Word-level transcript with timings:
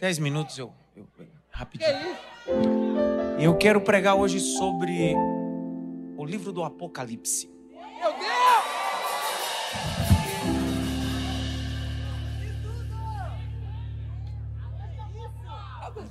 Dez 0.00 0.18
minutos 0.20 0.56
eu, 0.56 0.72
eu 0.94 1.08
rapidinho. 1.50 2.16
Eu 3.36 3.56
quero 3.56 3.80
pregar 3.80 4.14
hoje 4.14 4.38
sobre 4.38 5.12
o 6.16 6.24
livro 6.24 6.52
do 6.52 6.62
Apocalipse. 6.62 7.50
Meu 7.98 8.12
Deus! 8.12 8.28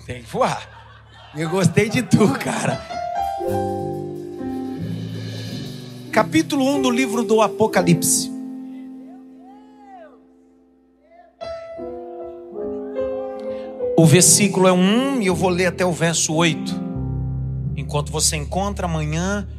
Tem 0.06 0.22
que 0.22 0.30
voar. 0.30 1.32
Eu 1.34 1.50
gostei 1.50 1.88
de 1.88 2.04
tu, 2.04 2.34
cara. 2.38 2.82
Capítulo 6.12 6.76
1 6.76 6.82
do 6.82 6.92
livro 6.92 7.24
do 7.24 7.42
Apocalipse. 7.42 8.37
O 14.00 14.06
versículo 14.06 14.68
é 14.68 14.72
1 14.72 15.24
e 15.24 15.26
eu 15.26 15.34
vou 15.34 15.50
ler 15.50 15.66
até 15.66 15.84
o 15.84 15.92
verso 15.92 16.32
8. 16.36 16.72
Enquanto 17.76 18.12
você 18.12 18.36
encontra 18.36 18.86
amanhã, 18.86 19.50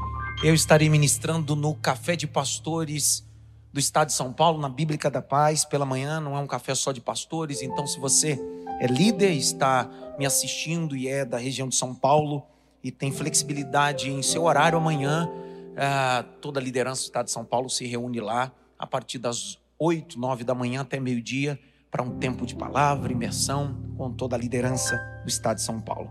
eu 0.45 0.55
estarei 0.55 0.89
ministrando 0.89 1.57
no 1.57 1.75
Café 1.75 2.15
de 2.15 2.29
Pastores 2.29 3.27
do 3.73 3.81
Estado 3.81 4.07
de 4.07 4.13
São 4.13 4.33
Paulo, 4.33 4.61
na 4.61 4.69
Bíblica 4.69 5.11
da 5.11 5.21
Paz, 5.21 5.65
pela 5.65 5.85
manhã. 5.85 6.21
Não 6.21 6.37
é 6.37 6.39
um 6.39 6.47
café 6.47 6.73
só 6.77 6.93
de 6.93 7.01
pastores, 7.01 7.63
então 7.63 7.85
se 7.85 7.99
você 7.99 8.39
é 8.79 8.87
líder, 8.87 9.33
está 9.33 9.91
me 10.17 10.25
assistindo 10.25 10.97
e 10.97 11.09
é 11.09 11.25
da 11.25 11.37
região 11.37 11.69
de 11.69 11.75
São 11.75 11.93
Paulo 11.93 12.45
e 12.81 12.93
tem 12.93 13.11
flexibilidade 13.11 14.09
em 14.09 14.23
seu 14.23 14.45
horário 14.45 14.79
amanhã, 14.79 15.29
ah, 15.77 16.25
toda 16.41 16.61
a 16.61 16.63
liderança 16.63 17.03
do 17.03 17.07
Estado 17.07 17.27
de 17.27 17.33
São 17.33 17.45
Paulo 17.45 17.69
se 17.69 17.89
reúne 17.89 18.21
lá 18.21 18.53
a 18.79 18.87
partir 18.87 19.19
das 19.19 19.59
8, 19.81 20.17
9 20.17 20.45
da 20.45 20.55
manhã 20.55 20.83
até 20.83 21.01
meio-dia 21.01 21.59
para 21.91 22.03
um 22.03 22.19
tempo 22.19 22.45
de 22.47 22.55
palavra, 22.55 23.13
imersão 23.13 23.77
com 23.97 24.13
toda 24.13 24.37
a 24.37 24.39
liderança 24.39 25.01
do 25.23 25.29
Estado 25.29 25.57
de 25.57 25.63
São 25.63 25.81
Paulo. 25.81 26.11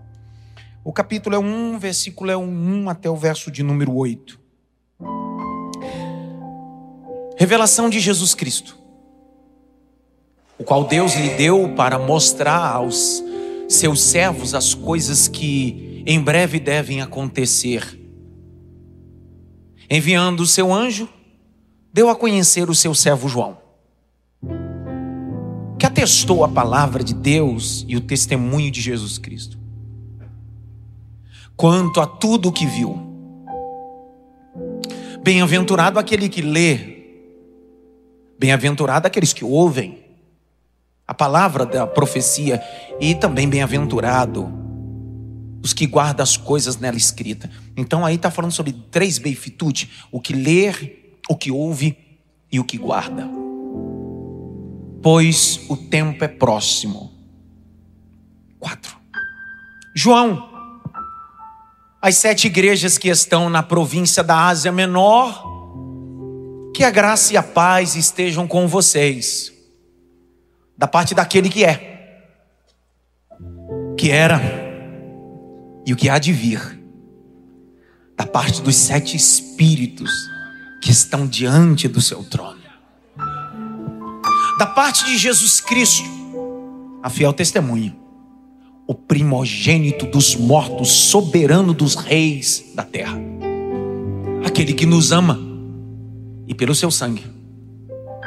O 0.84 0.92
capítulo 0.92 1.36
é 1.36 1.40
1, 1.40 1.78
versículo 1.80 2.32
é 2.32 2.38
1 2.38 2.90
até 2.90 3.10
o 3.10 3.16
verso 3.16 3.52
de 3.52 3.62
número 3.62 3.94
8. 3.96 4.40
Revelação 7.38 7.90
de 7.90 8.00
Jesus 8.00 8.34
Cristo, 8.34 8.78
o 10.58 10.64
qual 10.64 10.86
Deus 10.86 11.14
lhe 11.14 11.30
deu 11.36 11.74
para 11.76 12.00
mostrar 12.00 12.74
aos 12.74 13.24
seus 13.70 14.02
servos 14.02 14.56
as 14.56 14.74
coisas 14.74 15.28
que 15.28 16.04
em 16.08 16.20
breve 16.20 16.60
devem 16.60 17.02
acontecer. 17.02 18.00
Enviando 19.90 20.40
o 20.40 20.48
seu 20.48 20.74
anjo, 20.74 21.08
deu 21.94 22.10
a 22.10 22.16
conhecer 22.16 22.70
o 22.70 22.76
seu 22.76 22.96
servo 22.96 23.30
João 23.30 23.67
que 25.78 25.86
atestou 25.86 26.44
a 26.44 26.48
palavra 26.48 27.04
de 27.04 27.14
Deus 27.14 27.86
e 27.88 27.96
o 27.96 28.02
testemunho 28.02 28.72
de 28.72 28.82
Jesus 28.82 29.18
Cristo. 29.18 29.58
Quanto 31.56 32.02
a 32.02 32.08
tudo 32.08 32.50
o 32.50 32.52
que 32.52 32.66
viu, 32.66 33.00
bem-aventurado 35.24 36.00
aquele 36.00 36.30
que 36.30 36.42
lê, 36.42 36.98
bem-aventurado 38.40 39.08
aqueles 39.08 39.34
que 39.34 39.44
ouvem 39.44 40.04
a 41.08 41.14
palavra 41.14 41.66
da 41.66 41.88
profecia, 41.88 42.62
e 43.00 43.16
também 43.16 43.48
bem-aventurado 43.48 44.52
os 45.64 45.74
que 45.74 45.88
guardam 45.88 46.24
as 46.24 46.38
coisas 46.38 46.78
nela 46.78 46.98
escrita. 46.98 47.50
Então 47.76 48.06
aí 48.06 48.16
está 48.16 48.30
falando 48.30 48.52
sobre 48.52 48.74
três 48.92 49.18
beifitude: 49.18 49.90
o 50.12 50.20
que 50.20 50.34
ler, 50.34 51.20
o 51.30 51.36
que 51.36 51.52
ouve 51.52 51.98
e 52.52 52.60
o 52.60 52.64
que 52.64 52.78
guarda 52.78 53.47
pois 55.10 55.62
o 55.70 55.78
tempo 55.78 56.22
é 56.26 56.28
próximo. 56.28 57.14
Quatro. 58.60 58.98
João, 59.96 60.50
as 62.02 62.18
sete 62.18 62.48
igrejas 62.48 62.98
que 62.98 63.08
estão 63.08 63.50
na 63.50 63.64
província 63.64 64.22
da 64.22 64.48
Ásia 64.48 64.70
Menor, 64.70 65.46
que 66.76 66.84
a 66.84 66.92
graça 66.92 67.32
e 67.32 67.38
a 67.38 67.42
paz 67.42 67.96
estejam 67.96 68.46
com 68.46 68.68
vocês, 68.68 69.54
da 70.78 70.88
parte 70.90 71.16
daquele 71.16 71.48
que 71.48 71.64
é, 71.64 72.26
que 73.98 74.12
era 74.12 74.42
e 75.86 75.94
o 75.94 75.96
que 75.96 76.10
há 76.10 76.20
de 76.20 76.34
vir, 76.34 76.84
da 78.18 78.26
parte 78.26 78.62
dos 78.62 78.76
sete 78.76 79.16
espíritos 79.16 80.12
que 80.82 80.92
estão 80.92 81.26
diante 81.26 81.88
do 81.88 82.02
seu 82.02 82.26
trono 82.26 82.57
da 84.58 84.66
parte 84.66 85.06
de 85.06 85.18
Jesus 85.18 85.62
Cristo, 85.62 86.10
a 87.04 87.10
fiel 87.10 87.32
testemunha, 87.32 87.96
o 88.88 88.96
primogênito 88.96 90.08
dos 90.08 90.36
mortos, 90.36 90.90
soberano 90.90 91.74
dos 91.74 91.94
reis 91.94 92.72
da 92.74 92.84
terra, 92.84 93.20
aquele 94.44 94.74
que 94.74 94.86
nos 94.86 95.12
ama 95.12 95.40
e 96.48 96.56
pelo 96.56 96.74
seu 96.74 96.90
sangue 96.90 97.24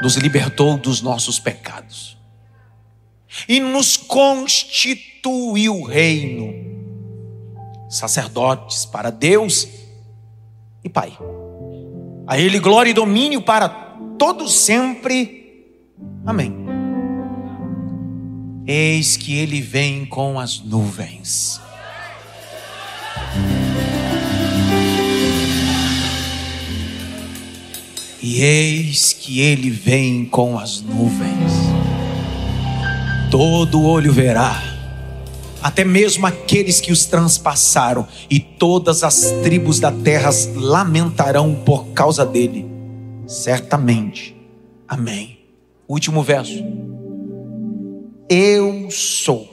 nos 0.02 0.16
libertou 0.16 0.78
dos 0.78 1.02
nossos 1.02 1.38
pecados 1.38 2.16
e 3.48 3.58
nos 3.58 3.96
constituiu 3.96 5.82
reino, 5.82 6.54
sacerdotes 7.88 8.84
para 8.84 9.10
Deus 9.10 9.66
e 10.84 10.88
Pai. 10.88 11.16
A 12.26 12.38
Ele 12.38 12.60
glória 12.60 12.90
e 12.90 12.94
domínio 12.94 13.42
para 13.42 13.68
todos 14.18 14.54
sempre 14.54 15.39
Amém. 16.24 16.54
Eis 18.66 19.16
que 19.16 19.36
ele 19.36 19.60
vem 19.60 20.04
com 20.04 20.38
as 20.38 20.60
nuvens. 20.60 21.60
E 28.22 28.42
eis 28.42 29.12
que 29.12 29.40
ele 29.40 29.70
vem 29.70 30.26
com 30.26 30.58
as 30.58 30.82
nuvens. 30.82 31.52
Todo 33.30 33.82
olho 33.82 34.12
verá, 34.12 34.62
até 35.62 35.84
mesmo 35.84 36.26
aqueles 36.26 36.80
que 36.80 36.92
os 36.92 37.06
transpassaram, 37.06 38.06
e 38.28 38.38
todas 38.38 39.02
as 39.02 39.32
tribos 39.42 39.80
da 39.80 39.90
terra 39.90 40.30
lamentarão 40.54 41.54
por 41.64 41.86
causa 41.88 42.26
dele. 42.26 42.66
Certamente. 43.26 44.36
Amém. 44.86 45.39
Último 45.90 46.22
verso. 46.22 46.64
Eu 48.28 48.88
sou 48.92 49.52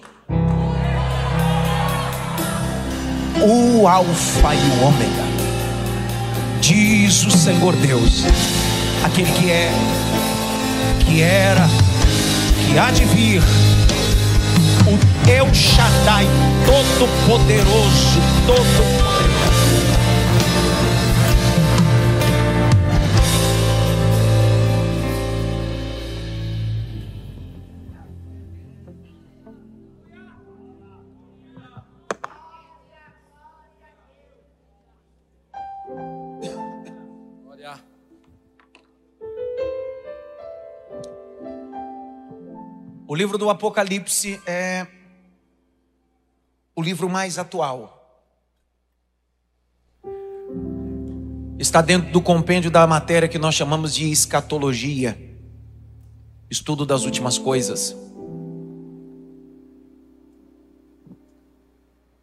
o 3.42 3.88
Alfa 3.88 4.54
e 4.54 4.60
o 4.60 4.86
Ômega, 4.86 5.24
diz 6.62 7.26
o 7.26 7.32
Senhor 7.32 7.76
Deus, 7.78 8.24
aquele 9.04 9.32
que 9.32 9.50
é, 9.50 9.72
que 11.08 11.22
era, 11.24 11.68
que 12.68 12.78
há 12.78 12.92
de 12.92 13.04
vir, 13.06 13.42
o 14.86 15.28
El 15.28 15.52
Shaddai, 15.52 16.28
todo-poderoso, 16.68 18.22
todo-poderoso. 18.46 19.07
Livro 43.18 43.38
do 43.38 43.50
Apocalipse 43.50 44.40
é 44.46 44.86
o 46.76 46.82
livro 46.84 47.10
mais 47.10 47.40
atual. 47.40 47.96
Está 51.58 51.82
dentro 51.82 52.12
do 52.12 52.22
compêndio 52.22 52.70
da 52.70 52.86
matéria 52.86 53.28
que 53.28 53.40
nós 53.40 53.56
chamamos 53.56 53.96
de 53.96 54.12
escatologia 54.12 55.18
estudo 56.48 56.86
das 56.86 57.06
últimas 57.06 57.40
coisas. 57.40 57.96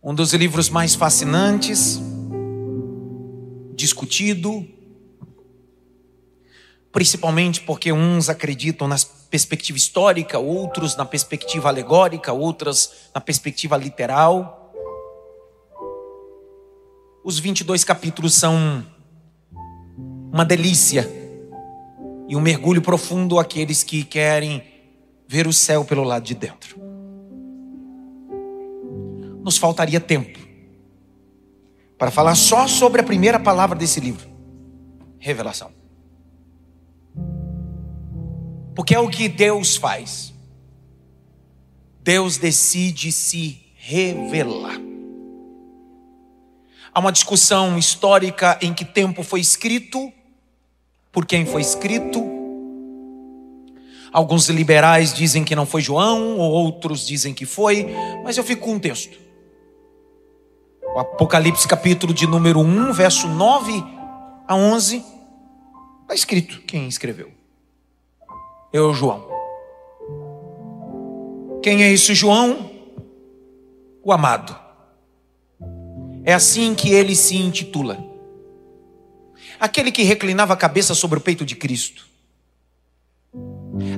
Um 0.01 0.15
dos 0.15 0.33
livros 0.33 0.69
mais 0.69 0.95
fascinantes, 0.95 2.01
discutido, 3.75 4.65
principalmente 6.93 7.63
porque 7.63 7.91
uns 7.91 8.29
acreditam 8.29 8.87
na 8.87 8.97
perspectiva 9.35 9.77
histórica, 9.77 10.39
outros 10.39 10.95
na 10.95 11.05
perspectiva 11.05 11.69
alegórica, 11.69 12.33
outras 12.33 13.11
na 13.13 13.21
perspectiva 13.21 13.77
literal. 13.77 14.73
Os 17.25 17.41
22 17.41 17.83
capítulos 17.83 18.35
são 18.35 18.87
uma 20.33 20.45
delícia 20.45 21.11
e 22.29 22.37
um 22.37 22.41
mergulho 22.41 22.81
profundo 22.81 23.41
àqueles 23.41 23.83
que 23.83 24.05
querem 24.05 24.63
ver 25.27 25.49
o 25.49 25.53
céu 25.53 25.85
pelo 25.85 26.05
lado 26.05 26.23
de 26.23 26.35
dentro. 26.37 26.81
nos 29.43 29.59
faltaria 29.59 29.99
tempo 29.99 30.39
para 31.99 32.13
falar 32.13 32.37
só 32.37 32.69
sobre 32.69 33.01
a 33.01 33.05
primeira 33.05 33.41
palavra 33.41 33.77
desse 33.77 33.99
livro: 33.99 34.29
revelação. 35.19 35.84
Porque 38.75 38.95
é 38.95 38.99
o 38.99 39.09
que 39.09 39.29
Deus 39.29 39.77
faz. 39.77 40.33
Deus 42.03 42.37
decide 42.37 43.11
se 43.13 43.63
revelar. 43.77 44.81
Há 46.93 47.01
uma 47.01 47.11
discussão 47.11 47.79
histórica 47.79 48.59
em 48.61 48.73
que 48.73 48.85
tempo 48.85 49.23
foi 49.23 49.41
escrito, 49.41 50.13
por 51.11 51.27
quem 51.27 51.47
foi 51.47 51.61
escrito. 51.61 52.23
Alguns 54.13 54.49
liberais 54.49 55.13
dizem 55.13 55.45
que 55.45 55.57
não 55.57 55.67
foi 55.67 55.81
João, 55.81 56.39
ou 56.39 56.53
outros 56.53 57.07
dizem 57.07 57.35
que 57.35 57.45
foi, 57.45 57.89
mas 58.23 58.37
eu 58.37 58.45
fico 58.45 58.63
com 58.63 58.75
um 58.75 58.79
texto. 58.79 59.19
O 60.95 60.99
Apocalipse, 61.01 61.67
capítulo 61.67 62.15
de 62.15 62.27
número 62.27 62.61
1, 62.61 62.93
verso 62.93 63.27
9 63.27 63.85
a 64.47 64.55
11, 64.55 65.05
está 66.03 66.15
escrito 66.15 66.61
quem 66.61 66.87
escreveu. 66.87 67.44
Eu, 68.75 68.93
João. 68.93 69.25
Quem 71.63 71.83
é 71.83 71.93
esse 71.93 72.15
João? 72.15 72.71
O 74.03 74.13
amado. 74.13 74.55
É 76.25 76.35
assim 76.35 76.75
que 76.75 76.91
ele 76.91 77.15
se 77.15 77.37
intitula. 77.37 78.05
Aquele 79.59 79.93
que 79.93 80.03
reclinava 80.03 80.53
a 80.53 80.57
cabeça 80.57 80.95
sobre 80.95 81.19
o 81.19 81.23
peito 81.23 81.47
de 81.47 81.55
Cristo. 81.55 82.05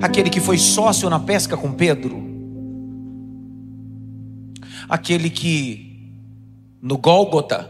Aquele 0.03 0.31
que 0.31 0.41
foi 0.41 0.59
sócio 0.59 1.11
na 1.11 1.19
pesca 1.19 1.57
com 1.57 1.73
Pedro. 1.73 2.23
Aquele 4.89 5.31
que 5.31 5.87
no 6.87 6.99
Gólgota, 6.99 7.69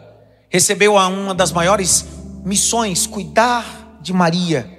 recebeu 0.50 0.98
a 0.98 1.06
uma 1.06 1.34
das 1.34 1.52
maiores 1.52 2.06
missões, 2.44 3.06
cuidar 3.06 3.98
de 4.02 4.12
Maria, 4.12 4.78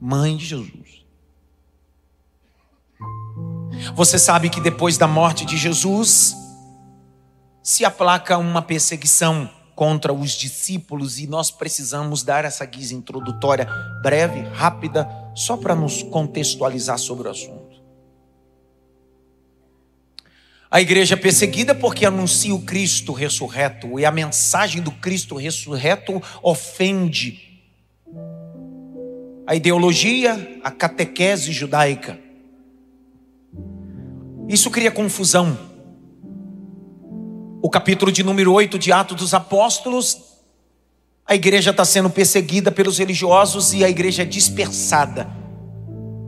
mãe 0.00 0.36
de 0.36 0.44
Jesus. 0.44 0.81
Você 3.94 4.18
sabe 4.18 4.48
que 4.48 4.60
depois 4.60 4.96
da 4.96 5.06
morte 5.06 5.44
de 5.44 5.56
Jesus, 5.56 6.34
se 7.62 7.84
aplaca 7.84 8.38
uma 8.38 8.62
perseguição 8.62 9.48
contra 9.74 10.12
os 10.12 10.32
discípulos 10.32 11.18
e 11.18 11.26
nós 11.26 11.50
precisamos 11.50 12.22
dar 12.22 12.44
essa 12.44 12.64
guisa 12.64 12.94
introdutória 12.94 13.66
breve, 14.02 14.40
rápida, 14.52 15.08
só 15.34 15.56
para 15.56 15.74
nos 15.74 16.02
contextualizar 16.02 16.98
sobre 16.98 17.28
o 17.28 17.30
assunto. 17.30 17.72
A 20.70 20.80
igreja 20.80 21.14
é 21.14 21.18
perseguida 21.18 21.74
porque 21.74 22.06
anuncia 22.06 22.54
o 22.54 22.62
Cristo 22.62 23.12
ressurreto, 23.12 24.00
e 24.00 24.06
a 24.06 24.10
mensagem 24.10 24.80
do 24.80 24.90
Cristo 24.90 25.36
ressurreto 25.36 26.22
ofende 26.42 27.60
a 29.46 29.54
ideologia, 29.54 30.60
a 30.64 30.70
catequese 30.70 31.52
judaica. 31.52 32.18
Isso 34.52 34.70
cria 34.70 34.90
confusão. 34.90 35.58
O 37.62 37.70
capítulo 37.70 38.12
de 38.12 38.22
número 38.22 38.52
8 38.52 38.78
de 38.78 38.92
Atos 38.92 39.16
dos 39.16 39.32
Apóstolos, 39.32 40.18
a 41.24 41.34
igreja 41.34 41.70
está 41.70 41.86
sendo 41.86 42.10
perseguida 42.10 42.70
pelos 42.70 42.98
religiosos 42.98 43.72
e 43.72 43.82
a 43.82 43.88
igreja 43.88 44.24
é 44.24 44.26
dispersada. 44.26 45.26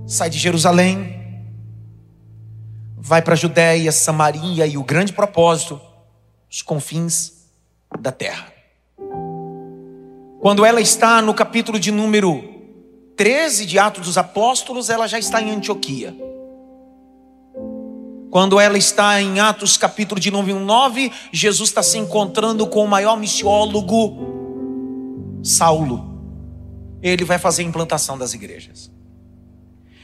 Sai 0.06 0.30
de 0.30 0.38
Jerusalém, 0.38 1.44
vai 2.96 3.20
para 3.20 3.34
a 3.34 3.36
Judéia, 3.36 3.92
Samaria 3.92 4.66
e 4.66 4.78
o 4.78 4.82
grande 4.82 5.12
propósito, 5.12 5.78
os 6.50 6.62
confins 6.62 7.50
da 8.00 8.10
terra. 8.10 8.50
Quando 10.40 10.64
ela 10.64 10.80
está 10.80 11.20
no 11.20 11.34
capítulo 11.34 11.78
de 11.78 11.90
número 11.90 12.42
13 13.18 13.66
de 13.66 13.78
Atos 13.78 14.06
dos 14.06 14.16
Apóstolos, 14.16 14.88
ela 14.88 15.06
já 15.06 15.18
está 15.18 15.42
em 15.42 15.50
Antioquia. 15.50 16.32
Quando 18.34 18.58
ela 18.58 18.76
está 18.76 19.22
em 19.22 19.38
Atos 19.38 19.76
capítulo 19.76 20.20
de 20.20 20.28
número 20.28 20.58
9, 20.58 21.12
Jesus 21.32 21.68
está 21.68 21.84
se 21.84 21.98
encontrando 21.98 22.66
com 22.66 22.84
o 22.84 22.88
maior 22.88 23.16
missiólogo, 23.16 25.38
Saulo. 25.40 26.18
Ele 27.00 27.24
vai 27.24 27.38
fazer 27.38 27.62
a 27.62 27.64
implantação 27.64 28.18
das 28.18 28.34
igrejas. 28.34 28.90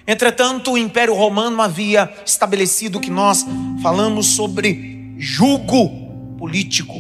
Entretanto, 0.06 0.70
o 0.70 0.78
Império 0.78 1.12
Romano 1.12 1.60
havia 1.60 2.08
estabelecido 2.24 3.00
que 3.00 3.10
nós 3.10 3.44
falamos 3.82 4.28
sobre 4.28 5.12
julgo 5.18 5.88
político. 6.38 6.94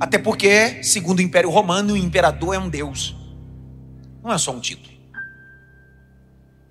Até 0.00 0.16
porque, 0.16 0.82
segundo 0.82 1.18
o 1.18 1.22
Império 1.22 1.50
Romano, 1.50 1.92
o 1.92 1.98
imperador 1.98 2.54
é 2.54 2.58
um 2.58 2.70
deus. 2.70 3.14
Não 4.24 4.32
é 4.32 4.38
só 4.38 4.52
um 4.52 4.60
título. 4.60 4.96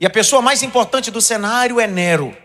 E 0.01 0.07
a 0.07 0.09
pessoa 0.09 0.41
mais 0.41 0.63
importante 0.63 1.11
do 1.11 1.21
cenário 1.21 1.79
é 1.79 1.85
Nero. 1.85 2.35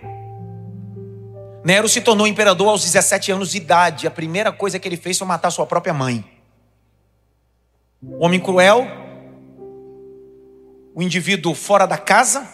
Nero 1.62 1.89
se 1.89 2.01
tornou 2.01 2.27
imperador 2.27 2.69
aos 2.69 2.83
17 2.83 3.33
anos 3.33 3.51
de 3.51 3.59
idade. 3.59 4.07
A 4.07 4.11
primeira 4.11 4.51
coisa 4.51 4.79
que 4.79 4.89
ele 4.89 4.97
fez 4.97 5.19
foi 5.19 5.27
matar 5.27 5.51
sua 5.51 5.67
própria 5.67 5.93
mãe. 5.93 6.25
Homem 8.19 8.41
cruel, 8.41 8.87
o 10.95 11.03
indivíduo 11.03 11.55
fora 11.55 11.87
da 11.87 11.99
casa, 11.99 12.49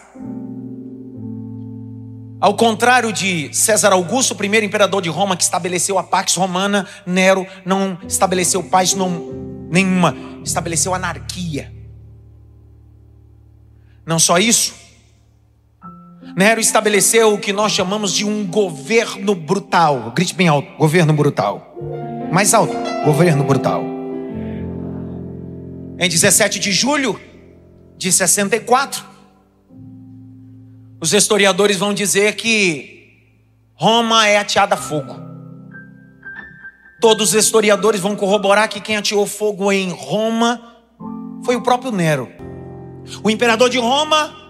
ao 2.39 2.55
contrário 2.55 3.13
de 3.13 3.51
César 3.55 3.93
Augusto, 3.93 4.31
o 4.31 4.35
primeiro 4.35 4.65
imperador 4.65 5.01
de 5.01 5.09
Roma 5.09 5.37
que 5.37 5.43
estabeleceu 5.43 5.97
a 5.97 6.03
Pax 6.03 6.35
Romana, 6.35 6.85
Nero 7.05 7.47
não 7.65 7.97
estabeleceu 8.07 8.61
paz 8.61 8.93
não, 8.93 9.09
nenhuma, 9.69 10.15
estabeleceu 10.43 10.93
anarquia. 10.93 11.73
Não 14.05 14.19
só 14.19 14.37
isso, 14.37 14.86
Nero 16.37 16.61
estabeleceu 16.61 17.33
o 17.33 17.39
que 17.39 17.51
nós 17.51 17.71
chamamos 17.71 18.13
de 18.13 18.23
um 18.23 18.45
governo 18.45 19.33
brutal. 19.33 20.11
Grite 20.15 20.35
bem 20.35 20.47
alto: 20.47 20.71
governo 20.77 21.11
brutal. 21.11 21.75
Mais 22.31 22.53
alto: 22.53 22.75
governo 23.03 23.43
brutal. 23.43 23.81
Em 25.97 26.07
17 26.07 26.59
de 26.59 26.71
julho 26.71 27.19
de 27.97 28.11
64, 28.11 29.03
os 31.01 31.11
historiadores 31.11 31.77
vão 31.77 31.91
dizer 31.91 32.35
que 32.35 33.15
Roma 33.73 34.27
é 34.27 34.37
ateada 34.37 34.75
a 34.75 34.77
fogo. 34.77 35.15
Todos 37.01 37.29
os 37.29 37.33
historiadores 37.33 37.99
vão 37.99 38.15
corroborar 38.15 38.69
que 38.69 38.79
quem 38.79 38.95
ateou 38.95 39.25
fogo 39.25 39.71
em 39.71 39.89
Roma 39.89 40.61
foi 41.43 41.55
o 41.55 41.63
próprio 41.63 41.91
Nero. 41.91 42.31
O 43.23 43.29
imperador 43.31 43.71
de 43.71 43.79
Roma 43.79 44.46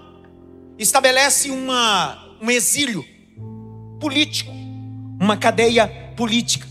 estabelece 0.78 1.50
uma, 1.50 2.38
um 2.42 2.50
exílio 2.50 3.06
político, 4.00 4.52
uma 5.20 5.38
cadeia 5.38 5.88
política. 6.16 6.68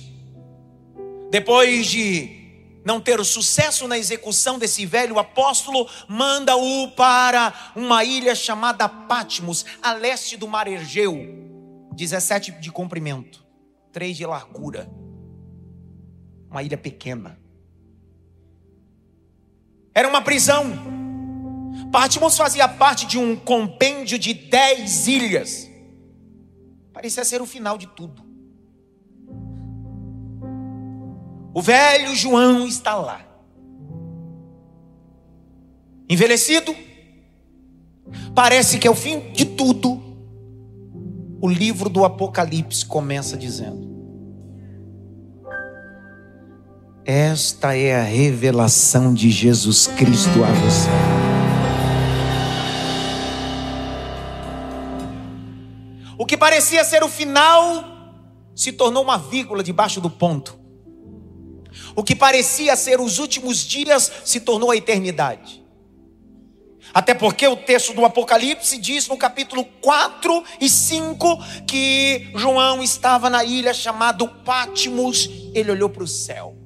Depois 1.31 1.87
de 1.87 2.37
não 2.85 3.01
ter 3.01 3.23
sucesso 3.25 3.89
na 3.89 3.99
execução 3.99 4.61
desse 4.61 4.87
velho 4.87 5.19
apóstolo, 5.19 5.89
manda-o 6.09 6.93
para 6.93 7.73
uma 7.75 8.05
ilha 8.05 8.35
chamada 8.35 8.89
Patmos, 8.89 9.67
a 9.83 9.93
leste 9.93 10.37
do 10.37 10.47
mar 10.47 10.69
Egeu, 10.69 11.19
17 11.93 12.53
de 12.53 12.71
comprimento, 12.71 13.45
3 13.93 14.17
de 14.17 14.25
largura. 14.25 14.89
Uma 16.49 16.63
ilha 16.63 16.79
pequena. 16.79 17.37
Era 19.93 20.09
uma 20.09 20.23
prisão. 20.23 20.96
Patmos 21.91 22.37
fazia 22.37 22.69
parte 22.69 23.07
de 23.07 23.19
um 23.19 23.37
compêndio 23.37 24.19
de 24.19 24.35
10 24.35 25.09
ilhas. 25.09 25.71
Parecia 26.93 27.25
ser 27.25 27.43
o 27.43 27.47
final 27.47 27.77
de 27.77 27.87
tudo. 27.89 28.25
O 31.55 31.63
velho 31.63 32.15
João 32.15 32.67
está 32.67 32.95
lá. 32.95 33.21
Envelhecido, 36.09 36.75
parece 38.35 38.79
que 38.79 38.87
é 38.87 38.91
o 38.91 38.95
fim 38.95 39.33
de 39.33 39.45
tudo. 39.45 40.03
O 41.41 41.49
livro 41.49 41.89
do 41.89 42.05
Apocalipse 42.05 42.85
começa 42.85 43.37
dizendo: 43.37 43.87
Esta 47.05 47.77
é 47.77 47.95
a 47.97 48.03
revelação 48.03 49.13
de 49.15 49.31
Jesus 49.31 49.87
Cristo 49.87 50.45
a 50.45 50.53
você. 50.53 51.16
O 56.27 56.29
que 56.29 56.37
parecia 56.37 56.83
ser 56.83 57.05
o 57.05 57.09
final 57.09 57.85
se 58.53 58.73
tornou 58.73 59.05
uma 59.05 59.17
vírgula 59.17 59.63
debaixo 59.63 60.01
do 60.01 60.11
ponto. 60.11 60.59
O 61.95 62.03
que 62.03 62.17
parecia 62.17 62.75
ser 62.75 63.01
os 63.01 63.21
últimos 63.21 63.59
dias 63.59 64.11
se 64.25 64.41
tornou 64.41 64.73
a 64.73 64.77
eternidade. 64.77 65.65
Até 66.93 67.15
porque 67.15 67.47
o 67.47 67.55
texto 67.55 67.95
do 67.95 68.05
Apocalipse 68.05 68.77
diz 68.77 69.07
no 69.07 69.17
capítulo 69.17 69.65
4 69.81 70.43
e 70.61 70.69
5 70.69 71.39
que 71.65 72.29
João 72.35 72.83
estava 72.83 73.31
na 73.31 73.45
ilha 73.45 73.73
chamada 73.73 74.27
Pátimos, 74.27 75.31
ele 75.55 75.71
olhou 75.71 75.89
para 75.89 76.03
o 76.03 76.09
céu. 76.09 76.57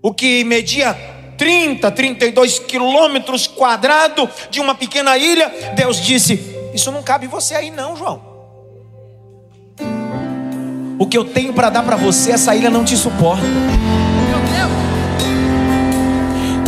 O 0.00 0.14
que 0.14 0.44
media 0.44 1.19
30, 1.40 1.90
32 1.90 2.58
quilômetros 2.58 3.46
quadrados 3.46 4.28
de 4.50 4.60
uma 4.60 4.74
pequena 4.74 5.16
ilha, 5.16 5.50
Deus 5.74 5.98
disse: 5.98 6.38
Isso 6.74 6.92
não 6.92 7.02
cabe 7.02 7.26
você 7.26 7.54
aí, 7.54 7.70
não, 7.70 7.96
João. 7.96 8.20
O 10.98 11.06
que 11.06 11.16
eu 11.16 11.24
tenho 11.24 11.54
para 11.54 11.70
dar 11.70 11.82
para 11.82 11.96
você, 11.96 12.32
essa 12.32 12.54
ilha 12.54 12.68
não 12.68 12.84
te 12.84 12.94
suporta. 12.94 13.42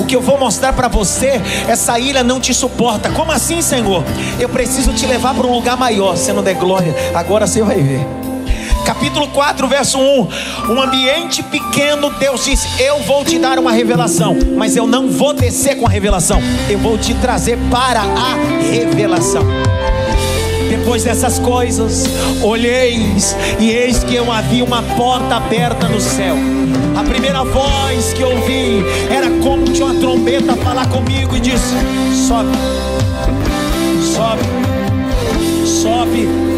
O 0.01 0.07
que 0.07 0.17
eu 0.17 0.23
vou 0.23 0.39
mostrar 0.39 0.73
para 0.73 0.89
você, 0.89 1.39
essa 1.69 1.99
ilha 1.99 2.25
não 2.25 2.41
te 2.41 2.55
suporta. 2.55 3.11
Como 3.11 3.31
assim, 3.31 3.61
Senhor? 3.61 4.03
Eu 4.41 4.49
preciso 4.49 4.95
te 4.95 5.05
levar 5.05 5.35
para 5.35 5.47
um 5.47 5.53
lugar 5.53 5.77
maior. 5.77 6.17
Se 6.17 6.33
não 6.33 6.43
der 6.43 6.55
glória, 6.55 6.95
agora 7.15 7.47
você 7.47 7.61
vai 7.61 7.77
ver. 7.77 8.32
Capítulo 8.85 9.29
4, 9.29 9.69
verso 9.69 9.99
1. 9.99 10.29
Um 10.71 10.83
ambiente 10.83 11.43
pequeno, 11.43 12.11
Deus 12.19 12.45
diz: 12.45 12.61
Eu 12.81 13.01
vou 13.03 13.25
te 13.25 13.39
dar 13.39 13.59
uma 13.59 13.73
revelação, 13.73 14.37
mas 14.57 14.77
eu 14.77 14.87
não 14.87 15.09
vou 15.09 15.33
descer 15.33 15.77
com 15.77 15.87
a 15.87 15.91
revelação, 15.91 16.41
eu 16.69 16.79
vou 16.79 16.99
te 16.99 17.15
trazer 17.15 17.59
para 17.71 18.01
a 18.01 18.35
revelação. 18.71 19.43
Depois 20.69 21.05
dessas 21.05 21.39
coisas, 21.39 22.05
olheis 22.43 23.37
e 23.61 23.71
eis 23.71 24.03
que 24.03 24.15
eu 24.15 24.33
havia 24.33 24.65
uma 24.65 24.83
porta 24.83 25.37
aberta 25.37 25.87
no 25.87 26.01
céu. 26.01 26.35
A 26.97 27.05
primeira 27.05 27.45
voz 27.45 28.13
que 28.15 28.25
ouvi 28.25 28.83
era 29.11 29.31
como 29.43 29.65
de 29.65 29.83
uma 29.83 29.95
trombeta 29.95 30.57
falar 30.57 30.89
comigo 30.89 31.37
e 31.37 31.41
disse: 31.41 31.75
Sobe, 32.27 32.51
sobe, 34.15 34.43
sobe. 35.65 36.52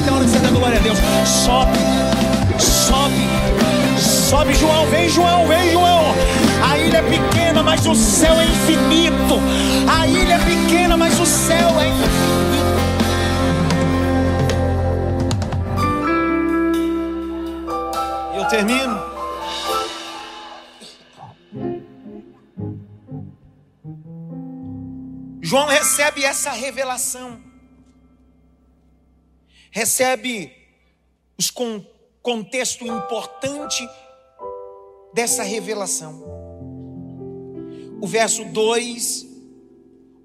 Até 0.00 0.08
a 0.08 0.14
hora 0.14 0.24
que 0.24 0.30
você 0.30 0.38
dá 0.38 0.48
glória 0.48 0.78
a 0.78 0.80
Deus. 0.80 0.98
Sobe, 1.26 1.78
sobe, 2.58 4.00
sobe, 4.00 4.54
João, 4.54 4.86
vem, 4.86 5.10
João, 5.10 5.46
vem, 5.46 5.72
João. 5.72 6.14
A 6.66 6.78
ilha 6.78 6.98
é 6.98 7.02
pequena, 7.02 7.62
mas 7.62 7.86
o 7.86 7.94
céu 7.94 8.40
é 8.40 8.46
infinito. 8.46 9.38
A 9.86 10.06
ilha 10.06 10.34
é 10.34 10.38
pequena, 10.38 10.96
mas 10.96 11.20
o 11.20 11.26
céu 11.26 11.68
é 11.78 11.88
infinito. 11.88 12.40
Eu 18.34 18.44
termino. 18.48 19.10
João 25.42 25.66
recebe 25.66 26.24
essa 26.24 26.52
revelação. 26.52 27.49
Recebe 29.70 30.52
os 31.38 31.50
con 31.50 31.84
contexto 32.22 32.84
importante 32.84 33.88
dessa 35.14 35.42
revelação. 35.42 36.22
O 38.00 38.06
verso 38.06 38.44
2, 38.44 39.26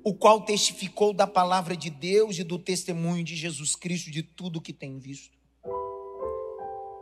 o 0.04 0.14
qual 0.14 0.42
testificou 0.42 1.14
da 1.14 1.28
palavra 1.28 1.76
de 1.76 1.90
Deus 1.90 2.38
e 2.38 2.44
do 2.44 2.58
testemunho 2.58 3.24
de 3.24 3.36
Jesus 3.36 3.76
Cristo 3.76 4.12
de 4.12 4.24
tudo 4.24 4.62
que 4.62 4.74
tem 4.74 4.98
visto. 4.98 5.38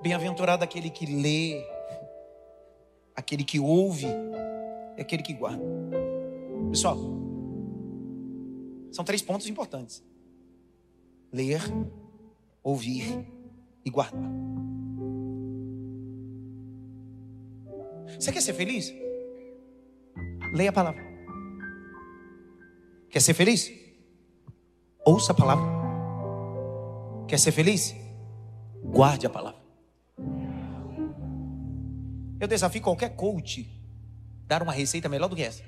Bem-aventurado 0.02 0.64
aquele 0.64 0.90
que 0.90 1.06
lê, 1.06 1.64
aquele 3.16 3.44
que 3.44 3.60
ouve 3.60 4.08
e 4.98 5.02
aquele 5.02 5.24
que 5.24 5.34
guarda. 5.34 5.64
Pessoal, 6.70 6.98
são 8.92 9.04
três 9.06 9.22
pontos 9.22 9.48
importantes: 9.48 10.04
ler, 11.32 11.62
ouvir 12.64 13.26
e 13.84 13.90
guardar. 13.90 14.22
Você 18.20 18.32
quer 18.32 18.42
ser 18.42 18.54
feliz? 18.54 18.94
Leia 20.54 20.70
a 20.70 20.74
palavra. 20.74 21.04
Quer 23.10 23.20
ser 23.20 23.34
feliz? 23.34 23.72
Ouça 25.06 25.34
a 25.34 25.36
palavra. 25.36 25.66
Quer 27.28 27.38
ser 27.38 27.52
feliz? 27.52 27.96
Guarde 28.84 29.26
a 29.26 29.30
palavra. 29.30 29.62
Eu 32.40 32.48
desafio 32.48 32.82
qualquer 32.82 33.16
coach 33.16 33.70
dar 34.46 34.62
uma 34.62 34.74
receita 34.74 35.10
melhor 35.10 35.28
do 35.28 35.36
que 35.36 35.44
essa. 35.44 35.64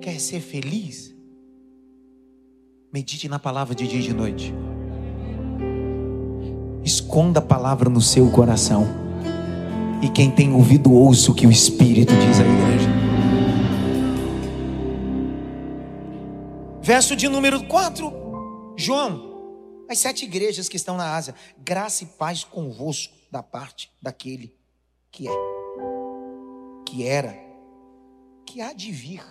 Quer 0.00 0.18
ser 0.20 0.40
feliz? 0.40 1.14
Medite 2.92 3.28
na 3.28 3.38
palavra 3.38 3.72
de 3.72 3.86
dia 3.86 4.00
e 4.00 4.02
de 4.02 4.12
noite. 4.12 4.52
Esconda 6.82 7.38
a 7.38 7.42
palavra 7.42 7.88
no 7.88 8.00
seu 8.00 8.28
coração. 8.32 8.84
E 10.02 10.08
quem 10.08 10.28
tem 10.28 10.52
ouvido, 10.52 10.92
ouça 10.92 11.30
o 11.30 11.34
que 11.34 11.46
o 11.46 11.52
Espírito 11.52 12.12
diz 12.16 12.40
à 12.40 12.42
igreja. 12.42 12.90
Verso 16.82 17.14
de 17.14 17.28
número 17.28 17.64
4. 17.68 18.74
João, 18.76 19.84
as 19.88 19.98
sete 20.00 20.24
igrejas 20.24 20.68
que 20.68 20.76
estão 20.76 20.96
na 20.96 21.14
Ásia, 21.14 21.36
graça 21.58 22.02
e 22.02 22.08
paz 22.08 22.42
convosco 22.42 23.14
da 23.30 23.40
parte 23.42 23.88
daquele 24.02 24.52
que 25.12 25.28
é, 25.28 25.32
que 26.84 27.06
era, 27.06 27.38
que 28.44 28.60
há 28.60 28.72
de 28.72 28.90
vir 28.90 29.22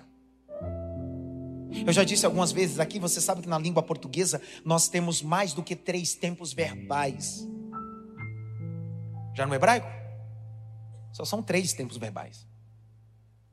eu 1.86 1.94
já 1.94 2.04
disse 2.04 2.26
algumas 2.26 2.52
vezes 2.52 2.80
aqui, 2.80 3.00
você 3.00 3.22
sabe 3.22 3.42
que 3.42 3.50
na 3.50 3.58
língua 3.58 3.84
portuguesa 3.84 4.42
nós 4.66 4.88
temos 4.88 5.22
mais 5.22 5.54
do 5.54 5.64
que 5.64 5.76
três 5.76 6.16
tempos 6.16 6.54
verbais. 6.54 7.48
Já 9.36 9.46
no 9.46 9.54
hebraico? 9.54 9.88
Só 11.12 11.24
são 11.26 11.42
três 11.42 11.74
tempos 11.74 11.98
verbais. 11.98 12.48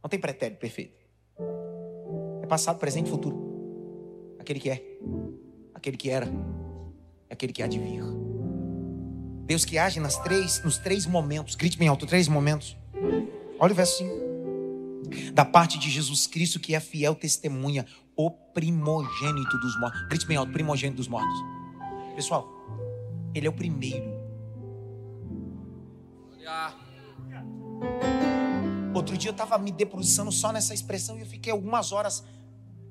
Não 0.02 0.08
tem 0.08 0.18
pretérito 0.18 0.60
perfeito. 0.60 0.98
É 2.42 2.46
passado, 2.46 2.78
presente 2.78 3.08
e 3.08 3.10
futuro. 3.10 4.36
Aquele 4.38 4.60
que 4.60 4.70
é, 4.70 4.82
aquele 5.74 5.96
que 5.96 6.10
era, 6.10 6.28
aquele 7.30 7.52
que 7.52 7.62
há 7.62 7.66
de 7.66 7.78
vir. 7.78 8.02
Deus 9.44 9.64
que 9.64 9.78
age 9.78 10.00
nas 10.00 10.18
três, 10.18 10.62
nos 10.64 10.78
três 10.78 11.06
momentos. 11.06 11.54
Grite 11.54 11.78
bem 11.78 11.88
alto, 11.88 12.06
três 12.06 12.28
momentos. 12.28 12.76
Olha 13.58 13.72
o 13.72 13.74
verso 13.74 13.98
5 13.98 14.26
da 15.32 15.44
parte 15.44 15.78
de 15.78 15.88
Jesus 15.90 16.26
Cristo, 16.26 16.58
que 16.58 16.74
é 16.74 16.80
fiel 16.80 17.14
testemunha, 17.14 17.86
o 18.16 18.30
primogênito 18.30 19.58
dos 19.58 19.78
mortos. 19.78 20.02
Grite 20.08 20.26
bem 20.26 20.36
alto, 20.36 20.52
primogênito 20.52 20.96
dos 20.96 21.08
mortos. 21.08 21.38
Pessoal, 22.14 22.48
ele 23.34 23.46
é 23.46 23.50
o 23.50 23.52
primeiro. 23.52 24.16
Outro 28.94 29.16
dia 29.18 29.28
eu 29.28 29.32
estava 29.32 29.58
me 29.58 29.70
debruçando 29.70 30.32
só 30.32 30.50
nessa 30.50 30.72
expressão 30.72 31.18
e 31.18 31.20
eu 31.20 31.26
fiquei 31.26 31.52
algumas 31.52 31.92
horas 31.92 32.24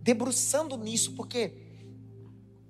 debruçando 0.01 0.77
nisso, 0.77 1.15
porque 1.15 1.65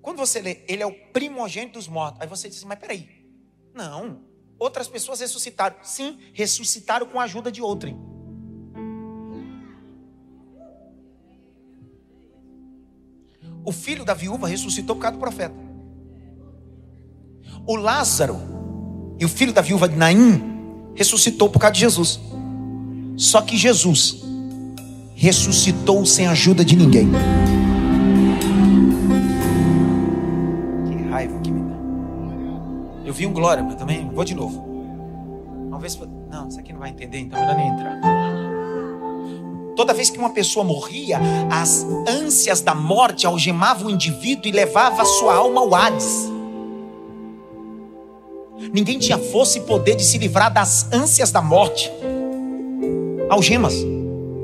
quando 0.01 0.17
você 0.17 0.39
lê, 0.39 0.63
ele 0.69 0.81
é 0.81 0.85
o 0.85 0.93
primogênito 1.11 1.73
dos 1.73 1.87
mortos, 1.89 2.21
aí 2.21 2.27
você 2.27 2.47
diz 2.47 2.59
assim, 2.59 2.67
mas 2.67 2.79
peraí, 2.79 3.27
não, 3.73 4.21
outras 4.57 4.87
pessoas 4.87 5.19
ressuscitaram, 5.19 5.75
sim, 5.83 6.17
ressuscitaram 6.33 7.07
com 7.07 7.19
a 7.19 7.23
ajuda 7.23 7.51
de 7.51 7.61
outrem. 7.61 8.14
O 13.65 13.71
filho 13.71 14.05
da 14.05 14.13
viúva 14.13 14.47
ressuscitou 14.47 14.95
por 14.95 15.01
causa 15.01 15.17
do 15.17 15.19
profeta. 15.19 15.55
O 17.65 17.75
Lázaro 17.75 18.37
e 19.19 19.25
o 19.25 19.29
filho 19.29 19.51
da 19.51 19.61
viúva 19.61 19.89
de 19.89 19.95
Naim 19.95 20.41
ressuscitou 20.93 21.49
por 21.49 21.59
causa 21.59 21.73
de 21.73 21.79
Jesus. 21.79 22.19
Só 23.17 23.41
que 23.41 23.57
Jesus 23.57 24.23
ressuscitou 25.15 26.05
sem 26.05 26.27
ajuda 26.27 26.63
de 26.63 26.75
ninguém. 26.75 27.09
Que 30.87 31.09
raiva 31.09 31.39
que 31.39 31.49
me 31.49 31.61
dá. 31.61 31.75
Eu 33.03 33.13
vi 33.13 33.25
um 33.25 33.33
glória, 33.33 33.63
mas 33.63 33.75
também 33.75 34.07
vou 34.09 34.23
de 34.23 34.35
novo. 34.35 34.75
Ver 35.79 35.91
se. 35.91 35.99
Não, 36.31 36.47
isso 36.47 36.59
aqui 36.59 36.71
não 36.71 36.79
vai 36.79 36.89
entender, 36.89 37.19
então 37.19 37.39
melhor 37.39 37.55
nem 37.55 37.67
entrar. 37.67 38.44
Toda 39.75 39.93
vez 39.93 40.09
que 40.09 40.17
uma 40.17 40.29
pessoa 40.29 40.63
morria, 40.63 41.19
as 41.51 41.85
ânsias 42.07 42.61
da 42.61 42.73
morte 42.73 43.27
algemavam 43.27 43.87
o 43.87 43.91
indivíduo 43.91 44.47
e 44.47 44.51
levava 44.51 45.01
a 45.01 45.05
sua 45.05 45.35
alma 45.35 45.61
ao 45.61 45.75
Hades. 45.75 46.31
Ninguém 48.73 48.97
tinha 48.97 49.17
força 49.17 49.57
e 49.57 49.61
poder 49.61 49.95
de 49.95 50.03
se 50.03 50.17
livrar 50.17 50.51
das 50.51 50.91
ânsias 50.93 51.31
da 51.31 51.41
morte. 51.41 51.91
Algemas, 53.29 53.73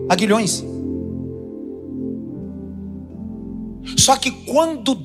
aguilhões. 0.09 0.63
Só 3.97 4.17
que 4.17 4.31
quando 4.31 4.97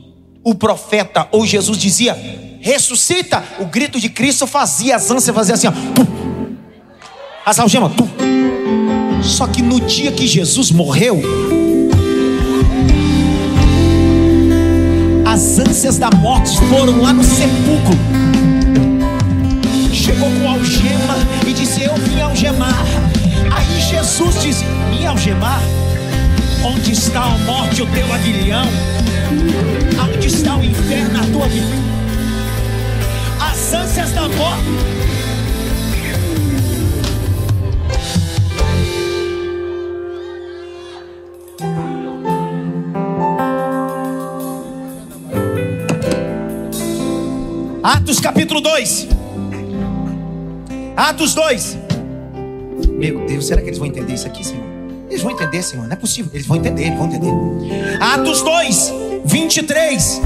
o 0.43 0.55
profeta 0.55 1.29
ou 1.31 1.47
Jesus 1.47 1.79
dizia, 1.79 2.17
ressuscita, 2.61 3.45
o 3.61 3.67
grito 3.67 4.01
de 4.01 4.09
Cristo 4.09 4.47
fazia 4.47 4.97
as 4.97 5.11
ânsias, 5.11 5.35
fazia 5.35 5.55
assim, 5.55 5.69
ó, 5.69 5.73
As 7.45 7.61
algemas, 7.61 7.93
tum. 7.95 8.36
Só 9.27 9.47
que 9.47 9.61
no 9.61 9.81
dia 9.81 10.13
que 10.13 10.27
Jesus 10.27 10.71
morreu, 10.71 11.21
as 15.27 15.59
ânsias 15.59 15.99
da 15.99 16.11
morte 16.11 16.57
foram 16.71 17.03
lá 17.03 17.13
no 17.13 17.25
sepulcro. 17.25 17.99
Chegou 19.93 20.31
com 20.31 20.49
algema 20.49 21.17
e 21.47 21.53
disse: 21.53 21.83
Eu 21.83 21.95
vim 21.97 22.21
algemar. 22.21 22.87
Aí 23.51 23.81
Jesus 23.81 24.41
disse: 24.41 24.65
Me 24.91 25.05
algemar? 25.05 25.61
Onde 26.65 26.93
está 26.93 27.25
a 27.25 27.39
morte, 27.39 27.83
o 27.83 27.87
teu 27.87 28.11
aguilhão? 28.13 28.67
Onde 30.15 30.27
está 30.29 30.57
o 30.57 30.65
inferno, 30.65 31.21
a 31.21 31.27
tua 31.27 31.49
vida? 31.49 31.67
As 33.41 33.75
ânsias 33.75 34.13
da 34.13 34.29
morte. 34.29 35.07
Atos 47.87 48.19
capítulo 48.19 48.61
2. 48.61 49.07
Atos 50.97 51.35
2. 51.35 51.79
Meu 52.89 53.25
Deus, 53.27 53.47
será 53.47 53.63
que 53.63 53.69
eles 53.69 53.79
vão 53.79 53.87
entender 53.87 54.13
isso 54.13 54.27
aqui, 54.27 54.45
Senhor? 54.45 54.65
Eles 55.09 55.23
vão 55.23 55.31
entender, 55.31 55.63
Senhor. 55.63 55.87
Não 55.87 55.93
é 55.93 55.97
possível. 55.97 56.29
Eles 56.35 56.49
vão 56.49 56.57
entender, 56.57 56.87
eles 56.87 56.99
vão 56.99 57.07
entender. 57.07 58.03
Atos 58.03 58.43
2, 58.43 58.93
23. 59.25 60.21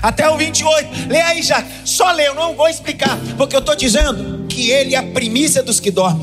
Até 0.00 0.30
o 0.30 0.36
28. 0.36 1.08
Lê 1.08 1.20
aí, 1.20 1.42
já. 1.42 1.64
Só 1.84 2.12
lê, 2.12 2.28
eu 2.28 2.36
não 2.36 2.54
vou 2.54 2.68
explicar. 2.68 3.18
Porque 3.36 3.56
eu 3.56 3.60
estou 3.60 3.74
dizendo 3.74 4.46
que 4.46 4.70
ele 4.70 4.94
é 4.94 4.98
a 4.98 5.02
primícia 5.02 5.60
dos 5.60 5.80
que 5.80 5.90
dormem. 5.90 6.22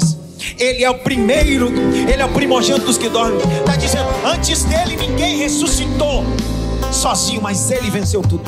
Ele 0.57 0.81
é 0.81 0.89
o 0.89 0.99
primeiro, 0.99 1.69
ele 2.09 2.21
é 2.21 2.25
o 2.25 2.29
primogênito 2.29 2.85
dos 2.85 2.97
que 2.97 3.09
dormem. 3.09 3.41
Está 3.59 3.75
dizendo, 3.75 4.07
antes 4.23 4.63
dele 4.63 4.95
ninguém 4.95 5.39
ressuscitou 5.39 6.23
sozinho, 6.91 7.41
mas 7.41 7.71
ele 7.71 7.89
venceu 7.89 8.21
tudo. 8.21 8.43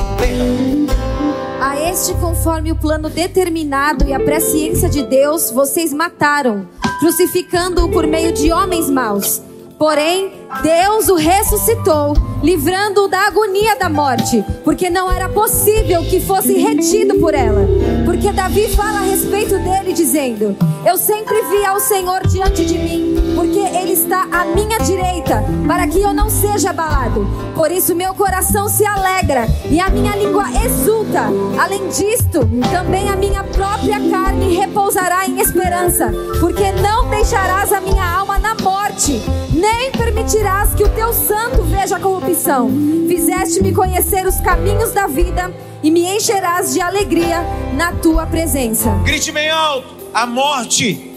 A 1.61 1.79
este, 1.89 2.13
conforme 2.15 2.71
o 2.71 2.75
plano 2.75 3.09
determinado 3.09 4.05
e 4.07 4.13
a 4.13 4.19
presciência 4.19 4.89
de 4.89 5.03
Deus, 5.03 5.49
vocês 5.49 5.93
mataram, 5.93 6.67
crucificando-o 6.99 7.89
por 7.89 8.05
meio 8.05 8.33
de 8.33 8.51
homens 8.51 8.89
maus. 8.89 9.41
Porém, 9.77 10.31
Deus 10.61 11.09
o 11.09 11.15
ressuscitou, 11.15 12.13
livrando-o 12.41 13.07
da 13.07 13.27
agonia 13.27 13.75
da 13.75 13.89
morte, 13.89 14.43
porque 14.63 14.89
não 14.89 15.11
era 15.11 15.27
possível 15.27 16.01
que 16.03 16.21
fosse 16.21 16.53
retido 16.53 17.15
por 17.15 17.33
ela. 17.33 17.67
Porque 18.05 18.31
Davi 18.31 18.69
fala 18.69 18.99
a 18.99 19.03
respeito 19.03 19.57
dele, 19.59 19.91
dizendo: 19.91 20.55
Eu 20.85 20.97
sempre 20.97 21.41
vi 21.49 21.65
ao 21.65 21.79
Senhor 21.79 22.25
diante 22.27 22.63
de 22.65 22.77
mim, 22.77 23.12
porque 23.53 23.77
ele 23.77 23.91
está 23.91 24.23
à 24.31 24.45
minha 24.45 24.79
direita, 24.79 25.43
para 25.67 25.85
que 25.85 26.01
eu 26.01 26.11
não 26.11 26.27
seja 26.27 26.71
abalado. 26.71 27.27
Por 27.53 27.71
isso 27.71 27.93
meu 27.93 28.11
coração 28.15 28.67
se 28.67 28.83
alegra 28.83 29.47
e 29.69 29.79
a 29.79 29.89
minha 29.89 30.15
língua 30.15 30.45
exulta. 30.65 31.25
Além 31.61 31.87
disto, 31.89 32.39
também 32.71 33.09
a 33.09 33.15
minha 33.15 33.43
própria 33.43 33.99
carne 34.09 34.55
repousará 34.55 35.27
em 35.27 35.39
esperança, 35.39 36.11
porque 36.39 36.71
não 36.71 37.07
deixarás 37.11 37.71
a 37.71 37.79
minha 37.79 38.03
alma 38.03 38.39
na 38.39 38.55
morte, 38.55 39.21
nem 39.53 39.91
permitirás 39.91 40.73
que 40.73 40.83
o 40.83 40.89
teu 40.89 41.13
santo 41.13 41.61
veja 41.61 41.97
a 41.97 41.99
corrupção. 41.99 42.71
Fizeste-me 43.07 43.71
conhecer 43.71 44.25
os 44.25 44.39
caminhos 44.39 44.93
da 44.93 45.05
vida 45.05 45.53
e 45.83 45.91
me 45.91 46.07
encherás 46.07 46.73
de 46.73 46.81
alegria 46.81 47.45
na 47.75 47.91
tua 47.91 48.25
presença. 48.25 48.89
Grite 49.03 49.31
bem 49.31 49.51
alto: 49.51 49.95
a 50.11 50.25
morte 50.25 51.11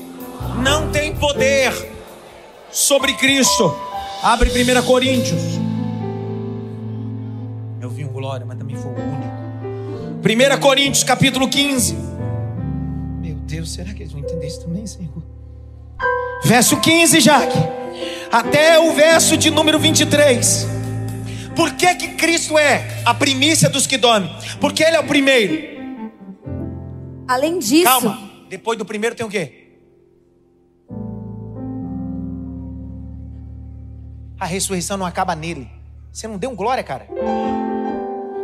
não 0.62 0.90
tem 0.90 1.14
poder 1.14 1.96
sobre 2.76 3.14
Cristo. 3.14 3.75
Abre 4.23 4.50
1 4.50 4.83
Coríntios. 4.83 5.42
Eu 7.80 7.89
vi 7.89 8.04
um 8.04 8.08
glória, 8.08 8.45
mas 8.45 8.58
também 8.58 8.76
foi 8.76 8.91
o 8.91 8.95
único. 8.95 10.58
1 10.58 10.60
Coríntios, 10.60 11.02
capítulo 11.02 11.49
15. 11.49 11.97
Meu 13.23 13.36
Deus, 13.36 13.73
será 13.73 13.95
que 13.95 14.02
eles 14.02 14.12
vão 14.12 14.21
entender 14.21 14.47
isso 14.47 14.60
também, 14.60 14.86
Senhor? 14.86 15.23
Verso 16.45 16.78
15, 16.78 17.21
Jaque 17.21 17.58
até 18.30 18.78
o 18.78 18.93
verso 18.93 19.36
de 19.36 19.50
número 19.50 19.78
23. 19.78 20.67
Por 21.54 21.73
que, 21.73 21.95
que 21.95 22.08
Cristo 22.08 22.58
é 22.58 23.00
a 23.04 23.15
primícia 23.15 23.71
dos 23.71 23.86
que 23.86 23.97
dormem? 23.97 24.30
Porque 24.60 24.82
Ele 24.84 24.97
é 24.97 25.00
o 25.00 25.04
primeiro. 25.04 25.76
Além 27.26 27.58
disso. 27.58 27.84
Calma, 27.84 28.30
depois 28.50 28.78
do 28.78 28.84
primeiro 28.84 29.17
tem 29.17 29.25
o 29.25 29.30
quê? 29.30 29.66
A 34.38 34.46
ressurreição 34.46 34.96
não 34.96 35.06
acaba 35.06 35.34
nele. 35.34 35.68
Você 36.12 36.28
não 36.28 36.38
deu 36.38 36.50
um 36.50 36.56
glória, 36.56 36.82
cara? 36.82 37.06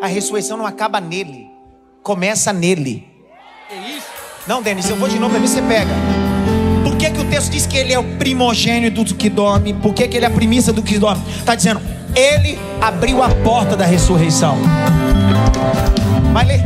A 0.00 0.06
ressurreição 0.06 0.56
não 0.56 0.66
acaba 0.66 1.00
nele. 1.00 1.50
Começa 2.02 2.52
nele. 2.52 3.06
É 3.70 3.76
isso? 3.96 4.06
Não, 4.46 4.62
Denis, 4.62 4.88
eu 4.88 4.96
vou 4.96 5.08
de 5.08 5.18
novo 5.18 5.30
para 5.30 5.40
ver 5.40 5.48
se 5.48 5.54
você 5.54 5.62
pega 5.62 5.92
que, 7.02 7.10
que 7.10 7.20
o 7.20 7.24
texto 7.24 7.50
diz 7.50 7.66
que 7.66 7.76
ele 7.76 7.92
é 7.92 7.98
o 7.98 8.04
primogênito 8.16 9.02
do 9.02 9.14
que 9.14 9.28
dorme? 9.28 9.74
Por 9.74 9.92
que, 9.92 10.06
que 10.06 10.16
ele 10.16 10.24
é 10.24 10.28
a 10.28 10.30
primícia 10.30 10.72
do 10.72 10.82
que 10.82 10.98
dorme? 10.98 11.22
Está 11.36 11.54
dizendo, 11.54 11.80
ele 12.14 12.56
abriu 12.80 13.22
a 13.22 13.28
porta 13.28 13.76
da 13.76 13.84
ressurreição. 13.84 14.56
Vai 16.32 16.46
ler. 16.46 16.60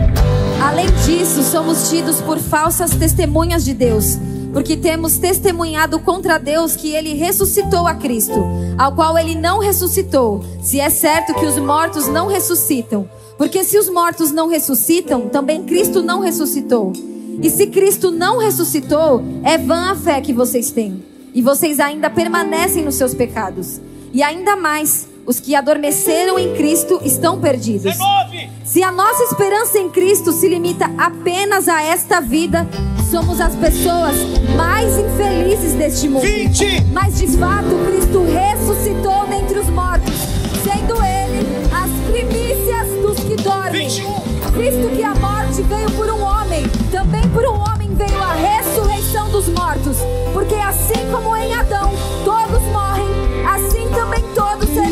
Além 0.62 0.86
disso, 1.06 1.42
somos 1.42 1.88
tidos 1.88 2.20
por 2.20 2.38
falsas 2.38 2.90
testemunhas 2.90 3.64
de 3.64 3.72
Deus, 3.72 4.18
porque 4.57 4.75
temos 4.75 5.19
testemunhado 5.19 5.99
contra 5.99 6.38
Deus 6.38 6.75
que 6.75 6.95
ele 6.95 7.12
ressuscitou 7.12 7.87
a 7.87 7.95
Cristo, 7.95 8.42
ao 8.79 8.95
qual 8.95 9.19
ele 9.19 9.35
não 9.35 9.59
ressuscitou, 9.59 10.42
se 10.62 10.81
é 10.81 10.88
certo 10.88 11.35
que 11.35 11.45
os 11.45 11.59
mortos 11.59 12.09
não 12.09 12.27
ressuscitam. 12.27 13.07
Porque 13.37 13.62
se 13.62 13.77
os 13.77 13.90
mortos 13.90 14.33
não 14.33 14.49
ressuscitam, 14.49 15.29
também 15.29 15.64
Cristo 15.64 16.01
não 16.03 16.21
ressuscitou. 16.21 16.95
E 17.42 17.51
se 17.51 17.66
Cristo 17.66 18.11
não 18.11 18.38
ressuscitou, 18.38 19.23
é 19.45 19.59
vã 19.59 19.90
a 19.90 19.95
fé 19.95 20.23
que 20.23 20.33
vocês 20.33 20.71
têm. 20.71 21.05
E 21.35 21.42
vocês 21.42 21.79
ainda 21.79 22.09
permanecem 22.09 22.83
nos 22.83 22.95
seus 22.95 23.12
pecados. 23.12 23.79
E 24.11 24.23
ainda 24.23 24.57
mais, 24.57 25.07
os 25.26 25.40
que 25.40 25.54
adormeceram 25.54 26.38
em 26.38 26.54
Cristo 26.54 27.00
estão 27.04 27.40
perdidos. 27.40 27.82
19. 27.82 28.50
Se 28.64 28.82
a 28.82 28.92
nossa 28.92 29.24
esperança 29.24 29.78
em 29.78 29.90
Cristo 29.90 30.32
se 30.32 30.48
limita 30.48 30.90
apenas 30.96 31.68
a 31.68 31.82
esta 31.82 32.20
vida, 32.20 32.66
somos 33.10 33.40
as 33.40 33.54
pessoas 33.56 34.14
mais 34.56 34.96
infelizes 34.98 35.74
deste 35.74 36.08
mundo. 36.08 36.22
20. 36.22 36.86
Mas 36.92 37.18
de 37.18 37.26
fato, 37.36 37.68
Cristo 37.86 38.24
ressuscitou 38.24 39.26
dentre 39.26 39.58
os 39.58 39.68
mortos, 39.68 40.14
sendo 40.62 40.94
Ele 41.02 41.46
as 41.72 41.90
primícias 42.10 42.88
dos 43.02 43.18
que 43.18 43.36
dormem. 43.42 43.88
21. 43.88 44.36
Cristo 44.52 44.96
que 44.96 45.02
a 45.02 45.14
morte 45.16 45.62
veio 45.62 45.90
por 45.92 46.08
um 46.08 46.22
homem, 46.22 46.62
também 46.90 47.28
por 47.28 47.44
um 47.44 47.58
homem 47.58 47.94
veio 47.94 48.22
a 48.22 48.32
ressurreição 48.34 49.28
dos 49.30 49.48
mortos. 49.48 49.98
Porque 50.32 50.54
assim 50.54 51.10
como 51.10 51.36
em 51.36 51.52
Adão 51.54 51.92
todos 52.24 52.62
morrem, 52.72 53.06
assim 53.46 53.88
também 53.94 54.22
todos 54.34 54.68
serão 54.70 54.86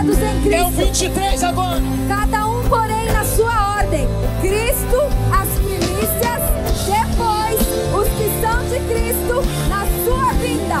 vivificados 0.00 0.18
em 0.18 0.40
Cristo. 0.42 0.54
É 0.54 0.64
o 0.64 0.70
23 0.70 1.44
agora. 1.44 1.80
Cada 2.08 2.46
um, 2.46 2.68
porém, 2.68 3.06
na 3.12 3.24
sua 3.24 3.76
ordem. 3.78 4.06
Cristo, 4.40 4.96
as 5.32 5.48
primícias, 5.58 6.42
depois 6.86 7.60
os 7.94 8.08
que 8.16 8.30
são 8.40 8.64
de 8.68 8.80
Cristo 8.88 9.42
na 9.68 9.86
sua 10.04 10.32
vinda. 10.34 10.80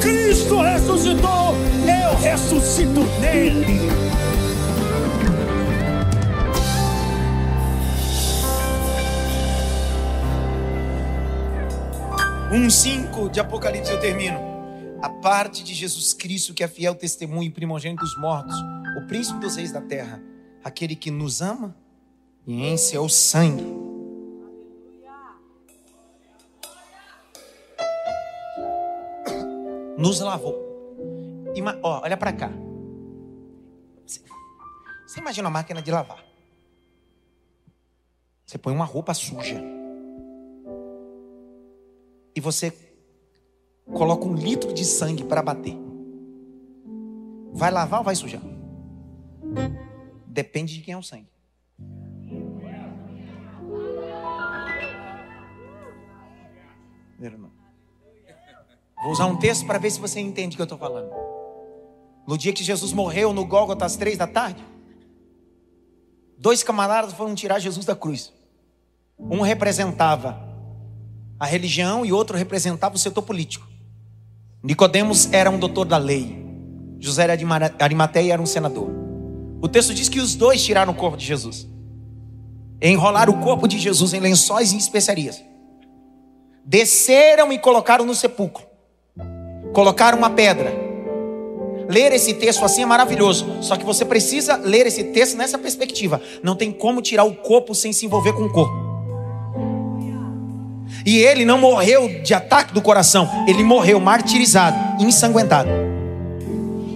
Cristo 0.00 0.60
ressuscitou, 0.60 1.54
eu 1.86 2.16
ressuscito 2.20 3.00
nele. 3.20 3.88
Um 12.50 12.70
cinco 12.70 13.28
de 13.28 13.40
Apocalipse 13.40 13.92
eu 13.92 14.00
termino. 14.00 14.57
A 15.00 15.08
parte 15.08 15.62
de 15.62 15.74
Jesus 15.74 16.12
Cristo 16.12 16.52
que 16.52 16.64
é 16.64 16.68
fiel 16.68 16.94
testemunho 16.94 17.48
e 17.48 17.50
primogênito 17.50 18.04
dos 18.04 18.18
mortos, 18.18 18.54
o 18.96 19.06
príncipe 19.06 19.38
dos 19.38 19.56
reis 19.56 19.72
da 19.72 19.80
terra, 19.80 20.22
aquele 20.62 20.96
que 20.96 21.10
nos 21.10 21.40
ama 21.40 21.76
e 22.46 22.66
em 22.66 22.76
seu 22.76 23.08
sangue 23.08 23.88
nos 29.98 30.20
lavou. 30.20 30.56
Ima, 31.54 31.78
ó, 31.82 32.02
olha 32.02 32.16
para 32.16 32.32
cá. 32.32 32.50
Você 34.06 35.20
imagina 35.20 35.48
uma 35.48 35.58
máquina 35.58 35.82
de 35.82 35.90
lavar. 35.90 36.24
Você 38.46 38.56
põe 38.56 38.72
uma 38.72 38.84
roupa 38.84 39.12
suja. 39.12 39.60
E 42.34 42.40
você 42.40 42.70
coloca 43.92 44.26
um 44.26 44.34
litro 44.34 44.72
de 44.72 44.84
sangue 44.84 45.24
para 45.24 45.42
bater. 45.42 45.76
Vai 47.52 47.70
lavar 47.70 48.00
ou 48.00 48.04
vai 48.04 48.14
sujar? 48.14 48.42
Depende 50.26 50.74
de 50.74 50.82
quem 50.82 50.94
é 50.94 50.96
o 50.96 51.02
sangue. 51.02 51.28
Vou 59.02 59.12
usar 59.12 59.26
um 59.26 59.36
texto 59.36 59.66
para 59.66 59.78
ver 59.78 59.90
se 59.90 60.00
você 60.00 60.20
entende 60.20 60.54
o 60.54 60.56
que 60.56 60.62
eu 60.62 60.64
estou 60.64 60.78
falando. 60.78 61.10
No 62.26 62.36
dia 62.36 62.52
que 62.52 62.62
Jesus 62.62 62.92
morreu 62.92 63.32
no 63.32 63.44
Gólgota 63.46 63.84
às 63.84 63.96
três 63.96 64.18
da 64.18 64.26
tarde, 64.26 64.62
dois 66.36 66.62
camaradas 66.62 67.14
foram 67.14 67.34
tirar 67.34 67.58
Jesus 67.58 67.86
da 67.86 67.96
cruz. 67.96 68.32
Um 69.18 69.40
representava 69.40 70.46
a 71.40 71.46
religião 71.46 72.04
e 72.04 72.12
outro 72.12 72.36
representava 72.36 72.96
o 72.96 72.98
setor 72.98 73.22
político. 73.22 73.66
Nicodemos 74.62 75.32
era 75.32 75.50
um 75.50 75.58
doutor 75.58 75.84
da 75.84 75.96
lei. 75.96 76.44
José 76.98 77.22
era 77.24 77.36
de 77.36 77.44
Arimateia 77.78 78.32
era 78.32 78.42
um 78.42 78.46
senador. 78.46 78.88
O 79.60 79.68
texto 79.68 79.94
diz 79.94 80.08
que 80.08 80.18
os 80.18 80.34
dois 80.34 80.64
tiraram 80.64 80.92
o 80.92 80.96
corpo 80.96 81.16
de 81.16 81.24
Jesus. 81.24 81.68
Enrolaram 82.82 83.32
o 83.32 83.40
corpo 83.40 83.68
de 83.68 83.78
Jesus 83.78 84.12
em 84.12 84.20
lençóis 84.20 84.72
e 84.72 84.76
especiarias. 84.76 85.42
Desceram 86.64 87.52
e 87.52 87.58
colocaram 87.58 88.04
no 88.04 88.14
sepulcro. 88.14 88.64
Colocaram 89.72 90.18
uma 90.18 90.30
pedra. 90.30 90.72
Ler 91.88 92.12
esse 92.12 92.34
texto 92.34 92.64
assim 92.64 92.82
é 92.82 92.86
maravilhoso. 92.86 93.62
Só 93.62 93.76
que 93.76 93.84
você 93.84 94.04
precisa 94.04 94.56
ler 94.56 94.86
esse 94.86 95.04
texto 95.04 95.36
nessa 95.36 95.56
perspectiva. 95.56 96.20
Não 96.42 96.56
tem 96.56 96.72
como 96.72 97.00
tirar 97.00 97.24
o 97.24 97.36
corpo 97.36 97.74
sem 97.74 97.92
se 97.92 98.06
envolver 98.06 98.32
com 98.32 98.42
o 98.42 98.52
corpo. 98.52 98.87
E 101.08 101.16
ele 101.16 101.42
não 101.46 101.56
morreu 101.56 102.20
de 102.22 102.34
ataque 102.34 102.74
do 102.74 102.82
coração, 102.82 103.46
ele 103.48 103.64
morreu 103.64 103.98
martirizado, 103.98 105.02
ensanguentado. 105.02 105.70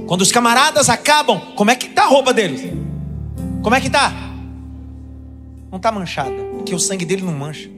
Quando 0.07 0.21
os 0.21 0.31
camaradas 0.31 0.91
acabam, 0.91 1.41
como 1.57 1.71
é 1.71 1.75
que 1.75 1.87
está 1.87 2.03
a 2.03 2.09
roupa 2.09 2.35
deles? 2.35 2.61
Como 3.63 3.75
é 3.75 3.81
que 3.81 3.87
está? 3.87 4.13
Não 5.71 5.79
está 5.79 5.91
manchada, 5.91 6.31
porque 6.59 6.75
o 6.75 6.79
sangue 6.79 7.07
dele 7.07 7.23
não 7.23 7.33
mancha. 7.33 7.71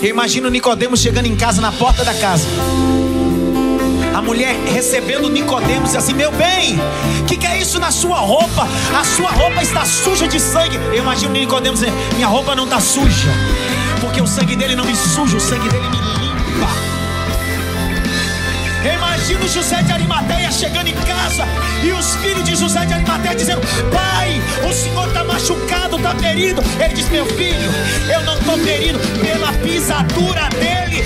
Eu 0.00 0.08
imagino 0.08 0.48
Nicodemos 0.48 0.98
chegando 0.98 1.26
em 1.26 1.36
casa, 1.36 1.60
na 1.60 1.72
porta 1.72 2.02
da 2.06 2.14
casa. 2.14 2.46
A 4.14 4.20
mulher 4.20 4.54
recebendo 4.66 5.28
Nicodemos 5.30 5.94
e 5.94 5.96
assim, 5.96 6.12
meu 6.12 6.30
bem, 6.32 6.78
o 7.20 7.24
que, 7.24 7.36
que, 7.36 7.46
é 7.46 7.58
isso 7.58 7.78
na 7.80 7.90
sua 7.90 8.18
roupa? 8.18 8.68
A 8.98 9.04
sua 9.04 9.30
roupa 9.30 9.62
está 9.62 9.84
suja 9.84 10.28
de 10.28 10.38
sangue. 10.38 10.76
Eu 10.76 10.98
imagino 10.98 11.32
Nicodemos 11.32 11.80
dizendo, 11.80 11.96
minha 12.14 12.26
roupa 12.26 12.54
não 12.54 12.64
está 12.64 12.78
suja, 12.78 13.30
porque 14.00 14.20
o 14.20 14.26
sangue 14.26 14.54
dele 14.54 14.76
não 14.76 14.84
me 14.84 14.94
suja, 14.94 15.36
o 15.36 15.40
sangue 15.40 15.68
dele 15.68 15.88
me 15.88 15.96
limpa. 15.96 16.92
Imagino 18.84 19.48
José 19.48 19.82
de 19.82 19.92
Arimateia 19.92 20.50
chegando 20.50 20.88
em 20.88 20.94
casa 20.94 21.44
e 21.82 21.92
os 21.92 22.16
filhos 22.16 22.44
de 22.44 22.56
José 22.56 22.84
de 22.84 22.92
Arimateia 22.94 23.34
dizendo: 23.34 23.60
Pai, 23.92 24.42
o 24.68 24.72
senhor 24.72 25.06
está 25.06 25.22
machucado, 25.24 25.96
está 25.96 26.14
ferido. 26.16 26.60
Ele 26.80 26.92
diz: 26.92 27.08
Meu 27.08 27.24
filho, 27.24 27.70
eu 28.12 28.22
não 28.24 28.36
estou 28.38 28.58
ferido 28.58 28.98
pela 29.20 29.52
pisadura 29.52 30.48
dele. 30.50 31.02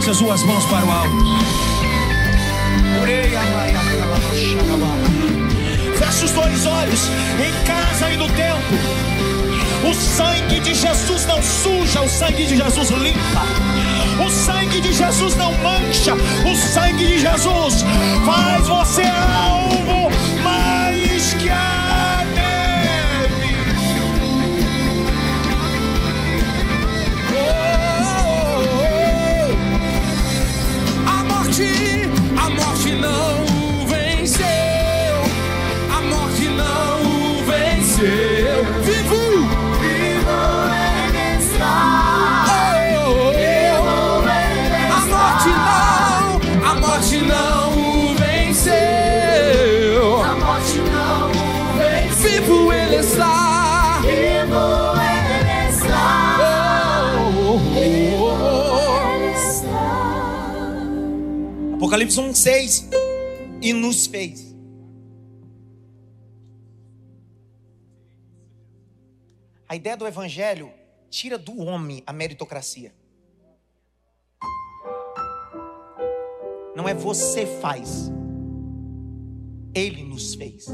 Levante 0.00 0.10
as 0.10 0.16
suas 0.16 0.42
mãos 0.44 0.64
para 0.64 0.86
o 0.86 0.90
alto. 0.90 1.10
Feche 5.98 6.24
os 6.24 6.30
dois 6.30 6.66
olhos 6.66 7.00
em 7.38 7.64
casa 7.66 8.10
e 8.10 8.16
no 8.16 8.26
tempo. 8.28 8.74
O 9.86 9.92
sangue 9.92 10.60
de 10.60 10.74
Jesus 10.74 11.26
não 11.26 11.42
suja, 11.42 12.00
o 12.00 12.08
sangue 12.08 12.46
de 12.46 12.56
Jesus 12.56 12.90
limpa. 12.90 13.44
O 14.24 14.30
sangue 14.30 14.80
de 14.80 14.92
Jesus 14.92 15.36
não 15.36 15.52
mancha, 15.58 16.14
o 16.14 16.56
sangue 16.56 17.06
de 17.06 17.18
Jesus 17.18 17.84
faz 18.24 18.68
você 18.68 19.02
alvo 19.02 20.10
mais 20.42 21.34
que 21.34 21.50
a 21.50 21.79
morte, 31.60 31.99
Apocalipse 61.90 62.20
1, 62.20 62.34
6. 62.36 62.88
E 63.60 63.72
nos 63.72 64.06
fez. 64.06 64.54
A 69.68 69.74
ideia 69.74 69.96
do 69.96 70.06
evangelho 70.06 70.72
tira 71.10 71.36
do 71.36 71.58
homem 71.58 72.00
a 72.06 72.12
meritocracia. 72.12 72.94
Não 76.76 76.88
é 76.88 76.94
você 76.94 77.44
faz. 77.60 78.08
Ele 79.74 80.04
nos 80.04 80.36
fez. 80.36 80.66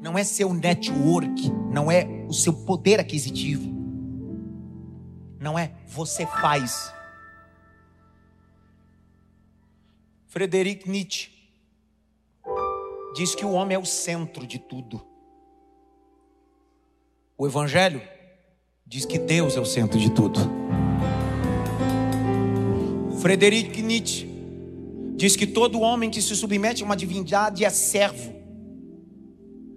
Não 0.00 0.16
é 0.16 0.24
seu 0.24 0.54
network, 0.54 1.50
não 1.70 1.92
é 1.92 2.06
o 2.26 2.32
seu 2.32 2.54
poder 2.64 2.98
aquisitivo. 2.98 3.70
Não 5.38 5.58
é 5.58 5.76
você 5.86 6.24
faz. 6.24 6.94
Frederic 10.34 10.90
Nietzsche 10.90 11.30
diz 13.14 13.36
que 13.36 13.44
o 13.44 13.52
homem 13.52 13.76
é 13.76 13.78
o 13.78 13.84
centro 13.84 14.44
de 14.44 14.58
tudo. 14.58 15.00
O 17.38 17.46
Evangelho 17.46 18.02
diz 18.84 19.04
que 19.04 19.16
Deus 19.16 19.56
é 19.56 19.60
o 19.60 19.64
centro 19.64 19.96
de 19.96 20.10
tudo. 20.10 20.40
Frederic 23.20 23.80
Nietzsche 23.80 24.28
diz 25.14 25.36
que 25.36 25.46
todo 25.46 25.78
homem 25.78 26.10
que 26.10 26.20
se 26.20 26.34
submete 26.34 26.82
a 26.82 26.86
uma 26.86 26.96
divindade 26.96 27.64
é 27.64 27.70
servo. 27.70 28.34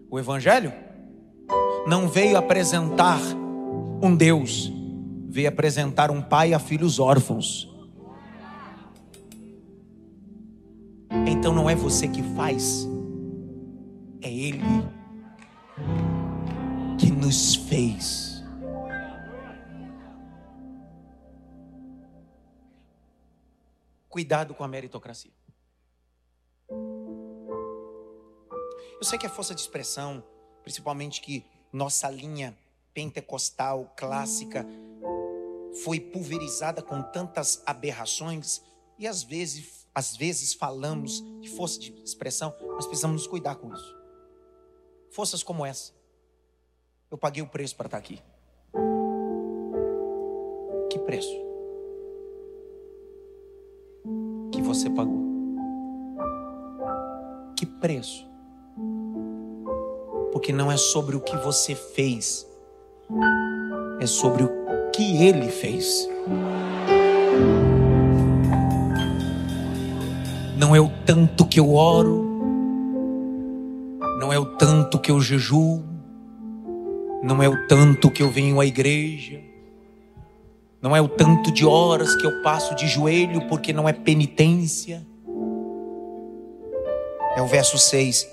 O 0.10 0.18
Evangelho 0.18 0.74
não 1.86 2.10
veio 2.10 2.36
apresentar 2.36 3.22
um 4.02 4.16
Deus, 4.16 4.74
veio 5.30 5.50
apresentar 5.50 6.10
um 6.10 6.20
pai 6.20 6.52
a 6.52 6.58
filhos 6.58 6.98
órfãos. 6.98 7.77
Então 11.30 11.54
não 11.54 11.70
é 11.70 11.76
você 11.76 12.08
que 12.08 12.22
faz, 12.36 12.88
é 14.22 14.32
Ele 14.32 14.62
que 17.00 17.12
nos 17.12 17.56
fez. 17.56 18.44
Cuidado 24.10 24.56
com 24.56 24.64
a 24.64 24.68
meritocracia. 24.68 25.32
Eu 29.00 29.04
sei 29.04 29.20
que 29.20 29.28
é 29.28 29.30
força 29.30 29.54
de 29.54 29.62
expressão, 29.62 30.24
principalmente 30.64 31.22
que 31.22 31.46
nossa 31.72 32.10
linha 32.10 32.58
pentecostal 32.94 33.94
clássica 33.96 34.66
foi 35.84 36.00
pulverizada 36.00 36.82
com 36.82 37.04
tantas 37.04 37.62
aberrações 37.64 38.64
e 38.98 39.06
às 39.06 39.22
vezes 39.22 39.87
às 39.98 40.16
vezes 40.16 40.54
falamos 40.54 41.26
de 41.42 41.50
força 41.50 41.80
de 41.80 41.92
expressão, 42.06 42.54
nós 42.76 42.86
precisamos 42.86 43.24
nos 43.24 43.28
cuidar 43.28 43.56
com 43.56 43.74
isso. 43.74 43.98
Forças 45.10 45.42
como 45.42 45.66
essa. 45.66 45.92
Eu 47.10 47.18
paguei 47.18 47.42
o 47.42 47.48
preço 47.48 47.76
para 47.76 47.88
estar 47.88 47.98
aqui. 47.98 48.22
Que 50.92 51.00
preço? 51.00 51.34
Que 54.52 54.62
você 54.62 54.88
pagou? 54.88 55.18
Que 57.56 57.66
preço? 57.66 58.24
Porque 60.32 60.54
não 60.54 60.72
é 60.72 60.78
sobre 60.78 61.16
o 61.16 61.22
que 61.22 61.36
você 61.38 61.74
fez, 61.74 62.48
é 64.00 64.06
sobre 64.06 64.44
o 64.44 64.92
que 64.92 65.24
ele 65.24 65.50
fez. 65.50 66.08
Não 70.58 70.76
é 70.76 70.80
o 70.80 70.90
tanto 71.06 71.46
que 71.46 71.60
eu 71.60 71.76
oro, 71.76 72.26
não 74.20 74.34
é 74.34 74.40
o 74.40 74.58
tanto 74.58 74.98
que 74.98 75.12
eu 75.12 75.22
jejuo, 75.22 75.84
não 77.22 77.44
é 77.44 77.48
o 77.48 77.68
tanto 77.68 78.10
que 78.10 78.24
eu 78.24 78.32
venho 78.32 78.60
à 78.60 78.66
igreja, 78.66 79.42
Não 80.80 80.96
é 80.96 81.02
o 81.02 81.08
tanto 81.08 81.52
de 81.52 81.66
horas 81.66 82.16
que 82.16 82.26
eu 82.26 82.42
passo 82.44 82.76
de 82.76 82.88
joelho, 82.88 83.48
porque 83.48 83.74
não 83.74 83.90
é 83.90 83.94
penitência. 83.94 85.06
É 87.36 87.42
o 87.42 87.48
verso 87.48 87.80
6. 87.80 88.28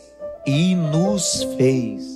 E 0.46 0.74
nos 0.74 1.42
fez 1.56 2.14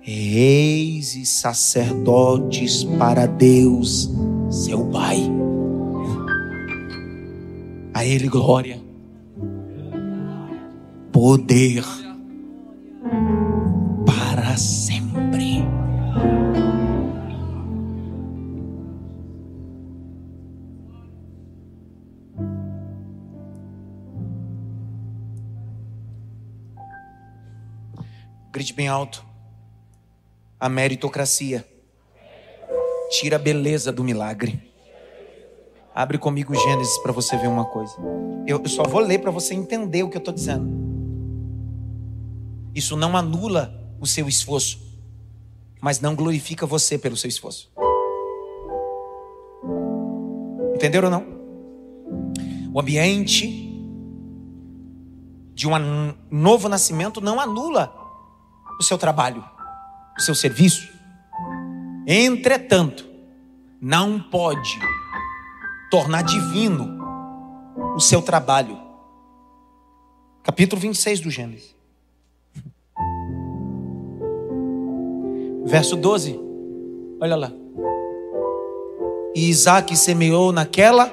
reis 0.00 1.16
e 1.16 1.26
sacerdotes 1.26 2.84
para 2.84 3.26
Deus, 3.26 4.10
seu 4.50 4.84
Pai. 4.86 5.43
Ele 8.06 8.28
glória, 8.28 8.78
poder 11.10 11.82
para 14.04 14.58
sempre. 14.58 15.64
Grite 28.52 28.74
bem 28.74 28.86
alto. 28.86 29.24
A 30.60 30.68
meritocracia 30.68 31.66
tira 33.10 33.36
a 33.36 33.38
beleza 33.38 33.90
do 33.90 34.04
milagre. 34.04 34.73
Abre 35.94 36.18
comigo 36.18 36.52
Gênesis 36.56 36.98
para 36.98 37.12
você 37.12 37.36
ver 37.36 37.46
uma 37.46 37.64
coisa. 37.66 37.94
Eu, 38.48 38.66
só 38.66 38.82
vou 38.82 39.00
ler 39.00 39.20
para 39.20 39.30
você 39.30 39.54
entender 39.54 40.02
o 40.02 40.10
que 40.10 40.16
eu 40.16 40.18
estou 40.18 40.34
dizendo. 40.34 40.68
Isso 42.74 42.96
não 42.96 43.16
anula 43.16 43.72
o 44.00 44.06
seu 44.06 44.26
esforço, 44.26 44.80
mas 45.80 46.00
não 46.00 46.16
glorifica 46.16 46.66
você 46.66 46.98
pelo 46.98 47.16
seu 47.16 47.28
esforço. 47.28 47.70
Entenderam 50.74 51.06
ou 51.06 51.12
não? 51.12 51.24
O 52.72 52.80
ambiente 52.80 53.72
de 55.54 55.68
um 55.68 56.12
novo 56.28 56.68
nascimento 56.68 57.20
não 57.20 57.38
anula 57.38 57.94
o 58.80 58.82
seu 58.82 58.98
trabalho, 58.98 59.44
o 60.18 60.20
seu 60.20 60.34
serviço. 60.34 60.92
Entretanto, 62.04 63.08
não 63.80 64.18
pode 64.18 64.76
tornar 65.94 66.22
divino 66.22 66.98
o 67.94 68.00
seu 68.00 68.20
trabalho. 68.20 68.76
Capítulo 70.42 70.82
26 70.82 71.20
do 71.20 71.30
Gênesis. 71.30 71.72
Verso 75.64 75.94
12. 75.94 76.36
Olha 77.20 77.36
lá. 77.36 77.52
E 79.36 79.48
Isaac 79.48 79.96
semeou 79.96 80.50
naquela. 80.50 81.12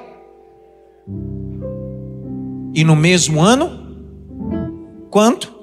E 2.74 2.82
no 2.82 2.96
mesmo 2.96 3.40
ano. 3.40 3.70
Quanto? 5.12 5.54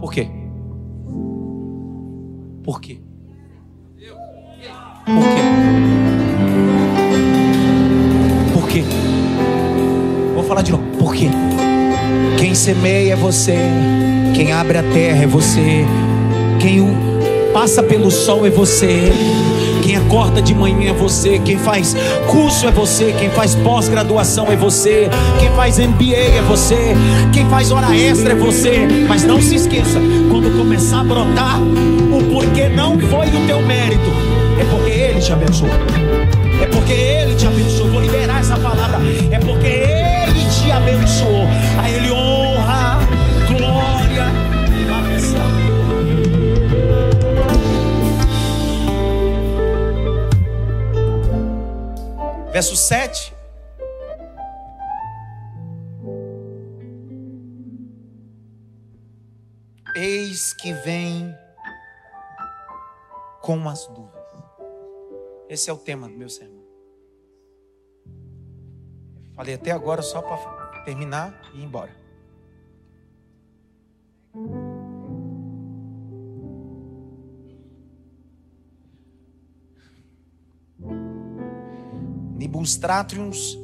Por 0.00 0.12
quê? 0.12 0.28
Por 2.64 2.80
quê? 2.80 3.00
Por 5.04 5.22
quê? 5.22 6.09
Quê? 8.70 8.84
Vou 10.32 10.44
falar 10.44 10.62
de 10.62 10.70
novo. 10.70 10.84
Por 10.96 11.12
quê? 11.12 11.28
Quem 12.38 12.54
semeia 12.54 13.14
é 13.14 13.16
você. 13.16 13.56
Quem 14.32 14.52
abre 14.52 14.78
a 14.78 14.82
terra 14.82 15.24
é 15.24 15.26
você. 15.26 15.84
Quem 16.60 16.96
passa 17.52 17.82
pelo 17.82 18.12
sol 18.12 18.46
é 18.46 18.50
você. 18.50 19.10
Quem 19.82 19.96
acorda 19.96 20.40
de 20.40 20.54
manhã 20.54 20.90
é 20.90 20.92
você, 20.92 21.40
quem 21.40 21.58
faz 21.58 21.96
curso 22.30 22.66
é 22.66 22.70
você, 22.70 23.12
quem 23.18 23.28
faz 23.30 23.56
pós-graduação 23.56 24.46
é 24.52 24.54
você, 24.54 25.08
quem 25.40 25.50
faz 25.52 25.78
MBA 25.78 26.36
é 26.36 26.42
você, 26.46 26.94
quem 27.32 27.48
faz 27.48 27.72
hora 27.72 27.96
extra 27.96 28.32
é 28.32 28.36
você. 28.36 28.86
Mas 29.08 29.24
não 29.24 29.40
se 29.40 29.56
esqueça, 29.56 29.98
quando 30.30 30.56
começar 30.56 31.00
a 31.00 31.04
brotar, 31.04 31.60
o 31.60 32.22
porquê 32.30 32.68
não 32.68 33.00
foi 33.00 33.26
o 33.28 33.46
teu 33.46 33.62
mérito, 33.62 34.10
é 34.60 34.64
porque 34.64 34.90
Ele 34.90 35.18
te 35.18 35.32
abençoou. 35.32 35.70
Verso 52.60 52.76
7. 52.76 53.34
Eis 59.96 60.52
que 60.52 60.70
vem 60.74 61.34
com 63.40 63.66
as 63.66 63.88
nuvens. 63.88 64.12
Esse 65.48 65.70
é 65.70 65.72
o 65.72 65.78
tema 65.78 66.06
do 66.06 66.14
meu 66.14 66.28
sermão. 66.28 66.62
Falei 69.34 69.54
até 69.54 69.70
agora 69.70 70.02
só 70.02 70.20
para 70.20 70.82
terminar 70.84 71.40
e 71.54 71.60
ir 71.60 71.64
embora. 71.64 71.99
Nibustratriums 82.40 83.56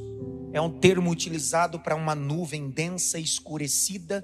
é 0.52 0.60
um 0.60 0.68
termo 0.68 1.10
utilizado 1.10 1.80
para 1.80 1.96
uma 1.96 2.14
nuvem 2.14 2.68
densa 2.68 3.18
escurecida, 3.18 4.22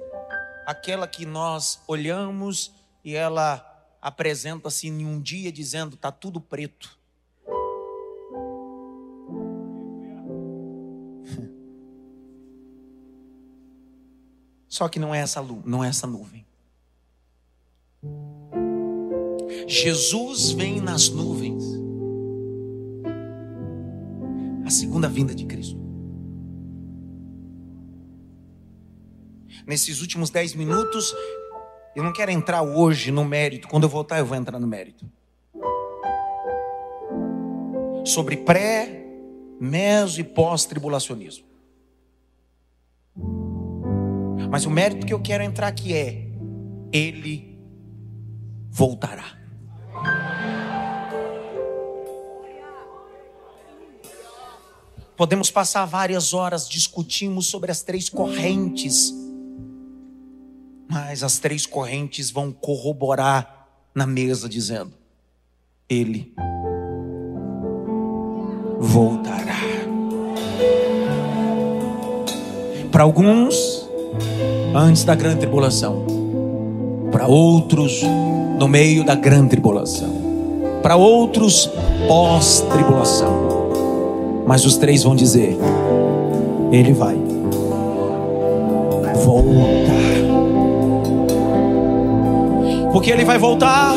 aquela 0.66 1.08
que 1.08 1.24
nós 1.24 1.80
olhamos 1.88 2.70
e 3.02 3.14
ela 3.14 3.66
apresenta-se 3.98 4.88
em 4.88 5.06
um 5.06 5.18
dia 5.18 5.50
dizendo: 5.50 5.94
está 5.94 6.12
tudo 6.12 6.38
preto. 6.38 6.98
Só 14.68 14.86
que 14.86 14.98
não 14.98 15.14
é 15.14 15.20
essa 15.20 15.40
não 15.64 15.82
é 15.82 15.88
essa 15.88 16.06
nuvem. 16.06 16.44
Jesus 19.66 20.50
vem 20.50 20.78
nas 20.78 21.08
nuvens 21.08 21.81
segunda 24.72 25.08
vinda 25.08 25.34
de 25.34 25.44
Cristo. 25.44 25.80
Nesses 29.66 30.00
últimos 30.00 30.30
dez 30.30 30.54
minutos, 30.54 31.14
eu 31.94 32.02
não 32.02 32.12
quero 32.12 32.30
entrar 32.30 32.62
hoje 32.62 33.10
no 33.10 33.24
mérito. 33.24 33.68
Quando 33.68 33.84
eu 33.84 33.88
voltar, 33.88 34.18
eu 34.18 34.26
vou 34.26 34.36
entrar 34.36 34.58
no 34.58 34.66
mérito. 34.66 35.06
Sobre 38.04 38.36
pré, 38.38 39.06
meso 39.60 40.20
e 40.20 40.24
pós-tribulacionismo. 40.24 41.44
Mas 44.50 44.66
o 44.66 44.70
mérito 44.70 45.06
que 45.06 45.14
eu 45.14 45.20
quero 45.20 45.44
entrar 45.44 45.68
aqui 45.68 45.94
é: 45.94 46.26
Ele 46.92 47.58
voltará. 48.68 49.38
Podemos 55.16 55.50
passar 55.50 55.84
várias 55.84 56.32
horas 56.32 56.68
discutimos 56.68 57.46
sobre 57.46 57.70
as 57.70 57.82
três 57.82 58.08
correntes, 58.08 59.12
mas 60.88 61.22
as 61.22 61.38
três 61.38 61.66
correntes 61.66 62.30
vão 62.30 62.50
corroborar 62.50 63.68
na 63.94 64.06
mesa, 64.06 64.48
dizendo: 64.48 64.92
Ele 65.88 66.34
voltará. 68.78 69.60
Para 72.90 73.04
alguns, 73.04 73.88
antes 74.74 75.04
da 75.04 75.14
grande 75.14 75.40
tribulação, 75.40 76.06
para 77.10 77.26
outros, 77.26 78.00
no 78.58 78.66
meio 78.66 79.04
da 79.04 79.14
grande 79.14 79.50
tribulação, 79.50 80.80
para 80.82 80.96
outros, 80.96 81.70
pós-tribulação. 82.08 83.51
Mas 84.52 84.66
os 84.66 84.76
três 84.76 85.02
vão 85.02 85.16
dizer: 85.16 85.56
Ele 86.70 86.92
vai 86.92 87.16
voltar. 89.24 89.94
Porque 92.92 93.10
ele 93.10 93.24
vai 93.24 93.38
voltar. 93.38 93.94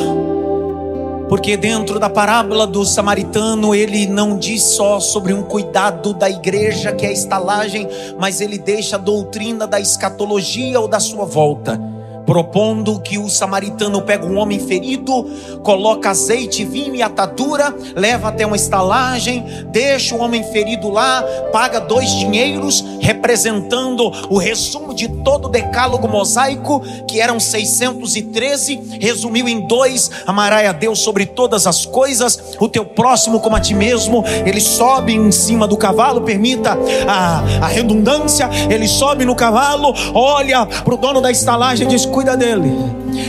Porque 1.28 1.58
dentro 1.58 2.00
da 2.00 2.10
parábola 2.10 2.66
do 2.66 2.86
samaritano, 2.86 3.76
ele 3.76 4.08
não 4.08 4.38
diz 4.38 4.64
só 4.64 5.02
sobre 5.02 5.34
um 5.34 5.44
cuidado 5.44 6.14
da 6.14 6.30
igreja, 6.30 6.94
que 6.94 7.06
é 7.06 7.10
a 7.10 7.12
estalagem, 7.12 7.90
mas 8.18 8.40
ele 8.40 8.58
deixa 8.58 8.96
a 8.96 9.00
doutrina 9.00 9.68
da 9.68 9.82
escatologia 9.82 10.80
ou 10.80 10.88
da 10.88 11.02
sua 11.02 11.26
volta. 11.26 11.78
Propondo 12.26 13.00
que 13.00 13.18
o 13.18 13.30
samaritano 13.30 14.02
pega 14.02 14.26
um 14.26 14.38
homem 14.38 14.60
ferido, 14.60 15.26
coloca 15.64 16.10
azeite, 16.10 16.66
vinho 16.66 16.96
e 16.96 17.02
atadura, 17.02 17.74
leva 17.96 18.30
até 18.30 18.46
uma 18.46 18.56
estalagem, 18.56 19.46
deixa 19.68 20.16
o 20.16 20.20
homem 20.20 20.44
ferido 20.52 20.90
lá, 20.90 21.24
paga 21.52 21.80
dois 21.80 22.10
dinheiros, 22.12 22.84
representando 23.06 24.12
o 24.30 24.40
resumo 24.40 24.92
de 24.92 25.08
todo 25.08 25.46
o 25.46 25.50
decálogo 25.50 26.08
mosaico, 26.08 26.82
que 27.08 27.22
eram 27.22 27.40
613, 27.40 28.98
resumiu 29.00 29.48
em 29.48 29.68
dois: 29.68 30.10
amarás 30.26 30.68
a 30.68 30.72
Deus 30.72 31.00
sobre 31.00 31.28
todas 31.28 31.68
as 31.68 31.86
coisas, 31.86 32.56
o 32.60 32.68
teu 32.68 32.84
próximo 32.84 33.40
como 33.40 33.56
a 33.56 33.60
ti 33.60 33.76
mesmo. 33.76 34.24
Ele 34.44 34.60
sobe 34.60 35.14
em 35.14 35.32
cima 35.32 35.68
do 35.68 35.78
cavalo, 35.78 36.22
permita 36.22 36.76
a, 37.08 37.44
a 37.62 37.68
redundância, 37.68 38.50
ele 38.70 38.88
sobe 38.88 39.24
no 39.24 39.36
cavalo, 39.36 39.94
olha 40.14 40.66
para 40.66 40.94
o 40.94 40.98
dono 40.98 41.22
da 41.22 41.30
estalagem 41.30 41.86
e 41.86 41.90
diz: 41.90 42.06
cuida 42.08 42.36
dele. 42.36 42.74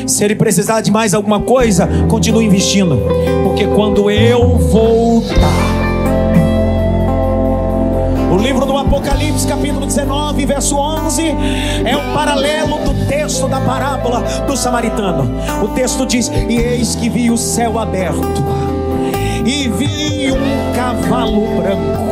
Se 0.06 0.24
ele 0.24 0.34
precisar 0.34 0.80
de 0.80 0.90
mais 0.90 1.12
alguma 1.12 1.40
coisa, 1.40 1.86
continue 2.08 2.46
investindo, 2.46 2.98
porque 3.44 3.66
quando 3.66 4.10
eu 4.10 4.56
voltar. 4.56 5.75
O 8.36 8.38
livro 8.38 8.66
do 8.66 8.76
Apocalipse, 8.76 9.46
capítulo 9.48 9.86
19, 9.86 10.44
verso 10.44 10.76
11, 10.76 11.22
é 11.86 11.96
um 11.96 12.12
paralelo 12.12 12.78
do 12.80 13.06
texto 13.06 13.48
da 13.48 13.58
parábola 13.62 14.20
do 14.46 14.54
samaritano. 14.54 15.32
O 15.64 15.68
texto 15.68 16.04
diz: 16.04 16.28
E 16.28 16.54
eis 16.54 16.94
que 16.94 17.08
vi 17.08 17.30
o 17.30 17.38
céu 17.38 17.78
aberto, 17.78 18.44
e 19.46 19.68
vi 19.68 20.32
um 20.32 20.74
cavalo 20.76 21.62
branco 21.62 22.06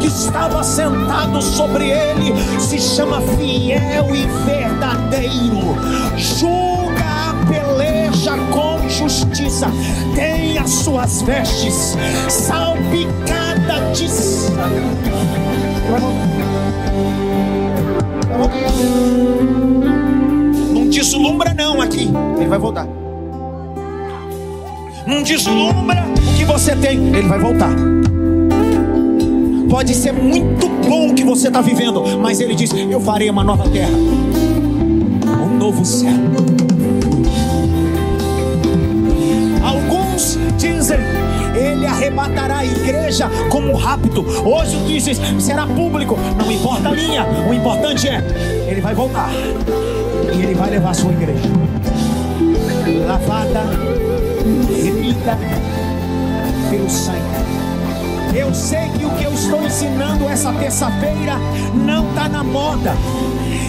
que 0.00 0.06
estava 0.06 0.64
sentado 0.64 1.42
sobre 1.42 1.90
ele 1.90 2.32
se 2.58 2.80
chama 2.80 3.20
fiel 3.20 4.14
e 4.14 4.26
verdadeiro. 4.44 5.76
Julga 6.16 7.04
a 7.04 7.46
peleja 7.46 8.36
com 8.50 8.79
justiça. 8.90 9.68
Tem 10.14 10.58
as 10.58 10.70
suas 10.70 11.22
vestes 11.22 11.96
salpicada 12.28 13.92
de 13.94 14.08
sangue. 14.08 14.80
Não 20.72 20.88
deslumbra 20.88 21.54
não 21.54 21.80
aqui. 21.80 22.10
Ele 22.36 22.48
vai 22.48 22.58
voltar. 22.58 22.86
Não 25.06 25.22
deslumbra 25.22 26.04
o 26.16 26.36
que 26.36 26.44
você 26.44 26.74
tem. 26.76 26.98
Ele 27.14 27.28
vai 27.28 27.38
voltar. 27.38 27.70
Pode 29.68 29.94
ser 29.94 30.12
muito 30.12 30.68
bom 30.88 31.10
o 31.10 31.14
que 31.14 31.22
você 31.22 31.46
está 31.48 31.60
vivendo, 31.60 32.02
mas 32.18 32.40
ele 32.40 32.54
diz: 32.56 32.72
Eu 32.72 33.00
farei 33.00 33.30
uma 33.30 33.44
nova 33.44 33.68
terra, 33.68 33.92
um 33.92 35.56
novo 35.56 35.84
céu. 35.84 36.49
Dizem: 40.60 40.98
Ele 41.54 41.86
arrebatará 41.86 42.58
a 42.58 42.64
igreja 42.64 43.28
como 43.50 43.74
rápido. 43.74 44.24
Hoje 44.46 44.76
dizes: 44.86 45.20
será 45.38 45.66
público, 45.66 46.18
não 46.38 46.50
importa 46.52 46.90
a 46.90 46.92
linha, 46.92 47.26
o 47.48 47.54
importante 47.54 48.08
é: 48.08 48.22
Ele 48.68 48.80
vai 48.80 48.94
voltar 48.94 49.30
e 50.32 50.42
Ele 50.42 50.54
vai 50.54 50.70
levar 50.70 50.90
a 50.90 50.94
sua 50.94 51.12
igreja 51.12 51.48
lavada, 53.06 53.62
remida 54.82 55.38
pelo 56.70 56.88
sangue 56.88 57.40
eu 58.34 58.54
sei 58.54 58.88
que 58.90 59.04
o 59.04 59.10
que 59.10 59.24
eu 59.24 59.32
estou 59.32 59.64
ensinando 59.64 60.28
essa 60.28 60.52
terça-feira 60.52 61.34
não 61.74 62.08
está 62.08 62.28
na 62.28 62.44
moda. 62.44 62.94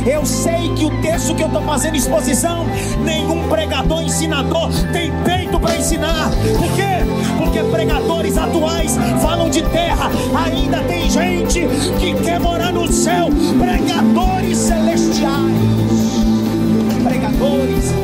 Eu 0.06 0.25
sei 0.25 0.71
que 0.75 0.86
o 0.86 1.01
texto 1.01 1.34
que 1.36 1.41
eu 1.41 1.47
estou 1.47 1.62
fazendo 1.63 1.95
exposição, 1.95 2.65
nenhum 3.04 3.47
pregador 3.49 4.01
ensinador 4.01 4.69
tem 4.93 5.12
peito 5.23 5.40
para 5.62 5.78
ensinar. 5.78 6.30
Por 6.58 6.71
quê? 6.76 7.06
Porque 7.38 7.63
pregadores 7.63 8.38
atuais 8.38 8.97
falam 9.21 9.50
de 9.50 9.62
terra. 9.69 10.10
Ainda 10.45 10.80
tem 10.84 11.10
gente 11.10 11.67
que 12.00 12.13
quer 12.24 12.39
morar 12.39 12.74
no 12.74 12.91
céu. 12.91 13.30
Pregadores 13.60 14.58
celestiais. 14.58 15.32
Pregadores 17.04 18.00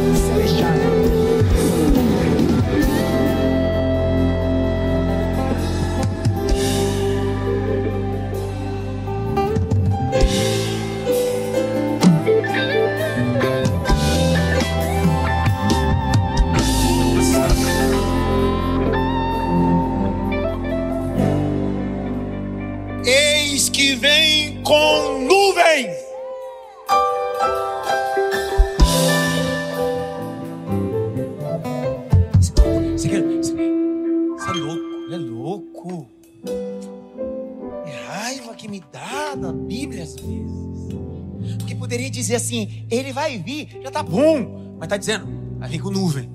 ele 42.89 43.13
vai 43.13 43.37
vir, 43.37 43.79
já 43.81 43.91
tá 43.91 44.03
bom. 44.03 44.75
Mas 44.79 44.87
tá 44.87 44.97
dizendo, 44.97 45.27
aí 45.59 45.71
vem 45.71 45.79
com 45.79 45.89
nuvem. 45.89 46.29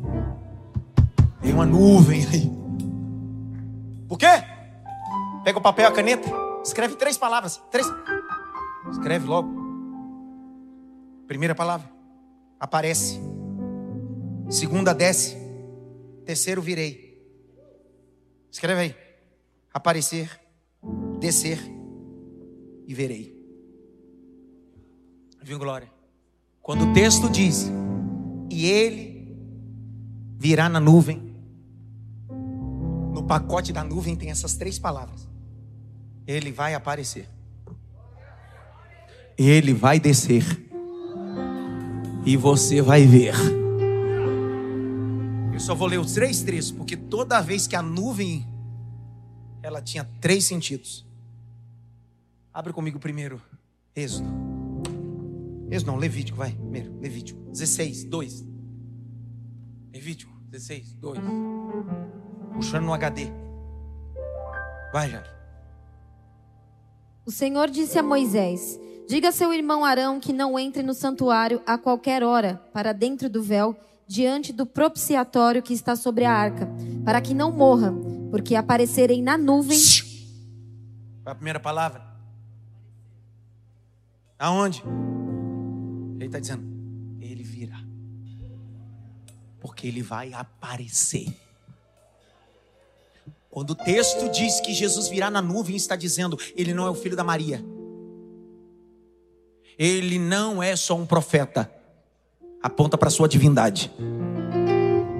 Tem 1.40 1.53
uma 1.53 1.66
nuvem 1.66 2.25
aí. 2.27 2.51
Por 4.09 4.18
quê? 4.18 4.27
Pega 5.45 5.59
o 5.59 5.62
papel 5.62 5.87
e 5.87 5.88
a 5.88 5.92
caneta, 5.92 6.29
escreve 6.64 6.97
três 6.97 7.16
palavras. 7.16 7.61
Três. 7.71 7.87
Escreve 8.90 9.27
logo. 9.27 9.51
Primeira 11.27 11.55
palavra. 11.55 11.90
Aparece. 12.61 13.21
Segunda, 14.49 14.95
desce. 14.95 15.37
Terceiro, 16.25 16.62
virei. 16.62 17.21
Escreve 18.51 18.81
aí. 18.81 18.97
Aparecer, 19.73 20.31
descer 21.18 21.59
e 22.87 22.95
verei. 22.95 23.35
Viu, 25.42 25.59
Glória? 25.59 25.90
Quando 26.62 26.90
o 26.90 26.92
texto 26.92 27.29
diz, 27.29 27.70
e 28.48 28.66
ele 28.66 29.37
virá 30.38 30.68
na 30.68 30.81
nuvem, 30.81 31.35
no 33.12 33.25
pacote 33.25 33.72
da 33.72 33.83
nuvem 33.83 34.16
tem 34.16 34.31
essas 34.31 34.55
três 34.55 34.79
palavras: 34.79 35.29
Ele 36.27 36.53
vai 36.53 36.75
aparecer 36.75 37.29
ele 39.37 39.72
vai 39.72 39.98
descer 39.98 40.44
e 42.25 42.37
você 42.37 42.81
vai 42.81 43.07
ver. 43.07 43.35
Eu 45.53 45.61
só 45.61 45.75
vou 45.75 45.88
ler 45.88 45.98
os 45.98 46.12
três 46.12 46.42
trechos, 46.42 46.70
porque 46.70 46.96
toda 46.96 47.40
vez 47.40 47.66
que 47.66 47.77
a 47.77 47.83
nuvem 47.83 48.46
ela 49.62 49.81
tinha 49.81 50.05
três 50.20 50.44
sentidos. 50.44 51.07
Abre 52.53 52.72
comigo 52.72 52.98
primeiro, 52.98 53.40
Êxodo. 53.94 54.52
Êxodo 55.73 55.93
não, 55.93 55.99
Levítico, 55.99 56.37
vai. 56.37 56.53
Primeiro, 56.53 56.93
Levítico 57.01 57.41
16, 57.51 58.05
2. 58.05 58.45
Levítico 59.91 60.31
16, 60.51 60.93
2. 60.97 61.19
Puxando 62.53 62.85
no 62.85 62.93
HD. 62.93 63.29
Vai, 64.93 65.09
Jaque. 65.09 65.31
O 67.25 67.31
Senhor 67.31 67.71
disse 67.71 67.99
a 67.99 68.03
Moisés: 68.03 68.79
Diga 69.09 69.31
a 69.31 69.33
seu 69.33 69.51
irmão 69.55 69.83
Arão 69.83 70.21
que 70.21 70.31
não 70.31 70.59
entre 70.59 70.83
no 70.83 70.93
santuário 70.93 71.63
a 71.67 71.79
qualquer 71.79 72.23
hora, 72.23 72.61
para 72.75 72.93
dentro 72.93 73.31
do 73.31 73.43
véu, 73.43 73.75
diante 74.07 74.53
do 74.53 74.67
propiciatório 74.67 75.63
que 75.63 75.73
está 75.73 75.96
sobre 75.96 76.27
a 76.27 76.35
arca, 76.35 76.69
para 77.03 77.23
que 77.23 77.33
não 77.33 77.51
morra, 77.51 77.94
porque 78.31 78.55
aparecerem 78.55 79.23
na 79.23 79.38
nuvem. 79.38 79.81
Qual 81.23 81.33
a 81.33 81.35
primeira 81.35 81.59
palavra? 81.59 82.03
Aonde? 84.38 84.83
Ele 86.23 86.29
está 86.29 86.38
dizendo: 86.38 86.64
Ele 87.20 87.42
virá, 87.42 87.81
porque 89.60 89.87
ele 89.87 90.02
vai 90.02 90.33
aparecer. 90.33 91.27
Quando 93.50 93.70
o 93.70 93.75
texto 93.75 94.31
diz 94.31 94.60
que 94.60 94.73
Jesus 94.73 95.08
virá 95.08 95.31
na 95.31 95.42
nuvem, 95.42 95.77
está 95.77 95.96
dizendo: 95.96 96.38
Ele 96.56 96.73
não 96.73 96.87
é 96.87 96.90
o 96.90 96.94
filho 96.94 97.16
da 97.16 97.25
Maria. 97.25 97.62
Ele 99.79 100.18
não 100.18 100.62
é 100.62 100.77
só 100.77 100.96
um 100.96 101.04
profeta, 101.04 101.70
aponta 102.62 102.96
para 102.96 103.08
a 103.08 103.10
sua 103.10 103.29
divindade. 103.29 103.90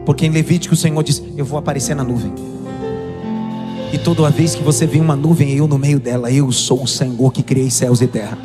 Porque 0.07 0.27
em 0.27 0.31
Levítico 0.31 0.75
o 0.75 0.77
Senhor 0.77 1.03
diz: 1.03 1.23
Eu 1.37 1.45
vou 1.45 1.59
aparecer 1.59 1.95
na 1.95 2.05
nuvem. 2.05 2.33
E 3.93 3.99
toda 3.99 4.31
vez 4.31 4.55
que 4.55 4.63
você 4.63 4.87
vê 4.87 4.99
uma 4.99 5.15
nuvem, 5.15 5.53
eu 5.53 5.67
no 5.67 5.77
meio 5.77 6.01
dela, 6.01 6.33
eu 6.33 6.51
sou 6.51 6.83
o 6.83 6.89
Senhor 6.89 7.31
que 7.31 7.43
criei 7.43 7.71
céus 7.71 8.01
e 8.01 8.07
terra. 8.07 8.39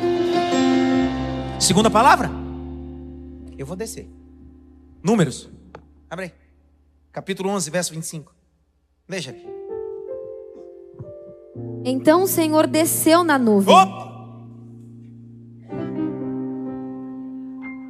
Segunda 1.58 1.88
palavra: 1.88 2.30
Eu 3.58 3.66
vou 3.66 3.76
descer. 3.76 4.08
Números. 5.02 5.50
Abre 6.08 6.26
aí. 6.26 6.32
Capítulo 7.10 7.50
11, 7.50 7.70
verso 7.70 7.92
25. 7.92 8.32
Veja 9.08 9.32
aqui. 9.32 9.44
Então 11.84 12.22
o 12.22 12.28
Senhor 12.28 12.68
desceu 12.68 13.24
na 13.24 13.36
nuvem. 13.36 13.74
Opa! 13.74 14.08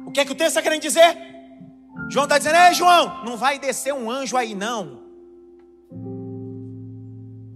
O 0.07 0.11
que 0.11 0.19
é 0.19 0.25
que 0.25 0.31
o 0.31 0.35
texto 0.35 0.49
está 0.57 0.61
querendo 0.63 0.81
dizer? 0.81 1.15
João 2.09 2.23
está 2.23 2.39
dizendo, 2.39 2.55
ei 2.55 2.73
João, 2.73 3.23
não 3.23 3.37
vai 3.37 3.59
descer 3.59 3.93
um 3.93 4.09
anjo 4.09 4.35
aí 4.35 4.55
não. 4.55 5.03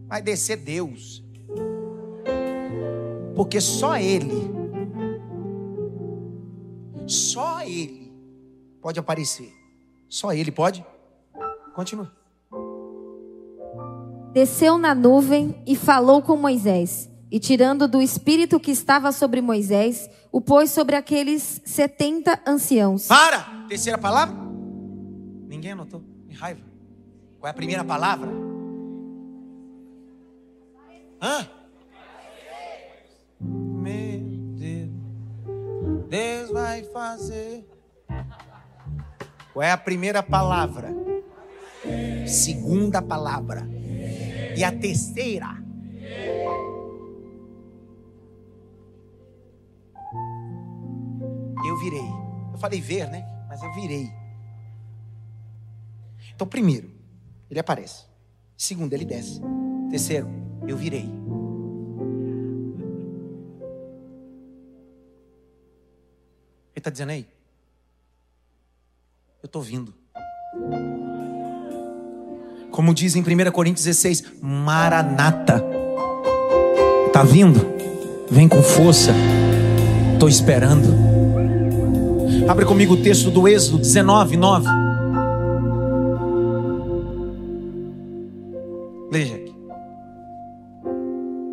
Vai 0.07 0.22
descer 0.22 0.57
Deus. 0.57 1.24
Porque 3.36 3.59
só 3.59 3.97
Ele, 3.97 4.51
só 7.07 7.64
Ele 7.64 8.03
pode 8.84 9.00
aparecer. 9.00 9.50
Só 10.10 10.34
Ele 10.34 10.52
pode. 10.52 10.86
Continua. 11.74 12.12
Desceu 14.34 14.78
na 14.78 14.94
nuvem 14.94 15.56
e 15.66 15.74
falou 15.74 16.22
com 16.22 16.36
Moisés. 16.36 17.10
E 17.32 17.40
tirando 17.40 17.88
do 17.88 18.02
espírito 18.02 18.60
que 18.60 18.72
estava 18.72 19.12
sobre 19.12 19.42
Moisés, 19.42 20.08
o 20.32 20.42
pôs 20.42 20.70
sobre 20.70 20.96
aqueles 20.96 21.62
setenta 21.66 22.40
anciãos. 22.46 23.08
Para! 23.08 23.66
Terceira 23.70 23.98
palavra? 23.98 24.36
Ninguém 25.48 25.72
anotou. 25.72 26.04
Que 26.28 26.36
raiva. 26.36 26.62
Qual 27.40 27.48
é 27.48 27.52
a 27.52 27.54
primeira 27.54 27.84
palavra? 27.84 28.30
Hã? 31.22 31.48
Meu 33.40 34.20
Deus. 34.58 34.90
Deus 36.10 36.52
vai 36.52 36.84
fazer. 36.84 37.73
Qual 39.54 39.62
é 39.62 39.72
a 39.72 39.78
primeira 39.78 40.24
palavra? 40.24 40.89
Segunda 42.28 43.01
palavra. 43.04 43.68
E 44.58 44.64
a 44.64 44.72
terceira? 44.72 45.64
Eu 51.66 51.78
virei. 51.78 52.10
Eu 52.51 52.58
falei 52.58 52.82
ver, 52.82 53.10
né? 53.10 53.24
Mas 53.47 53.62
eu 53.62 53.72
virei. 53.74 54.12
Então, 56.34 56.47
primeiro, 56.47 56.89
ele 57.49 57.60
aparece. 57.60 58.06
Segundo, 58.58 58.93
ele 58.93 59.06
desce. 59.06 59.39
Terceiro, 59.91 60.28
eu 60.68 60.76
virei. 60.76 61.06
Ele 66.72 66.80
está 66.80 66.89
dizendo 66.89 67.12
aí? 67.12 67.33
Eu 69.44 69.48
estou 69.48 69.62
vindo. 69.62 69.94
Como 72.72 72.94
diz 72.94 73.14
em 73.18 73.22
1 73.22 73.52
Coríntios 73.52 73.84
16, 73.84 74.36
Maranata. 74.41 75.62
Tá 77.12 77.24
vindo? 77.24 77.60
Vem 78.32 78.48
com 78.48 78.64
força. 78.64 79.12
Estou 80.14 80.30
esperando. 80.30 80.88
Abre 82.48 82.64
comigo 82.64 82.94
o 82.94 83.04
texto 83.04 83.30
do 83.30 83.46
Êxodo 83.46 83.80
19, 83.80 84.38
9. 84.38 84.66
Veja 89.12 89.36
aqui. 89.36 89.54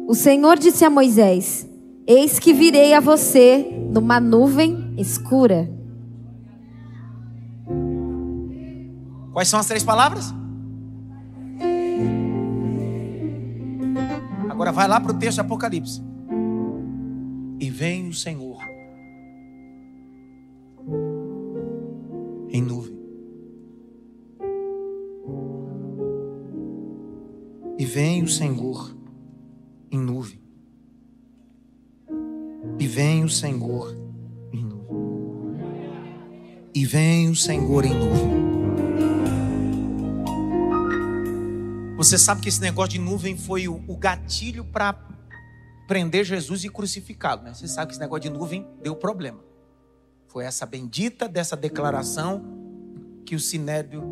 O 0.07 0.14
Senhor 0.14 0.57
disse 0.61 0.84
a 0.84 0.91
Moisés: 0.91 1.68
Eis 2.07 2.38
que 2.38 2.55
virei 2.55 2.95
a 2.95 3.01
você 3.01 3.66
numa 3.93 4.20
nuvem 4.20 4.95
escura. 4.97 5.80
Quais 9.33 9.49
são 9.49 9.61
as 9.61 9.66
três 9.66 9.85
palavras? 9.85 10.35
Agora 14.49 14.72
vai 14.72 14.89
lá 14.89 15.01
para 15.01 15.12
o 15.12 15.18
texto 15.18 15.37
de 15.37 15.41
Apocalipse. 15.41 16.03
E 17.61 17.70
vem 17.70 18.09
o 18.09 18.12
Senhor 18.12 18.62
em 22.51 22.62
nuvem. 22.62 22.99
E 27.78 27.85
vem 27.87 28.22
o 28.22 28.28
Senhor 28.28 28.95
em 29.91 29.99
nuvem. 29.99 30.41
E 32.78 32.87
vem 32.87 33.24
o 33.24 33.28
Senhor 33.28 33.97
em 34.53 34.64
nuvem. 34.64 34.91
E 36.74 36.85
vem 36.85 37.31
o 37.31 37.37
Senhor 37.37 37.85
em 37.85 37.95
nuvem. 37.95 38.39
Você 42.01 42.16
sabe 42.16 42.40
que 42.40 42.48
esse 42.48 42.62
negócio 42.62 42.92
de 42.92 42.98
nuvem 42.98 43.36
foi 43.36 43.68
o, 43.68 43.84
o 43.86 43.94
gatilho 43.94 44.64
para 44.64 44.94
prender 45.86 46.24
Jesus 46.24 46.64
e 46.64 46.70
crucificá-lo, 46.70 47.42
né? 47.42 47.53
Você 47.53 47.68
sabe 47.68 47.88
que 47.88 47.92
esse 47.92 48.01
negócio 48.01 48.22
de 48.22 48.30
nuvem 48.30 48.66
deu 48.82 48.96
problema. 48.96 49.38
Foi 50.26 50.46
essa 50.46 50.64
bendita 50.64 51.28
dessa 51.28 51.55
declaração 51.55 52.42
que 53.26 53.36
o 53.36 53.38
Sinédrio 53.38 54.03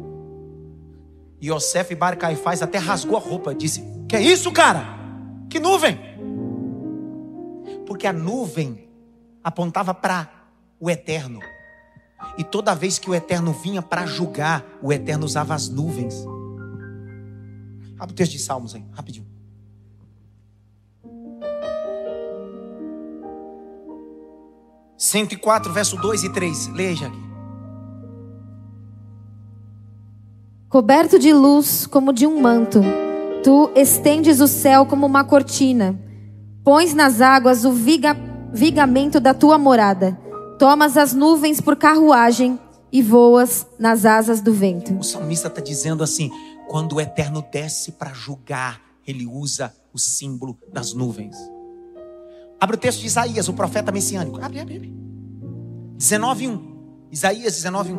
Yosef 1.43 1.95
Bar 1.95 2.19
até 2.61 2.77
rasgou 2.77 3.17
a 3.17 3.21
roupa, 3.21 3.55
disse: 3.55 3.83
"Que 4.07 4.17
é 4.17 4.21
isso, 4.21 4.53
cara? 4.53 4.85
Que 5.49 5.59
nuvem?" 5.59 5.99
Porque 7.87 8.07
a 8.07 8.13
nuvem 8.13 8.87
apontava 9.43 9.95
para 9.95 10.31
o 10.79 10.91
eterno. 10.91 11.41
E 12.37 12.45
toda 12.45 12.75
vez 12.75 12.99
que 12.99 13.09
o 13.09 13.15
eterno 13.15 13.51
vinha 13.55 13.81
para 13.81 14.05
julgar, 14.05 14.63
o 14.83 14.93
eterno 14.93 15.25
usava 15.25 15.55
as 15.55 15.71
nuvens. 15.71 16.27
Abre 17.99 18.13
o 18.13 18.17
texto 18.17 18.33
de 18.33 18.39
Salmos 18.39 18.75
aí, 18.75 18.85
rapidinho. 18.93 19.27
Cento 24.97 25.33
e 25.33 25.37
quatro, 25.37 25.73
verso 25.73 25.97
2 25.97 26.25
e 26.25 26.33
3. 26.33 26.69
Leia 26.69 27.07
aqui. 27.07 27.29
Coberto 30.69 31.19
de 31.19 31.33
luz 31.33 31.87
como 31.87 32.13
de 32.13 32.27
um 32.27 32.41
manto, 32.43 32.81
tu 33.43 33.71
estendes 33.75 34.41
o 34.41 34.47
céu 34.47 34.85
como 34.85 35.07
uma 35.07 35.25
cortina. 35.25 35.99
Pões 36.63 36.93
nas 36.93 37.23
águas 37.23 37.65
o 37.65 37.73
viga, 37.73 38.15
vigamento 38.53 39.19
da 39.19 39.33
tua 39.33 39.57
morada. 39.57 40.19
Tomas 40.59 40.99
as 40.99 41.15
nuvens 41.15 41.61
por 41.61 41.75
carruagem 41.75 42.59
e 42.93 43.01
voas 43.01 43.67
nas 43.79 44.05
asas 44.05 44.41
do 44.41 44.53
vento. 44.53 44.93
O 44.99 45.03
salmista 45.03 45.49
está 45.49 45.61
dizendo 45.61 46.03
assim: 46.03 46.31
quando 46.69 46.97
o 46.97 47.01
eterno 47.01 47.43
desce 47.51 47.93
para 47.93 48.13
julgar, 48.13 48.81
ele 49.07 49.27
usa 49.27 49.75
o 49.93 49.99
símbolo 49.99 50.57
das 50.71 50.93
nuvens. 50.93 51.35
Abre 52.61 52.77
o 52.77 52.79
texto 52.79 53.01
de 53.01 53.07
Isaías, 53.07 53.49
o 53.49 53.55
profeta 53.55 53.91
messiânico. 53.91 54.39
Abre, 54.43 54.61
abre, 54.61 54.77
abre. 54.77 54.95
19:1. 55.97 56.61
Isaías 57.11 57.55
19:1. 57.55 57.99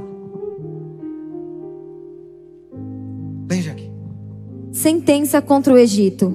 Veja 3.48 3.72
aqui. 3.72 3.90
Sentença 4.72 5.42
contra 5.42 5.74
o 5.74 5.78
Egito. 5.78 6.32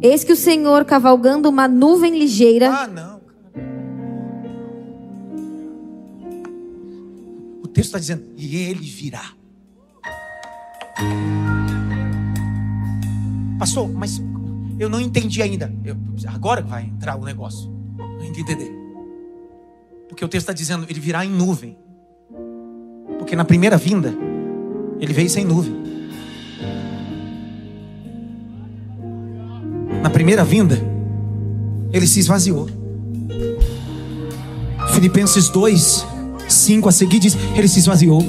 Eis 0.00 0.24
que 0.24 0.32
o 0.32 0.36
Senhor, 0.36 0.84
cavalgando 0.84 1.48
uma 1.48 1.68
nuvem 1.68 2.18
ligeira, 2.18 2.72
Ah, 2.72 2.86
não. 2.86 3.20
O 7.62 7.68
texto 7.68 7.88
está 7.88 7.98
dizendo: 7.98 8.24
e 8.36 8.56
ele 8.56 8.86
virá. 8.86 9.32
Pastor, 13.64 13.90
mas 13.90 14.22
eu 14.78 14.90
não 14.90 15.00
entendi 15.00 15.40
ainda. 15.40 15.72
Eu- 15.82 15.96
agora 16.26 16.60
vai 16.60 16.82
entrar 16.84 17.16
o 17.16 17.24
negócio. 17.24 17.72
Eu 17.98 18.20
ainda 18.20 18.38
entender. 18.38 18.70
Porque 20.06 20.22
o 20.22 20.28
texto 20.28 20.42
está 20.42 20.52
dizendo: 20.52 20.84
ele 20.86 21.00
virá 21.00 21.24
em 21.24 21.30
nuvem. 21.30 21.74
Porque 23.18 23.34
na 23.34 23.42
primeira 23.42 23.78
vinda, 23.78 24.14
ele 25.00 25.14
veio 25.14 25.30
sem 25.30 25.46
nuvem. 25.46 25.74
Na 30.02 30.10
primeira 30.10 30.44
vinda, 30.44 30.78
ele 31.90 32.06
se 32.06 32.20
esvaziou. 32.20 32.68
Filipenses 34.92 35.48
2, 35.48 36.06
5 36.46 36.86
a 36.86 36.92
seguir 36.92 37.18
diz: 37.18 37.34
Ele 37.56 37.66
se 37.66 37.78
esvaziou, 37.78 38.22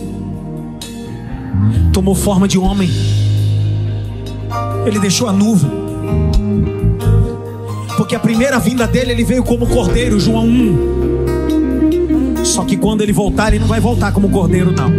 tomou 1.92 2.16
forma 2.16 2.48
de 2.48 2.58
homem, 2.58 2.90
ele 4.86 5.00
deixou 5.00 5.28
a 5.28 5.34
nuvem, 5.34 5.70
porque 7.98 8.16
a 8.16 8.20
primeira 8.20 8.60
vinda 8.60 8.88
dele 8.88 9.12
ele 9.12 9.24
veio 9.24 9.44
como 9.44 9.68
cordeiro, 9.68 10.20
João 10.20 10.46
1. 10.46 12.46
Só 12.46 12.64
que 12.64 12.78
quando 12.78 13.02
ele 13.02 13.12
voltar, 13.12 13.50
ele 13.50 13.60
não 13.60 13.68
vai 13.68 13.80
voltar 13.80 14.12
como 14.12 14.30
cordeiro, 14.30 14.72
não. 14.72 14.94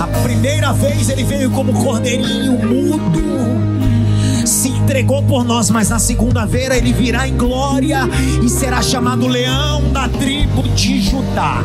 A 0.00 0.06
primeira 0.22 0.72
vez 0.72 1.08
ele 1.08 1.24
veio 1.24 1.50
como 1.50 1.72
cordeirinho 1.72 2.52
mudo, 2.52 4.46
se 4.46 4.68
entregou 4.68 5.22
por 5.22 5.44
nós, 5.44 5.70
mas 5.70 5.88
na 5.88 5.98
segunda-feira 5.98 6.76
ele 6.76 6.92
virá 6.92 7.26
em 7.26 7.36
glória 7.36 8.08
e 8.42 8.48
será 8.48 8.80
chamado 8.80 9.26
leão 9.26 9.82
da 9.92 10.08
tribo 10.08 10.62
de 10.68 11.00
Judá. 11.00 11.62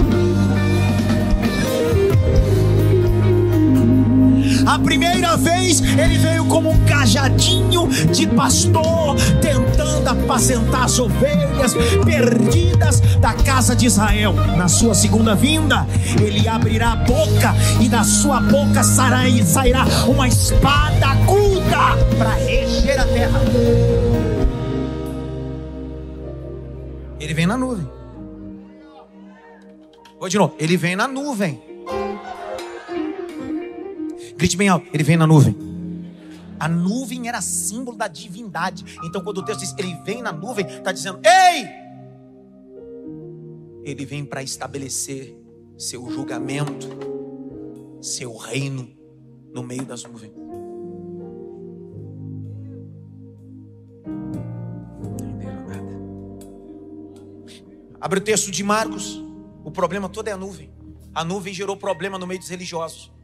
A 4.68 4.78
primeira 4.78 5.38
vez 5.38 5.80
ele 5.80 6.18
veio 6.18 6.45
como 6.45 6.72
um 6.72 6.86
cajadinho 6.86 7.88
de 8.11 8.28
pastor, 8.28 9.15
tentando 9.41 10.09
apacentar 10.09 10.84
as 10.84 10.99
ovelhas 10.99 11.74
perdidas 12.03 12.99
da 13.22 13.34
casa 13.34 13.74
de 13.74 13.86
Israel. 13.86 14.34
Na 14.57 14.68
sua 14.68 14.93
segunda 14.93 15.34
vinda, 15.36 15.88
ele 16.22 16.45
abrirá 16.49 16.91
a 16.91 16.95
boca 16.97 17.55
e 17.80 17.88
da 17.88 18.03
sua 18.03 18.41
boca 18.41 18.84
sairá 18.84 19.86
uma 20.05 20.28
espada 20.28 21.07
aguda 21.07 21.95
para 22.18 22.34
reger 22.34 22.99
a 22.99 23.05
terra. 23.05 23.39
Ele 27.22 27.34
vem 27.34 27.47
na 27.47 27.57
nuvem. 27.57 27.89
Vou 30.20 30.28
de 30.28 30.38
novo. 30.38 30.55
Ele 30.59 30.76
vem 30.76 30.97
na 30.97 31.07
nuvem. 31.07 31.76
Grite 34.38 34.56
bem 34.56 34.70
alto. 34.70 34.88
Ele 34.94 35.04
vem 35.04 35.18
na 35.18 35.26
nuvem. 35.26 35.56
A 36.60 36.68
nuvem 36.68 37.28
era 37.28 37.42
símbolo 37.42 37.98
da 37.98 38.08
divindade. 38.08 39.00
Então, 39.04 39.22
quando 39.24 39.40
o 39.40 39.44
texto 39.44 39.62
diz 39.62 39.74
ele 39.78 39.96
vem 40.06 40.22
na 40.22 40.32
nuvem, 40.32 40.66
está 40.66 40.92
dizendo: 40.92 41.20
Ei! 41.26 41.66
Ele 43.84 44.06
vem 44.06 44.24
para 44.24 44.44
estabelecer 44.44 45.36
seu 45.76 46.08
julgamento, 46.12 46.88
seu 48.02 48.36
reino 48.36 48.88
no 49.52 49.64
meio 49.64 49.86
das 49.86 50.04
nuvens. 50.04 50.34
Não 55.16 55.68
nada. 55.68 55.92
Abre 58.00 58.20
o 58.20 58.24
texto 58.24 58.52
de 58.52 58.64
Marcos. 58.64 59.24
O 59.64 59.72
problema 59.72 60.08
todo 60.08 60.28
é 60.28 60.32
a 60.32 60.38
nuvem. 60.38 60.72
A 61.14 61.24
nuvem 61.24 61.54
gerou 61.54 61.76
problema 61.76 62.20
no 62.20 62.28
meio 62.28 62.40
dos 62.40 62.50
religiosos 62.50 63.16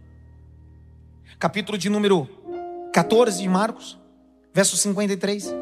capítulo 1.43 1.77
de 1.77 1.89
número 1.89 2.25
14 2.93 3.41
de 3.41 3.49
Marcos, 3.49 3.99
verso 4.53 4.77
53. 4.77 5.53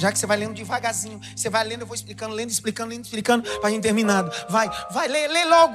Já 0.00 0.10
que 0.10 0.18
você 0.18 0.24
vai 0.24 0.38
lendo 0.38 0.54
devagarzinho, 0.54 1.20
você 1.36 1.50
vai 1.50 1.62
lendo, 1.62 1.82
eu 1.82 1.86
vou 1.86 1.94
explicando, 1.94 2.34
lendo, 2.34 2.48
explicando, 2.48 2.88
lendo, 2.88 3.04
explicando, 3.04 3.42
para 3.60 3.68
a 3.68 3.70
gente 3.70 3.82
terminado. 3.82 4.32
Vai, 4.48 4.66
vai, 4.92 5.08
lê, 5.08 5.28
lê 5.28 5.44
logo. 5.44 5.74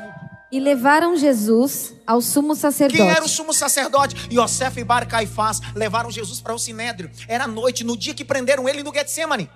E 0.51 0.59
levaram 0.59 1.15
Jesus 1.15 1.93
ao 2.07 2.19
sumo 2.21 2.55
sacerdote. 2.55 2.97
Quem 2.97 3.11
era 3.11 3.23
o 3.23 3.29
sumo 3.29 3.53
sacerdote? 3.53 4.15
Yosef 4.33 4.79
e 4.79 4.83
Bar 4.83 5.07
Caifás 5.07 5.59
levaram 5.75 6.09
Jesus 6.09 6.41
para 6.41 6.55
o 6.55 6.59
sinédrio. 6.59 7.11
Era 7.27 7.45
noite, 7.45 7.83
no 7.83 7.95
dia 7.95 8.15
que 8.15 8.25
prenderam 8.25 8.67
ele 8.67 8.81
no 8.81 8.91
Getsemane. 8.91 9.47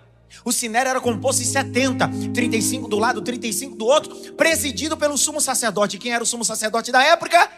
O 0.44 0.52
sinédrio 0.52 0.92
era 0.92 1.02
composto 1.02 1.42
de 1.42 1.48
70, 1.48 2.10
35 2.34 2.88
do 2.88 2.98
lado, 2.98 3.22
35 3.22 3.76
do 3.76 3.86
outro, 3.86 4.34
presidido 4.34 4.98
pelo 4.98 5.18
sumo 5.18 5.40
sacerdote. 5.40 5.98
Quem 5.98 6.14
era 6.14 6.24
o 6.24 6.28
sumo 6.28 6.44
sacerdote 6.44 6.92
da 6.92 7.04
época? 7.04 7.50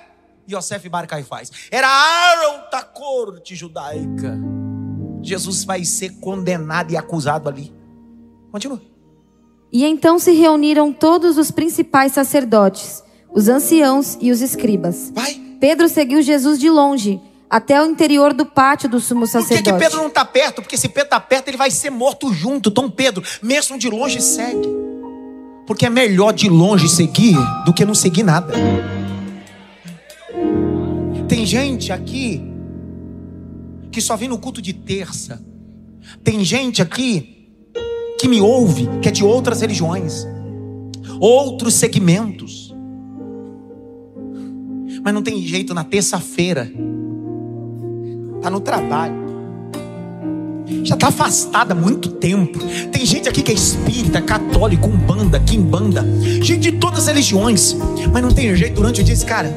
Yosef 0.50 0.88
Bar 0.88 1.08
Caifás. 1.08 1.52
Era 1.70 1.88
a 1.88 2.46
alta 2.46 2.82
corte 2.84 3.56
judaica. 3.56 4.38
Jesus 5.22 5.64
vai 5.64 5.84
ser 5.84 6.20
condenado 6.20 6.92
e 6.92 6.98
acusado 6.98 7.50
ali. 7.50 7.74
Continua. 8.52 8.82
E 9.72 9.84
então 9.84 10.18
se 10.18 10.32
reuniram 10.32 10.94
todos 10.94 11.38
os 11.38 11.52
principais 11.52 12.14
sacerdotes, 12.14 13.04
os 13.30 13.50
anciãos 13.50 14.18
e 14.22 14.32
os 14.32 14.42
escribas. 14.42 15.12
Vai. 15.14 15.34
Pedro 15.60 15.90
seguiu 15.90 16.22
Jesus 16.22 16.60
de 16.60 16.70
longe 16.70 17.20
até 17.50 17.82
o 17.82 17.86
interior 17.86 18.34
do 18.34 18.46
pátio 18.46 18.90
do 18.90 19.00
sumo 19.00 19.26
sacerdote. 19.26 19.64
Por 19.64 19.64
que, 19.64 19.72
que 19.72 19.80
Pedro 19.80 20.02
não 20.02 20.08
está 20.08 20.26
perto? 20.26 20.62
Porque 20.62 20.78
se 20.78 20.90
Pedro 20.90 21.06
está 21.06 21.20
perto, 21.20 21.48
ele 21.48 21.58
vai 21.58 21.72
ser 21.72 21.90
morto 21.90 22.34
junto. 22.34 22.70
Então 22.70 22.90
Pedro, 22.90 23.24
mesmo 23.42 23.78
de 23.78 23.90
longe, 23.90 24.22
segue. 24.22 24.68
Porque 25.66 25.86
é 25.86 25.90
melhor 25.90 26.34
de 26.34 26.50
longe 26.50 26.88
seguir 26.90 27.38
do 27.66 27.74
que 27.74 27.86
não 27.86 27.96
seguir 27.96 28.24
nada. 28.24 28.54
Tem 31.28 31.46
gente 31.46 31.92
aqui 31.92 32.42
que 33.92 34.02
só 34.02 34.16
vem 34.16 34.30
no 34.30 34.38
culto 34.38 34.62
de 34.62 34.74
terça. 34.74 35.42
Tem 36.24 36.44
gente 36.44 36.82
aqui 36.82 37.50
que 38.20 38.28
me 38.28 38.42
ouve, 38.42 38.88
que 39.02 39.10
é 39.10 39.12
de 39.12 39.24
outras 39.24 39.62
religiões, 39.62 40.26
outros 41.20 41.76
segmentos. 41.76 42.74
Mas 45.04 45.14
não 45.14 45.22
tem 45.22 45.42
jeito 45.42 45.74
na 45.74 45.84
terça-feira 45.84 46.72
está 48.38 48.50
no 48.50 48.60
trabalho. 48.60 49.28
Já 50.84 50.96
está 50.96 51.08
afastada 51.08 51.74
há 51.74 51.76
muito 51.76 52.10
tempo. 52.10 52.60
Tem 52.92 53.06
gente 53.06 53.28
aqui 53.28 53.42
que 53.42 53.52
é 53.52 53.56
espírita, 53.56 54.22
católico, 54.22 54.88
umbanda, 54.88 55.40
quimbanda, 55.40 56.06
gente 56.42 56.58
de 56.58 56.72
todas 56.74 57.00
as 57.00 57.08
religiões, 57.08 57.76
mas 58.12 58.22
não 58.22 58.32
tem 58.32 58.54
jeito 58.56 58.76
durante 58.76 59.02
o 59.02 59.04
dia. 59.04 59.16
Cara, 59.26 59.54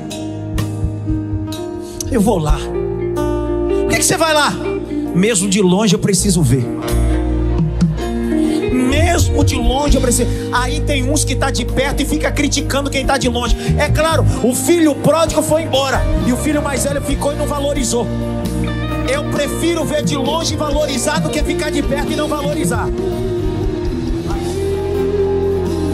eu 2.10 2.20
vou 2.20 2.38
lá. 2.38 2.58
Por 2.58 3.88
que, 3.88 3.96
que 3.96 4.04
você 4.04 4.16
vai 4.16 4.34
lá? 4.34 4.52
Mesmo 5.14 5.48
de 5.48 5.60
longe 5.60 5.94
eu 5.94 5.98
preciso 5.98 6.42
ver. 6.42 6.64
Mesmo 8.72 9.44
de 9.44 9.56
longe 9.56 9.96
eu 9.96 10.00
preciso. 10.00 10.28
Aí 10.52 10.80
tem 10.80 11.08
uns 11.08 11.24
que 11.24 11.34
tá 11.34 11.50
de 11.50 11.64
perto 11.64 12.02
e 12.02 12.06
fica 12.06 12.30
criticando 12.30 12.88
quem 12.88 13.02
está 13.02 13.18
de 13.18 13.28
longe. 13.28 13.56
É 13.78 13.88
claro, 13.88 14.24
o 14.44 14.54
filho 14.54 14.94
pródigo 14.94 15.42
foi 15.42 15.62
embora 15.62 16.00
e 16.26 16.32
o 16.32 16.36
filho 16.36 16.62
mais 16.62 16.84
velho 16.84 17.02
ficou 17.02 17.32
e 17.32 17.36
não 17.36 17.46
valorizou. 17.46 18.06
Eu 19.12 19.28
prefiro 19.28 19.84
ver 19.84 20.04
de 20.04 20.16
longe 20.16 20.54
e 20.54 20.56
valorizar 20.56 21.18
do 21.18 21.30
que 21.30 21.42
ficar 21.42 21.68
de 21.68 21.82
perto 21.82 22.12
e 22.12 22.16
não 22.16 22.28
valorizar. 22.28 22.86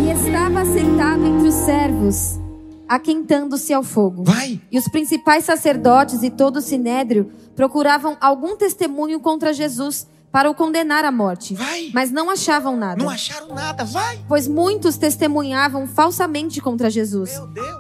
E 0.05 0.11
estava 0.11 0.67
sentado 0.67 1.25
entre 1.25 1.49
os 1.49 1.55
servos, 1.55 2.39
aquentando-se 2.87 3.73
ao 3.73 3.83
fogo. 3.83 4.23
Vai. 4.23 4.61
E 4.71 4.79
os 4.79 4.87
principais 4.89 5.45
sacerdotes 5.45 6.23
e 6.23 6.29
todo 6.29 6.59
o 6.59 6.61
sinédrio 6.61 7.33
procuravam 7.55 8.19
algum 8.21 8.55
testemunho 8.55 9.19
contra 9.19 9.55
Jesus 9.55 10.07
para 10.31 10.51
o 10.51 10.55
condenar 10.55 11.03
à 11.03 11.11
morte. 11.11 11.55
Vai. 11.55 11.89
Mas 11.95 12.11
não 12.11 12.29
achavam 12.29 12.77
nada. 12.77 13.03
Não 13.03 13.09
acharam 13.09 13.55
nada, 13.55 13.83
vai. 13.87 14.19
Pois 14.29 14.47
muitos 14.47 14.99
testemunhavam 14.99 15.87
falsamente 15.87 16.61
contra 16.61 16.91
Jesus. 16.91 17.31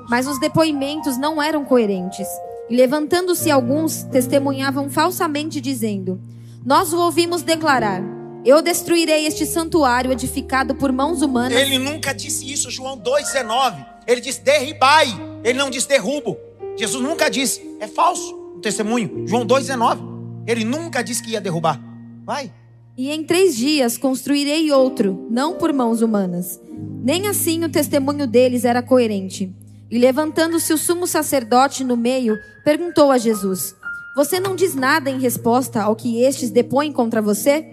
Mas 0.08 0.26
os 0.26 0.40
depoimentos 0.40 1.18
não 1.18 1.42
eram 1.42 1.62
coerentes. 1.62 2.26
E 2.68 2.76
levantando-se 2.76 3.50
alguns, 3.50 4.02
testemunhavam 4.04 4.90
falsamente, 4.90 5.60
dizendo: 5.60 6.20
Nós 6.64 6.92
o 6.92 6.98
ouvimos 6.98 7.42
declarar: 7.42 8.02
Eu 8.44 8.60
destruirei 8.60 9.26
este 9.26 9.46
santuário 9.46 10.10
edificado 10.10 10.74
por 10.74 10.92
mãos 10.92 11.22
humanas. 11.22 11.58
Ele 11.58 11.78
nunca 11.78 12.12
disse 12.12 12.50
isso, 12.50 12.70
João 12.70 12.98
2,19. 12.98 13.86
Ele 14.06 14.20
disse: 14.20 14.40
derribai. 14.42 15.08
Ele 15.42 15.58
não 15.58 15.70
disse 15.70 15.88
derrubo. 15.88 16.36
Jesus 16.76 17.02
nunca 17.02 17.28
disse. 17.28 17.60
É 17.80 17.86
falso 17.86 18.34
o 18.56 18.60
testemunho. 18.60 19.26
João 19.26 19.46
2,19. 19.46 20.44
Ele 20.46 20.64
nunca 20.64 21.02
disse 21.02 21.22
que 21.22 21.32
ia 21.32 21.40
derrubar. 21.40 21.80
Vai. 22.24 22.52
E 22.96 23.10
em 23.10 23.24
três 23.24 23.56
dias 23.56 23.98
construirei 23.98 24.72
outro, 24.72 25.26
não 25.30 25.54
por 25.54 25.72
mãos 25.72 26.00
humanas. 26.00 26.60
Nem 27.02 27.28
assim 27.28 27.62
o 27.62 27.68
testemunho 27.68 28.26
deles 28.26 28.64
era 28.64 28.82
coerente. 28.82 29.54
E 29.90 29.98
levantando-se 29.98 30.72
o 30.72 30.78
sumo 30.78 31.06
sacerdote 31.06 31.84
no 31.84 31.96
meio, 31.96 32.36
perguntou 32.64 33.10
a 33.10 33.18
Jesus: 33.18 33.74
Você 34.16 34.40
não 34.40 34.56
diz 34.56 34.74
nada 34.74 35.08
em 35.10 35.20
resposta 35.20 35.82
ao 35.82 35.94
que 35.94 36.22
estes 36.22 36.50
depõem 36.50 36.92
contra 36.92 37.22
você? 37.22 37.64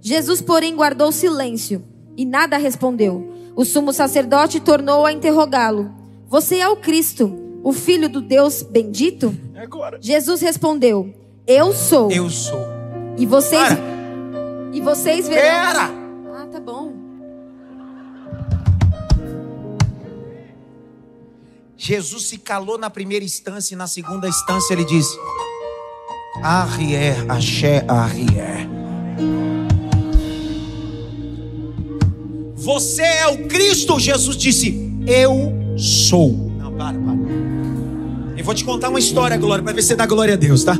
Jesus, 0.00 0.40
porém, 0.40 0.74
guardou 0.76 1.12
silêncio 1.12 1.84
e 2.16 2.24
nada 2.24 2.56
respondeu. 2.56 3.32
O 3.54 3.64
sumo 3.64 3.92
sacerdote 3.92 4.60
tornou 4.60 5.04
a 5.04 5.12
interrogá-lo: 5.12 5.90
Você 6.26 6.56
é 6.56 6.68
o 6.68 6.76
Cristo, 6.76 7.34
o 7.62 7.72
Filho 7.72 8.08
do 8.08 8.20
Deus 8.20 8.62
bendito? 8.62 9.36
É 9.54 9.62
agora. 9.62 9.98
Jesus 10.00 10.40
respondeu: 10.40 11.12
Eu 11.46 11.72
sou. 11.72 12.10
Eu 12.10 12.30
sou. 12.30 12.66
E 13.16 13.26
vocês. 13.26 13.68
Para. 13.68 13.78
E 14.72 14.80
vocês 14.80 15.28
verão. 15.28 15.42
Pera! 15.42 15.97
Jesus 21.80 22.24
se 22.24 22.38
calou 22.38 22.76
na 22.76 22.90
primeira 22.90 23.24
instância 23.24 23.72
e 23.72 23.78
na 23.78 23.86
segunda 23.86 24.28
instância 24.28 24.74
ele 24.74 24.84
disse: 24.84 25.16
Arrié, 26.42 27.16
axé, 27.28 27.84
arrié. 27.86 28.66
Você 32.56 33.02
é 33.02 33.28
o 33.28 33.46
Cristo, 33.46 33.96
Jesus 34.00 34.36
disse: 34.36 34.92
Eu 35.06 35.52
sou. 35.78 36.32
Não, 36.58 36.72
para, 36.72 36.98
para. 36.98 37.16
Eu 38.36 38.44
vou 38.44 38.54
te 38.56 38.64
contar 38.64 38.88
uma 38.88 38.98
história, 38.98 39.36
Glória, 39.36 39.62
para 39.62 39.72
ver 39.72 39.82
se 39.82 39.94
dá 39.94 40.04
glória 40.04 40.34
a 40.34 40.36
Deus, 40.36 40.64
tá? 40.64 40.76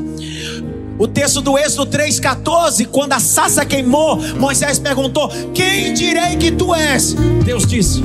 O 0.97 1.07
texto 1.07 1.39
do 1.39 1.57
Êxodo 1.57 1.97
3,14, 1.97 2.87
quando 2.87 3.13
a 3.13 3.21
sassa 3.21 3.65
queimou, 3.65 4.17
Moisés 4.37 4.77
perguntou: 4.77 5.29
Quem 5.53 5.93
direi 5.93 6.35
que 6.35 6.51
tu 6.51 6.75
és? 6.75 7.13
Deus 7.45 7.65
disse: 7.65 8.03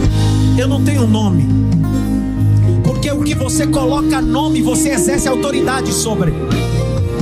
Eu 0.56 0.68
não 0.68 0.84
tenho 0.84 1.08
nome. 1.08 1.83
Que 3.24 3.34
você 3.34 3.66
coloca 3.66 4.20
nome, 4.20 4.60
você 4.60 4.90
exerce 4.90 5.26
autoridade 5.26 5.92
sobre. 5.92 6.34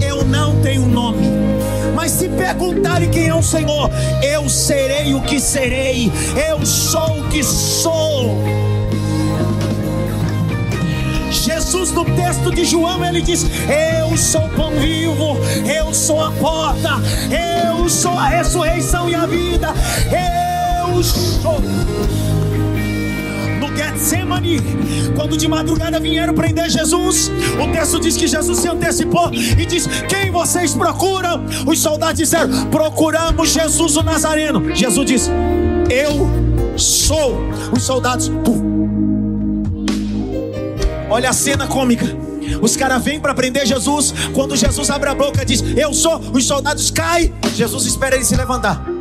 Eu 0.05 0.24
não 0.24 0.61
um 0.80 0.88
nome. 0.88 1.28
Mas 1.94 2.11
se 2.11 2.28
perguntarem 2.28 3.09
quem 3.09 3.28
é 3.28 3.34
o 3.34 3.42
Senhor, 3.42 3.88
eu 4.20 4.48
serei 4.48 5.14
o 5.14 5.20
que 5.20 5.38
serei, 5.38 6.11
eu 6.50 6.66
sou 6.66 7.20
o 7.20 7.28
que 7.28 7.42
sou. 7.44 8.42
Jesus, 11.30 11.92
no 11.92 12.05
texto 12.05 12.50
de 12.53 12.64
João, 12.64 13.05
ele 13.05 13.22
diz: 13.22 13.46
Eu 13.68 14.16
sou 14.16 14.46
o 14.46 14.48
pão 14.50 14.72
vivo, 14.72 15.36
eu 15.64 15.94
sou 15.94 16.20
a 16.22 16.32
porta, 16.32 17.00
eu 17.30 17.88
sou 17.88 18.12
a 18.12 18.28
ressurreição 18.28 19.09
e 19.09 19.14
a 19.14 19.26
vida, 19.26 19.68
eu 20.88 21.03
sou. 21.03 21.62
Getsemane, 24.03 24.59
quando 25.14 25.36
de 25.36 25.46
madrugada 25.46 26.00
vieram 26.00 26.34
prender 26.34 26.68
Jesus, 26.68 27.30
o 27.62 27.72
texto 27.72 28.00
diz 28.00 28.16
que 28.16 28.26
Jesus 28.26 28.59
se 28.59 28.68
antecipou 28.68 29.30
e 29.32 29.64
diz: 29.64 29.86
Quem 30.09 30.30
vocês 30.30 30.74
procuram? 30.74 31.44
Os 31.66 31.78
soldados 31.78 32.16
disseram: 32.16 32.66
Procuramos 32.66 33.50
Jesus 33.50 33.96
o 33.96 34.03
Nazareno. 34.03 34.74
Jesus 34.74 35.07
disse: 35.07 35.30
Eu 35.88 36.28
sou. 36.76 37.38
Os 37.72 37.84
soldados, 37.84 38.28
puf, 38.28 38.61
Olha 41.09 41.30
a 41.30 41.32
cena 41.32 41.68
cômica. 41.68 42.07
Os 42.61 42.76
caras 42.76 43.05
vêm 43.05 43.20
para 43.20 43.34
prender 43.34 43.64
Jesus. 43.64 44.12
Quando 44.34 44.57
Jesus 44.57 44.90
abre 44.90 45.11
a 45.11 45.14
boca, 45.14 45.44
diz: 45.44 45.62
Eu 45.76 45.94
sou. 45.94 46.18
Os 46.32 46.44
soldados 46.44 46.90
caem. 46.90 47.32
Jesus 47.55 47.86
espera 47.86 48.16
ele 48.16 48.24
se 48.24 48.34
levantar. 48.34 48.91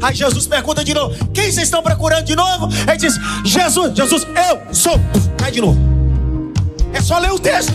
Aí 0.00 0.14
Jesus 0.14 0.46
pergunta 0.46 0.84
de 0.84 0.94
novo: 0.94 1.14
Quem 1.32 1.44
vocês 1.44 1.66
estão 1.66 1.82
procurando 1.82 2.24
de 2.24 2.36
novo? 2.36 2.68
Ele 2.86 2.96
diz: 2.96 3.14
Jesus, 3.44 3.94
Jesus, 3.94 4.26
eu 4.50 4.74
sou. 4.74 5.00
Cai 5.36 5.50
de 5.50 5.60
novo. 5.60 5.78
É 6.92 7.00
só 7.00 7.18
ler 7.18 7.32
o 7.32 7.38
texto. 7.38 7.72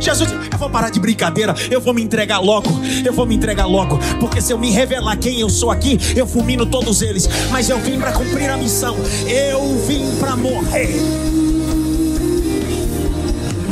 Jesus, 0.00 0.30
eu 0.50 0.58
vou 0.58 0.70
parar 0.70 0.90
de 0.90 0.98
brincadeira, 0.98 1.54
eu 1.70 1.80
vou 1.80 1.92
me 1.92 2.02
entregar 2.02 2.38
logo, 2.38 2.70
eu 3.04 3.12
vou 3.12 3.26
me 3.26 3.34
entregar 3.34 3.66
logo, 3.66 3.98
porque 4.18 4.40
se 4.40 4.52
eu 4.52 4.58
me 4.58 4.70
revelar 4.70 5.16
quem 5.18 5.38
eu 5.40 5.50
sou 5.50 5.70
aqui, 5.70 5.98
eu 6.16 6.26
fulmino 6.26 6.64
todos 6.64 7.02
eles, 7.02 7.28
mas 7.50 7.68
eu 7.68 7.78
vim 7.78 7.98
para 7.98 8.12
cumprir 8.12 8.48
a 8.48 8.56
missão, 8.56 8.96
eu 9.26 9.78
vim 9.86 10.10
para 10.18 10.36
morrer. 10.36 10.94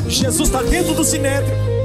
Jesus 0.09 0.49
está 0.49 0.62
dentro 0.62 0.94
do 0.94 1.03
sinédrio. 1.03 1.76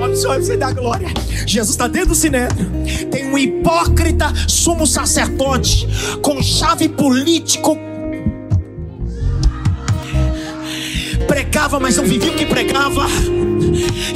Olha 0.00 0.16
só, 0.16 0.34
você 0.38 0.56
dá 0.56 0.72
glória. 0.72 1.08
Jesus 1.46 1.70
está 1.70 1.86
dentro 1.86 2.10
do 2.10 2.14
sinédrio. 2.14 2.70
Tem 3.10 3.26
um 3.26 3.36
hipócrita 3.36 4.32
sumo 4.48 4.86
sacerdote 4.86 5.86
com 6.22 6.42
chave 6.42 6.88
político. 6.88 7.76
Pregava, 11.26 11.78
mas 11.78 11.98
não 11.98 12.04
vivia 12.04 12.32
o 12.32 12.34
que 12.34 12.46
pregava. 12.46 13.06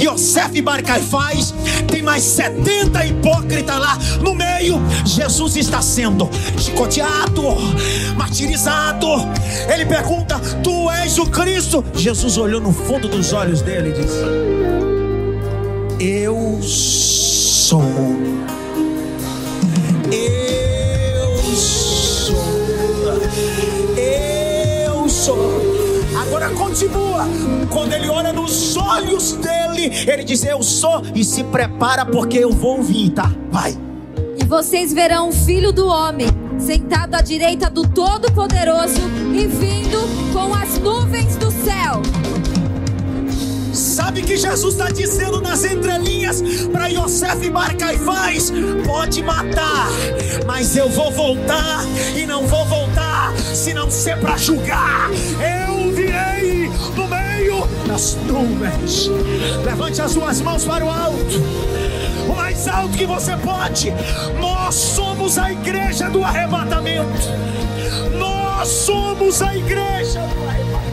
Yosef 0.01 0.61
Bar 0.63 0.83
Caifás, 0.83 1.55
tem 1.87 2.03
mais 2.03 2.23
70 2.23 3.07
hipócritas 3.07 3.79
lá 3.79 3.99
no 4.23 4.35
meio. 4.35 4.81
Jesus 5.05 5.55
está 5.57 5.83
sendo 5.83 6.29
chicoteado, 6.59 7.43
martirizado. 8.17 9.07
Ele 9.73 9.85
pergunta: 9.85 10.41
Tu 10.63 10.91
és 10.91 11.19
o 11.19 11.27
Cristo? 11.27 11.85
Jesus 11.95 12.39
olhou 12.39 12.61
no 12.61 12.73
fundo 12.73 13.07
dos 13.07 13.33
olhos 13.35 13.61
dele 13.61 13.91
e 13.91 14.03
disse: 14.03 14.64
Eu 16.07 16.61
sou. 16.61 17.81
Eu 20.13 21.57
sou. 21.57 22.37
Eu 23.97 25.09
sou. 25.09 25.63
Agora 26.21 26.51
continua. 26.51 27.25
Quando 27.71 27.95
ele 27.95 28.11
olha 28.11 28.35
nos 28.35 28.77
olhos 28.77 29.33
dele, 29.33 29.91
ele 30.07 30.25
diz: 30.25 30.45
Eu 30.45 30.63
sou. 30.63 31.01
E 31.15 31.25
se 31.25 31.43
prepara, 31.43 32.05
porque 32.05 32.37
eu 32.37 32.51
vou 32.51 32.83
vir, 32.83 33.09
tá? 33.09 33.33
Vai. 33.51 33.75
E 34.39 34.45
vocês 34.45 34.93
verão 34.93 35.31
o 35.31 35.33
Filho 35.33 35.73
do 35.73 35.87
Homem 35.87 36.29
sentado 36.59 37.15
à 37.15 37.23
direita 37.23 37.71
do 37.71 37.89
Todo-Poderoso 37.89 39.01
e 39.35 39.47
vindo 39.47 40.01
com 40.35 40.53
as 40.53 40.79
nuvens 40.79 41.35
do 41.37 41.51
céu. 41.51 42.03
Sabe 43.85 44.23
que 44.23 44.35
Jesus 44.35 44.75
está 44.75 44.91
dizendo 44.91 45.43
nas 45.43 45.63
entrelinhas 45.63 46.43
para 46.73 46.87
Yosef 46.87 47.51
Bar 47.51 47.77
Caifás: 47.77 48.51
Pode 48.87 49.23
matar, 49.23 49.89
mas 50.47 50.75
eu 50.75 50.89
vou 50.89 51.13
voltar 51.13 51.85
e 52.17 52.25
não 52.25 52.47
vou 52.47 52.65
voltar 52.65 53.37
se 53.37 53.75
não 53.75 53.91
ser 53.91 54.19
para 54.21 54.39
julgar. 54.39 55.11
Eu 55.11 55.93
virei 55.93 56.71
no 56.97 57.07
meio 57.07 57.69
das 57.87 58.17
nuvens. 58.27 59.11
Levante 59.63 60.01
as 60.01 60.13
suas 60.13 60.41
mãos 60.41 60.65
para 60.65 60.83
o 60.83 60.89
alto. 60.89 61.43
O 62.27 62.35
mais 62.35 62.67
alto 62.67 62.97
que 62.97 63.05
você 63.05 63.37
pode. 63.37 63.93
Nós 64.41 64.75
somos 64.75 65.37
a 65.37 65.53
igreja 65.53 66.09
do 66.09 66.25
arrebatamento. 66.25 67.29
Nós 68.19 68.67
somos 68.67 69.43
a 69.43 69.55
igreja 69.55 70.21
do 70.21 70.49
arrebatamento. 70.49 70.84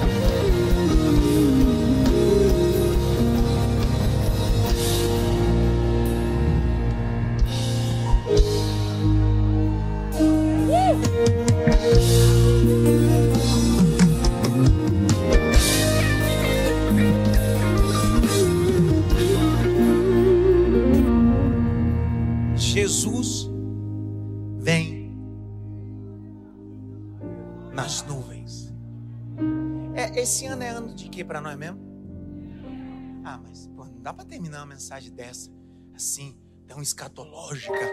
Mesmo? 31.62 31.80
Ah, 33.24 33.40
mas 33.44 33.70
pô, 33.76 33.86
não 33.86 34.02
dá 34.02 34.12
para 34.12 34.26
terminar 34.26 34.62
uma 34.62 34.74
mensagem 34.74 35.12
dessa 35.14 35.52
assim, 35.96 36.36
tão 36.68 36.82
escatológica, 36.82 37.88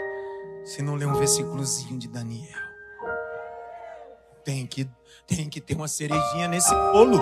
se 0.64 0.80
não 0.80 0.94
ler 0.94 1.06
um 1.06 1.12
versículozinho 1.12 1.98
de 1.98 2.08
Daniel. 2.08 2.68
Tem 4.42 4.66
que, 4.66 4.88
tem 5.26 5.50
que 5.50 5.60
ter 5.60 5.74
uma 5.74 5.86
cerejinha 5.86 6.48
nesse 6.48 6.70
bolo. 6.70 7.18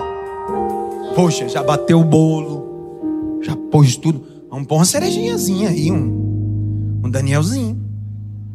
Poxa, 1.13 1.49
já 1.49 1.61
bateu 1.61 1.99
o 1.99 2.05
bolo, 2.05 3.41
já 3.43 3.53
pôs 3.69 3.97
tudo. 3.97 4.45
Vamos 4.49 4.67
pôr 4.67 4.75
uma 4.75 4.85
cerejinhazinha 4.85 5.69
aí, 5.69 5.91
um, 5.91 7.01
um 7.03 7.09
Danielzinho. 7.09 7.77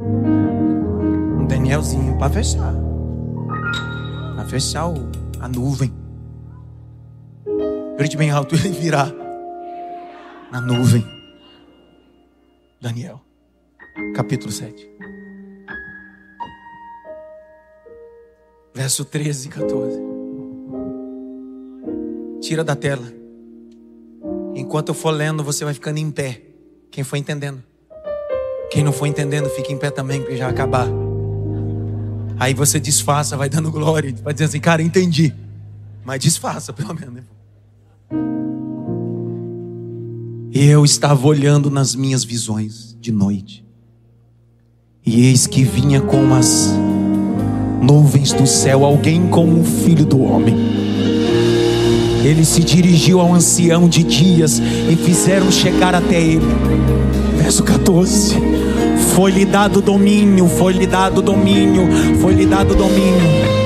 Um 0.00 1.46
Danielzinho 1.46 2.16
para 2.16 2.32
fechar. 2.32 2.74
Para 4.34 4.46
fechar 4.46 4.88
o, 4.88 4.94
a 5.38 5.46
nuvem. 5.46 6.01
Grite 7.96 8.16
bem 8.16 8.30
alto 8.30 8.54
ele 8.56 8.70
virar 8.70 9.12
na 10.50 10.60
nuvem. 10.60 11.04
Daniel, 12.80 13.20
capítulo 14.14 14.50
7. 14.50 14.90
Verso 18.74 19.04
13 19.04 19.46
e 19.46 19.50
14. 19.50 19.98
Tira 22.40 22.64
da 22.64 22.74
tela. 22.74 23.06
Enquanto 24.54 24.88
eu 24.88 24.94
for 24.94 25.10
lendo, 25.10 25.44
você 25.44 25.64
vai 25.64 25.74
ficando 25.74 25.98
em 25.98 26.10
pé. 26.10 26.42
Quem 26.90 27.04
foi 27.04 27.18
entendendo? 27.18 27.62
Quem 28.70 28.82
não 28.82 28.92
foi 28.92 29.08
entendendo, 29.08 29.48
fica 29.50 29.72
em 29.72 29.78
pé 29.78 29.90
também, 29.90 30.20
porque 30.20 30.36
já 30.36 30.48
acabar. 30.48 30.88
Aí 32.40 32.54
você 32.54 32.80
disfarça, 32.80 33.36
vai 33.36 33.48
dando 33.48 33.70
glória, 33.70 34.12
vai 34.22 34.32
dizer 34.32 34.46
assim, 34.46 34.58
cara, 34.58 34.82
entendi. 34.82 35.32
Mas 36.04 36.20
disfarça, 36.20 36.72
pelo 36.72 36.94
menos. 36.94 37.22
Eu 40.54 40.84
estava 40.84 41.26
olhando 41.26 41.70
nas 41.70 41.94
minhas 41.94 42.24
visões 42.24 42.94
de 43.00 43.10
noite. 43.10 43.64
E 45.04 45.28
eis 45.28 45.46
que 45.46 45.64
vinha 45.64 46.02
com 46.02 46.34
as 46.34 46.70
nuvens 47.80 48.34
do 48.34 48.46
céu 48.46 48.84
alguém 48.84 49.28
como 49.28 49.62
o 49.62 49.64
filho 49.64 50.04
do 50.04 50.20
homem. 50.20 50.54
Ele 52.22 52.44
se 52.44 52.62
dirigiu 52.62 53.18
ao 53.18 53.32
ancião 53.32 53.88
de 53.88 54.02
dias 54.02 54.60
e 54.90 54.94
fizeram 54.94 55.50
chegar 55.50 55.94
até 55.94 56.20
ele. 56.20 56.44
Verso 57.38 57.62
14. 57.62 58.34
Foi-lhe 59.14 59.46
dado 59.46 59.80
domínio, 59.80 60.46
foi-lhe 60.48 60.86
dado 60.86 61.22
domínio, 61.22 61.88
foi-lhe 62.20 62.44
dado 62.44 62.74
domínio 62.74 63.61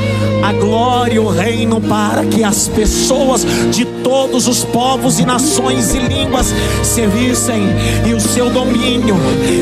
a 0.46 0.52
glória 0.52 1.14
e 1.14 1.18
o 1.18 1.28
reino 1.28 1.80
para 1.80 2.24
que 2.24 2.44
as 2.44 2.68
pessoas 2.68 3.44
de 3.72 3.84
todos 3.84 4.46
os 4.46 4.64
povos 4.64 5.18
e 5.18 5.26
nações 5.26 5.92
e 5.92 5.98
línguas 5.98 6.54
servissem, 6.84 7.62
e 8.08 8.14
o 8.14 8.20
seu 8.20 8.48
domínio 8.48 9.16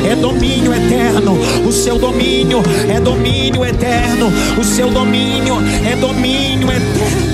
é 0.07 0.15
domínio 0.15 0.75
eterno, 0.75 1.39
o 1.67 1.73
seu 1.73 1.99
domínio 1.99 2.63
é 2.95 3.01
domínio 3.01 3.65
eterno, 3.65 4.31
o 4.59 4.65
seu 4.65 4.91
domínio 4.91 5.57
é 5.91 5.97
domínio 5.97 6.69
eterno. 6.71 7.34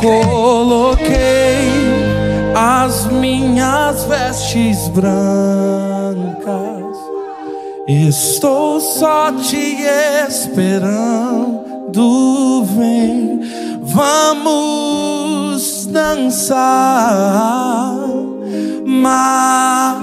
Coloquei 0.00 1.68
as 2.54 3.06
minhas 3.06 4.04
vestes 4.04 4.88
brancas. 4.88 5.08
Estou 7.86 8.80
só 8.80 9.32
te 9.32 9.76
esperando, 10.28 11.62
vem, 12.64 13.40
vamos 13.82 15.86
dançar. 15.86 17.94
Mas 18.84 19.98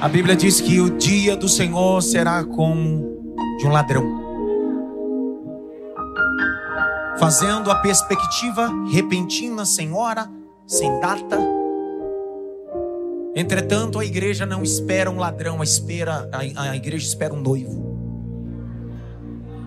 A 0.00 0.08
Bíblia 0.08 0.36
diz 0.36 0.60
que 0.60 0.80
o 0.80 0.96
dia 0.96 1.36
do 1.36 1.48
Senhor 1.48 2.00
será 2.00 2.44
como 2.44 3.34
de 3.58 3.66
um 3.66 3.70
ladrão. 3.70 4.04
Fazendo 7.18 7.68
a 7.68 7.74
perspectiva 7.74 8.70
repentina, 8.92 9.64
sem 9.64 9.92
hora, 9.92 10.30
sem 10.68 11.00
data. 11.00 11.36
Entretanto, 13.34 13.98
a 13.98 14.04
igreja 14.04 14.46
não 14.46 14.62
espera 14.62 15.10
um 15.10 15.16
ladrão, 15.16 15.60
a, 15.60 15.64
espera, 15.64 16.30
a, 16.32 16.70
a 16.70 16.76
igreja 16.76 17.04
espera 17.04 17.34
um 17.34 17.40
noivo. 17.40 17.88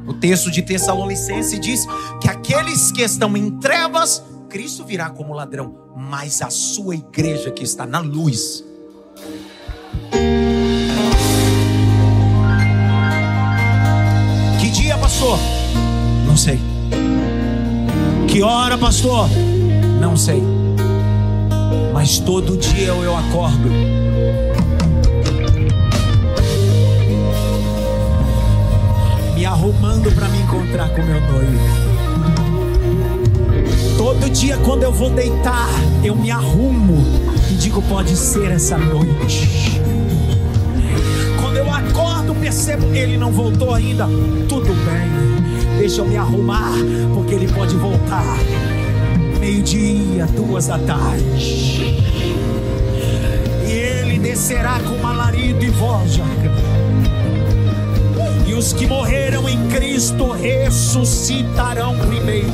O 0.07 0.13
texto 0.13 0.49
de 0.49 0.61
Tessalonicense 0.61 1.59
diz 1.59 1.85
que 2.21 2.29
aqueles 2.29 2.89
que 2.93 3.01
estão 3.01 3.35
em 3.35 3.59
trevas, 3.59 4.23
Cristo 4.47 4.85
virá 4.85 5.09
como 5.09 5.33
ladrão, 5.33 5.75
mas 5.93 6.41
a 6.41 6.49
sua 6.49 6.95
igreja 6.95 7.51
que 7.51 7.65
está 7.65 7.85
na 7.85 7.99
luz. 7.99 8.70
Não 16.31 16.37
sei. 16.37 16.61
Que 18.25 18.41
hora, 18.41 18.77
pastor? 18.77 19.27
Não 19.99 20.15
sei. 20.15 20.41
Mas 21.93 22.19
todo 22.19 22.55
dia 22.55 22.87
eu 22.87 23.17
acordo. 23.17 23.69
Me 29.35 29.45
arrumando 29.45 30.09
para 30.15 30.29
me 30.29 30.39
encontrar 30.39 30.87
com 30.91 31.01
meu 31.01 31.19
noivo. 31.19 31.59
Todo 33.97 34.29
dia 34.29 34.55
quando 34.59 34.83
eu 34.83 34.93
vou 34.93 35.09
deitar, 35.09 35.67
eu 36.01 36.15
me 36.15 36.31
arrumo 36.31 37.05
e 37.51 37.55
digo: 37.55 37.81
pode 37.81 38.15
ser 38.15 38.51
essa 38.51 38.77
noite. 38.77 39.81
Quando 41.41 41.57
eu 41.57 41.69
acordo, 41.69 42.33
percebo 42.35 42.85
ele 42.95 43.17
não 43.17 43.33
voltou 43.33 43.73
ainda. 43.73 44.07
Tudo 44.47 44.73
bem, 44.85 45.20
deixa 45.81 46.01
eu 46.01 46.05
me 46.05 46.15
arrumar, 46.15 46.75
porque 47.11 47.33
ele 47.33 47.51
pode 47.51 47.75
voltar. 47.75 48.37
Meio-dia, 49.39 50.27
duas 50.27 50.67
da 50.67 50.77
tarde. 50.77 51.97
E 53.67 53.71
ele 53.71 54.19
descerá 54.19 54.79
com 54.81 55.07
alarido 55.07 55.65
e 55.65 55.71
voz 55.71 56.19
E 58.45 58.53
os 58.53 58.73
que 58.73 58.85
morreram 58.85 59.49
em 59.49 59.67
Cristo 59.69 60.33
ressuscitarão 60.33 61.97
primeiro 61.97 62.51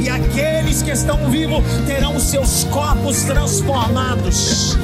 e 0.00 0.08
aqueles 0.08 0.80
que 0.82 0.92
estão 0.92 1.30
vivos 1.30 1.62
terão 1.84 2.18
seus 2.18 2.64
corpos 2.64 3.24
transformados 3.24 4.78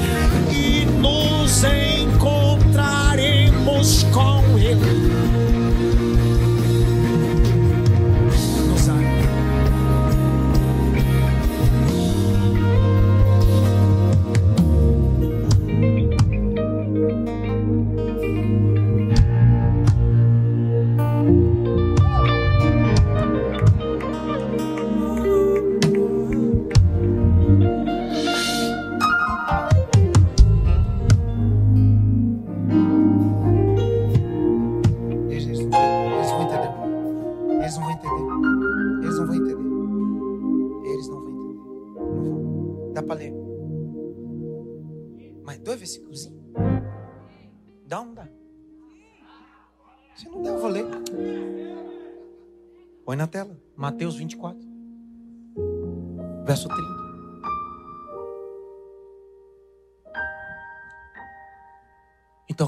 e 0.51 0.85
nos 0.85 1.63
encontraremos 1.63 4.03
com 4.11 4.43
Ele. 4.59 5.62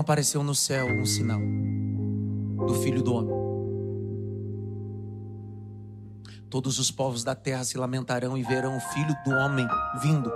Apareceu 0.06 0.44
no 0.44 0.54
céu 0.54 0.86
um 0.86 1.04
sinal 1.04 1.42
do 2.68 2.76
Filho 2.76 3.02
do 3.02 3.12
Homem. 3.12 3.36
Todos 6.48 6.78
os 6.78 6.92
povos 6.92 7.24
da 7.24 7.34
terra 7.34 7.64
se 7.64 7.76
lamentarão 7.76 8.38
e 8.38 8.44
verão 8.44 8.78
o 8.78 8.80
Filho 8.80 9.16
do 9.26 9.32
Homem 9.32 9.68
vindo 10.04 10.32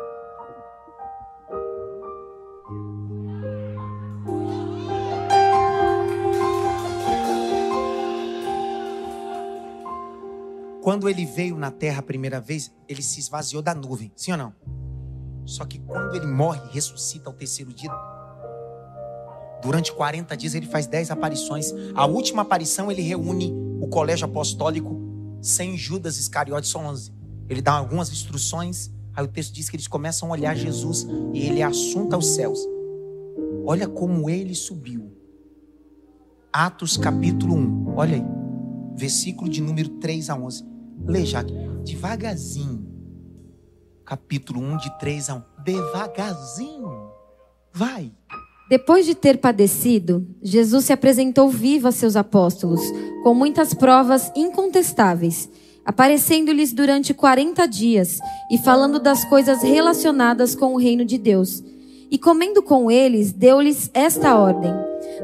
Quando 10.82 11.08
ele 11.08 11.24
veio 11.28 11.56
na 11.56 11.70
terra 11.70 12.00
a 12.00 12.04
primeira 12.04 12.42
vez, 12.42 12.74
ele 12.88 13.04
se 13.04 13.20
esvaziou 13.20 13.62
da 13.62 13.76
nuvem, 13.76 14.12
sim 14.16 14.32
ou 14.32 14.38
não? 14.40 14.56
Só 15.46 15.64
que 15.64 15.78
quando 15.78 16.16
ele 16.16 16.26
morre, 16.26 16.60
ressuscita 16.72 17.30
ao 17.30 17.36
terceiro 17.36 17.72
dia, 17.72 17.92
durante 19.62 19.92
40 19.92 20.36
dias 20.36 20.56
ele 20.56 20.66
faz 20.66 20.88
10 20.88 21.12
aparições. 21.12 21.74
A 21.94 22.06
última 22.06 22.42
aparição 22.42 22.92
ele 22.92 23.02
reúne 23.02 23.54
o 23.82 23.88
colégio 23.88 24.26
apostólico 24.26 25.00
sem 25.42 25.78
Judas 25.78 26.18
Iscariotes, 26.18 26.70
são 26.70 26.86
11. 26.86 27.12
Ele 27.48 27.62
dá 27.62 27.74
algumas 27.74 28.12
instruções, 28.12 28.92
aí 29.16 29.24
o 29.24 29.28
texto 29.28 29.54
diz 29.54 29.70
que 29.70 29.76
eles 29.76 29.88
começam 29.88 30.30
a 30.30 30.32
olhar 30.34 30.56
Jesus 30.56 31.08
e 31.34 31.46
ele 31.46 31.62
é 31.62 31.64
assunto 31.64 32.14
aos 32.14 32.28
céus. 32.28 32.60
Olha 33.66 33.88
como 33.88 34.30
ele 34.30 34.54
subiu. 34.54 35.12
Atos 36.52 36.98
capítulo 36.98 37.56
1, 37.56 37.94
olha 37.96 38.16
aí, 38.18 38.26
versículo 38.96 39.50
de 39.50 39.62
número 39.62 39.90
3 40.00 40.30
a 40.30 40.36
11. 40.36 40.66
Lê, 41.06 41.26
Jaque, 41.26 41.54
devagarzinho. 41.86 42.88
Capítulo 44.04 44.60
1, 44.60 44.78
de 44.78 45.00
3 45.00 45.30
a 45.30 45.36
1. 45.36 45.44
Devagarzinho. 45.64 47.12
Vai. 47.72 48.12
Depois 48.70 49.04
de 49.06 49.16
ter 49.16 49.40
padecido, 49.40 50.28
Jesus 50.44 50.86
se 50.86 50.94
apresentou 50.94 51.50
vivo 51.50 51.88
a 51.88 51.92
seus 51.92 52.16
apóstolos, 52.16 52.82
com 53.24 53.34
muitas 53.34 53.74
provas 53.74 54.32
incontestáveis, 54.36 55.50
aparecendo-lhes 55.84 56.72
durante 56.72 57.12
40 57.12 57.66
dias 57.68 58.20
e 58.52 58.60
falando 58.60 59.00
das 59.00 59.26
coisas 59.26 59.64
relacionadas 59.64 60.54
com 60.54 60.76
o 60.76 60.78
reino 60.78 61.04
de 61.04 61.18
Deus. 61.18 61.64
E 62.12 62.18
comendo 62.20 62.62
com 62.62 62.92
eles, 62.92 63.32
deu-lhes 63.32 63.90
esta 63.92 64.36
ordem: 64.36 64.72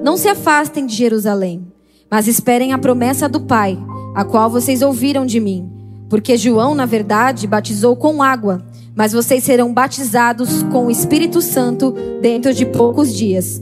Não 0.02 0.18
se 0.18 0.28
afastem 0.28 0.88
de 0.88 0.96
Jerusalém, 0.96 1.66
mas 2.10 2.28
esperem 2.28 2.74
a 2.74 2.80
promessa 2.80 3.30
do 3.30 3.42
Pai 3.42 3.78
a 4.16 4.24
qual 4.24 4.50
vocês 4.50 4.82
ouviram 4.82 5.26
de 5.26 5.40
mim. 5.40 5.75
Porque 6.10 6.38
João, 6.38 6.76
na 6.76 6.86
verdade, 6.86 7.48
batizou 7.48 7.96
com 7.96 8.22
água, 8.22 8.64
mas 8.96 9.12
vocês 9.12 9.44
serão 9.44 9.74
batizados 9.74 10.64
com 10.64 10.86
o 10.86 10.92
Espírito 10.92 11.42
Santo 11.42 11.94
dentro 12.22 12.54
de 12.54 12.66
poucos 12.66 13.14
dias. 13.14 13.62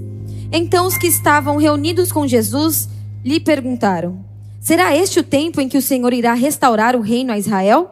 Então 0.51 0.85
os 0.85 0.97
que 0.97 1.07
estavam 1.07 1.57
reunidos 1.57 2.11
com 2.11 2.27
Jesus 2.27 2.87
lhe 3.25 3.39
perguntaram: 3.39 4.19
Será 4.59 4.95
este 4.95 5.19
o 5.19 5.23
tempo 5.23 5.59
em 5.59 5.67
que 5.67 5.77
o 5.77 5.81
Senhor 5.81 6.13
irá 6.13 6.33
restaurar 6.33 6.95
o 6.95 7.01
reino 7.01 7.31
a 7.31 7.37
Israel? 7.39 7.89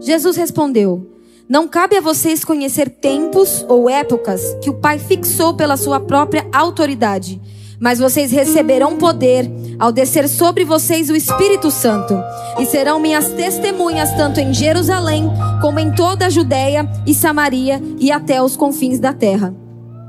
Jesus 0.00 0.36
respondeu: 0.36 1.08
Não 1.48 1.68
cabe 1.68 1.96
a 1.96 2.00
vocês 2.00 2.44
conhecer 2.44 2.90
tempos 2.90 3.64
ou 3.68 3.88
épocas 3.88 4.56
que 4.60 4.68
o 4.68 4.74
Pai 4.74 4.98
fixou 4.98 5.54
pela 5.54 5.76
sua 5.76 6.00
própria 6.00 6.46
autoridade, 6.52 7.40
mas 7.80 7.98
vocês 7.98 8.30
receberão 8.30 8.98
poder 8.98 9.50
ao 9.78 9.90
descer 9.90 10.28
sobre 10.28 10.64
vocês 10.64 11.08
o 11.08 11.16
Espírito 11.16 11.70
Santo, 11.70 12.14
e 12.60 12.66
serão 12.66 13.00
minhas 13.00 13.32
testemunhas 13.32 14.12
tanto 14.12 14.38
em 14.38 14.52
Jerusalém 14.52 15.24
como 15.62 15.80
em 15.80 15.90
toda 15.94 16.26
a 16.26 16.30
Judéia 16.30 16.86
e 17.06 17.14
Samaria 17.14 17.80
e 17.98 18.12
até 18.12 18.42
os 18.42 18.56
confins 18.56 19.00
da 19.00 19.14
terra. 19.14 19.54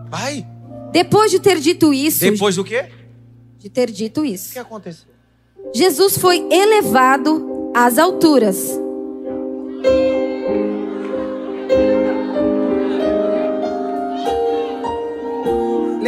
Vai. 0.10 0.46
Depois 0.92 1.32
de 1.32 1.40
ter 1.40 1.58
dito 1.60 1.94
isso, 1.94 2.20
Depois 2.20 2.56
do 2.58 2.64
quê? 2.66 2.86
de 3.58 3.70
ter 3.70 3.90
dito 3.90 4.22
O 4.22 4.26
isso, 4.26 4.52
que 4.52 4.60
aconteceu? 4.60 5.06
Jesus 5.74 6.18
foi 6.18 6.46
elevado 6.52 7.72
às 7.74 7.98
alturas. 7.98 8.78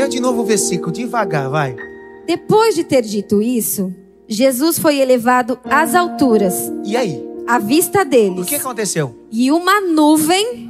Leia 0.04 0.10
de 0.10 0.20
novo 0.20 0.42
o 0.42 0.46
versículo, 0.46 0.92
devagar, 0.92 1.50
vai. 1.50 1.78
Depois 2.28 2.76
de 2.76 2.84
ter 2.84 3.04
dito 3.04 3.42
isso, 3.42 3.90
Jesus 4.28 4.78
foi 4.78 4.98
elevado 5.00 5.58
às 5.64 5.96
alturas, 5.96 6.70
E 6.84 6.98
aí? 6.98 7.24
à 7.48 7.58
vista 7.58 8.02
O 8.02 8.06
deles. 8.06 8.46
que 8.46 8.56
aconteceu? 8.56 9.16
E 9.32 9.50
uma 9.50 9.80
nuvem 9.80 10.70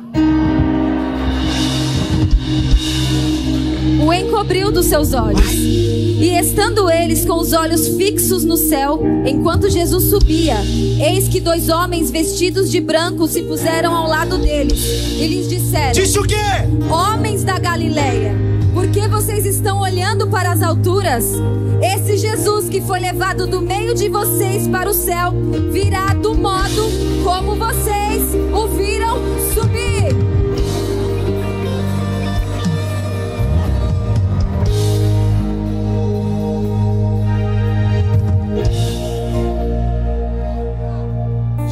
o 4.06 4.14
encobriu 4.14 4.72
dos 4.72 4.86
seus 4.86 5.14
olhos. 5.16 5.52
E 5.52 6.30
estando 6.40 6.88
eles 6.92 7.26
com 7.26 7.34
os 7.40 7.54
olhos 7.54 7.88
fixos 7.98 8.44
no 8.46 8.56
céu, 8.56 9.02
enquanto 9.26 9.68
Jesus 9.68 10.04
subia, 10.12 10.58
eis 11.10 11.28
que 11.28 11.40
dois 11.42 11.70
homens 11.70 12.12
vestidos 12.12 12.70
de 12.70 12.80
branco 12.80 13.28
se 13.28 13.42
puseram 13.42 13.96
ao 13.96 14.08
lado 14.08 14.38
deles 14.38 14.80
e 15.20 15.26
lhes 15.28 15.48
disseram: 15.50 15.92
Disse 15.94 16.20
o 16.20 16.24
quê? 16.24 16.36
Homens 16.92 17.44
da 17.44 17.58
Galileia, 17.60 18.34
por 18.84 18.92
que 18.92 19.08
vocês 19.08 19.46
estão 19.46 19.80
olhando 19.80 20.28
para 20.28 20.52
as 20.52 20.62
alturas? 20.62 21.24
Esse 21.82 22.18
Jesus 22.18 22.68
que 22.68 22.82
foi 22.82 23.00
levado 23.00 23.48
do 23.48 23.62
meio 23.62 23.96
de 23.96 24.10
vocês 24.10 24.68
para 24.68 24.90
o 24.90 24.94
céu 24.94 25.32
virá 25.72 26.14
do 26.14 26.34
modo 26.36 26.84
como 27.24 27.56
vocês 27.56 28.22
o 28.54 28.68
viram 28.68 29.16
subir. 29.54 30.12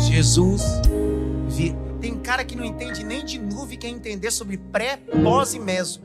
Jesus. 0.07 0.63
vi- 1.47 1.75
Tem 1.99 2.17
cara 2.17 2.43
que 2.43 2.55
não 2.55 2.65
entende 2.65 3.03
nem 3.03 3.23
de 3.23 3.37
nuvem, 3.37 3.77
quer 3.77 3.89
entender 3.89 4.31
sobre 4.31 4.57
pré, 4.57 4.97
pós 5.23 5.53
e 5.53 5.59
meso. 5.59 6.01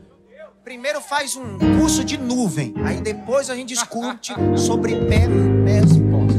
Primeiro 0.67 0.99
faz 0.99 1.37
um 1.37 1.57
curso 1.79 2.03
de 2.03 2.17
nuvem, 2.17 2.73
aí 2.83 2.99
depois 2.99 3.49
a 3.49 3.55
gente 3.55 3.69
discute 3.69 4.33
sobre 4.57 4.97
pé, 5.05 5.25
meso 5.25 5.97
e 5.97 6.01
pós. 6.11 6.33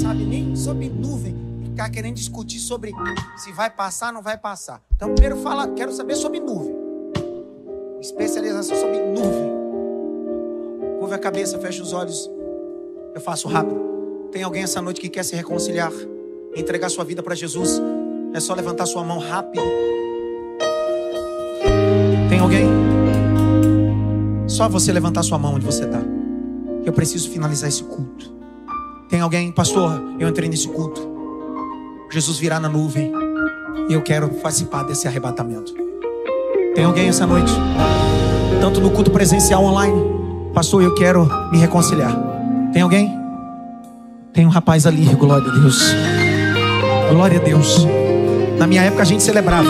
Sabe 0.00 0.24
nem 0.24 0.56
sobre 0.56 0.88
nuvem, 0.88 1.36
ficar 1.64 1.90
querendo 1.90 2.14
discutir 2.14 2.58
sobre 2.58 2.92
se 3.36 3.52
vai 3.52 3.68
passar 3.68 4.10
não 4.10 4.22
vai 4.22 4.38
passar. 4.38 4.80
Então 4.96 5.12
primeiro 5.12 5.36
fala, 5.42 5.68
quero 5.68 5.92
saber 5.92 6.16
sobre 6.16 6.40
nuvem. 6.40 6.74
Especialização 8.00 8.74
sobre 8.74 9.00
nuvem. 9.00 9.52
Curva 10.98 11.16
a 11.16 11.18
cabeça, 11.18 11.58
fecha 11.58 11.82
os 11.82 11.92
olhos. 11.92 12.30
Eu 13.14 13.20
faço 13.20 13.48
rápido. 13.48 14.30
Tem 14.32 14.42
alguém 14.42 14.62
essa 14.62 14.80
noite 14.80 14.98
que 14.98 15.10
quer 15.10 15.26
se 15.26 15.36
reconciliar, 15.36 15.92
entregar 16.54 16.88
sua 16.88 17.04
vida 17.04 17.22
para 17.22 17.34
Jesus? 17.34 17.82
É 18.32 18.40
só 18.40 18.54
levantar 18.54 18.86
sua 18.86 19.04
mão 19.04 19.18
rápido. 19.18 19.62
Só 24.56 24.70
você 24.70 24.90
levantar 24.90 25.22
sua 25.22 25.38
mão 25.38 25.56
onde 25.56 25.66
você 25.66 25.84
está. 25.84 26.00
Eu 26.82 26.90
preciso 26.90 27.28
finalizar 27.28 27.68
esse 27.68 27.82
culto. 27.82 28.32
Tem 29.06 29.20
alguém, 29.20 29.52
pastor? 29.52 30.02
Eu 30.18 30.26
entrei 30.30 30.48
nesse 30.48 30.66
culto. 30.66 30.98
Jesus 32.10 32.38
virá 32.38 32.58
na 32.58 32.66
nuvem 32.66 33.12
e 33.86 33.92
eu 33.92 34.00
quero 34.00 34.30
participar 34.30 34.84
desse 34.84 35.06
arrebatamento. 35.06 35.74
Tem 36.74 36.84
alguém 36.84 37.06
essa 37.06 37.26
noite? 37.26 37.52
Tanto 38.58 38.80
no 38.80 38.90
culto 38.92 39.10
presencial 39.10 39.62
online, 39.62 40.02
pastor, 40.54 40.82
eu 40.82 40.94
quero 40.94 41.28
me 41.52 41.58
reconciliar. 41.58 42.16
Tem 42.72 42.80
alguém? 42.80 43.14
Tem 44.32 44.46
um 44.46 44.50
rapaz 44.50 44.86
ali, 44.86 45.04
glória 45.16 45.50
a 45.50 45.54
Deus. 45.54 45.82
Glória 47.10 47.38
a 47.38 47.42
Deus. 47.42 47.86
Na 48.58 48.66
minha 48.66 48.84
época 48.84 49.02
a 49.02 49.06
gente 49.06 49.22
celebrava. 49.22 49.68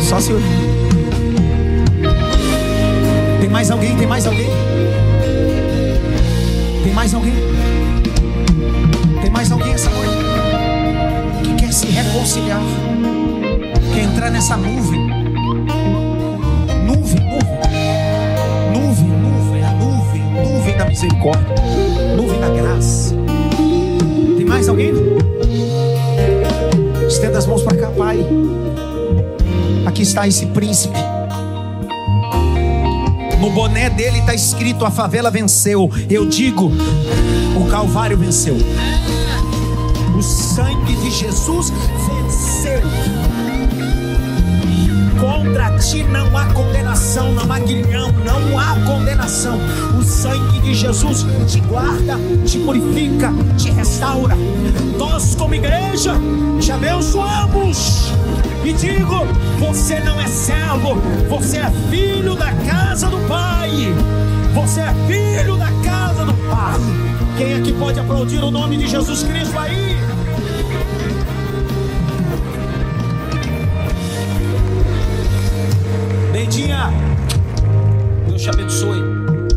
Só 0.00 0.18
se. 0.18 0.32
Tem 3.48 3.52
mais 3.54 3.70
alguém? 3.70 3.96
Tem 3.96 4.06
mais 4.06 4.26
alguém? 4.26 4.46
Tem 6.84 6.92
mais 6.92 7.14
alguém? 7.14 7.32
Tem 9.22 9.30
mais 9.30 9.50
alguém 9.50 9.72
essa 9.72 9.88
noite? 9.88 10.12
Que 11.42 11.54
quer 11.54 11.72
se 11.72 11.86
reconciliar? 11.86 12.60
Quer 13.94 14.02
entrar 14.02 14.30
nessa 14.30 14.54
nuvem? 14.54 15.00
Nuvem, 16.84 17.24
nuvem. 17.24 17.48
Nuvem, 18.74 19.08
nuvem, 19.08 19.64
a 19.64 19.72
nuvem, 19.72 20.22
nuvem 20.52 20.76
da 20.76 20.84
misericórdia. 20.84 21.54
Nuvem 22.18 22.38
da 22.40 22.50
graça. 22.50 23.14
Tem 24.36 24.44
mais 24.44 24.68
alguém? 24.68 24.92
Estenda 27.08 27.38
as 27.38 27.46
mãos 27.46 27.62
para 27.62 27.78
cá, 27.78 27.90
Pai. 27.92 28.18
Aqui 29.86 30.02
está 30.02 30.28
esse 30.28 30.44
príncipe. 30.44 30.98
No 33.40 33.50
boné 33.50 33.88
dele 33.88 34.18
está 34.18 34.34
escrito: 34.34 34.84
a 34.84 34.90
favela 34.90 35.30
venceu. 35.30 35.90
Eu 36.10 36.26
digo: 36.26 36.72
o 37.56 37.70
Calvário 37.70 38.16
venceu. 38.16 38.56
O 40.16 40.22
sangue 40.22 40.96
de 40.96 41.10
Jesus 41.10 41.70
venceu. 41.70 42.82
Contra 45.20 45.78
ti 45.78 46.04
não 46.04 46.36
há 46.36 46.46
condenação, 46.46 47.32
não 47.32 47.52
há 47.52 47.58
guilhão, 47.60 48.12
não 48.24 48.58
há 48.58 48.74
condenação. 48.86 49.58
O 49.98 50.02
sangue 50.02 50.60
de 50.60 50.74
Jesus 50.74 51.24
te 51.46 51.60
guarda, 51.60 52.16
te 52.44 52.58
purifica, 52.58 53.32
te 53.56 53.70
restaura. 53.70 54.36
Nós, 54.96 55.34
como 55.34 55.54
igreja, 55.54 56.14
te 56.60 56.72
abençoamos. 56.72 58.12
E 58.64 58.72
digo: 58.72 59.24
você 59.58 60.00
não 60.00 60.20
é 60.20 60.26
servo, 60.26 60.94
você 61.28 61.58
é 61.58 61.70
filho 61.90 62.34
da 62.34 62.52
casa 62.52 63.08
do 63.08 63.18
Pai. 63.28 63.70
Você 64.54 64.80
é 64.80 64.94
filho 65.06 65.56
da 65.56 65.70
casa 65.84 66.24
do 66.24 66.34
Pai. 66.48 66.78
Quem 67.36 67.52
é 67.54 67.60
que 67.60 67.72
pode 67.72 68.00
aplaudir 68.00 68.42
o 68.42 68.50
nome 68.50 68.76
de 68.76 68.88
Jesus 68.88 69.22
Cristo 69.22 69.56
aí? 69.58 69.96
Neidinha, 76.32 76.90
Deus 78.26 78.42
te 78.42 78.50
abençoe. 78.50 79.02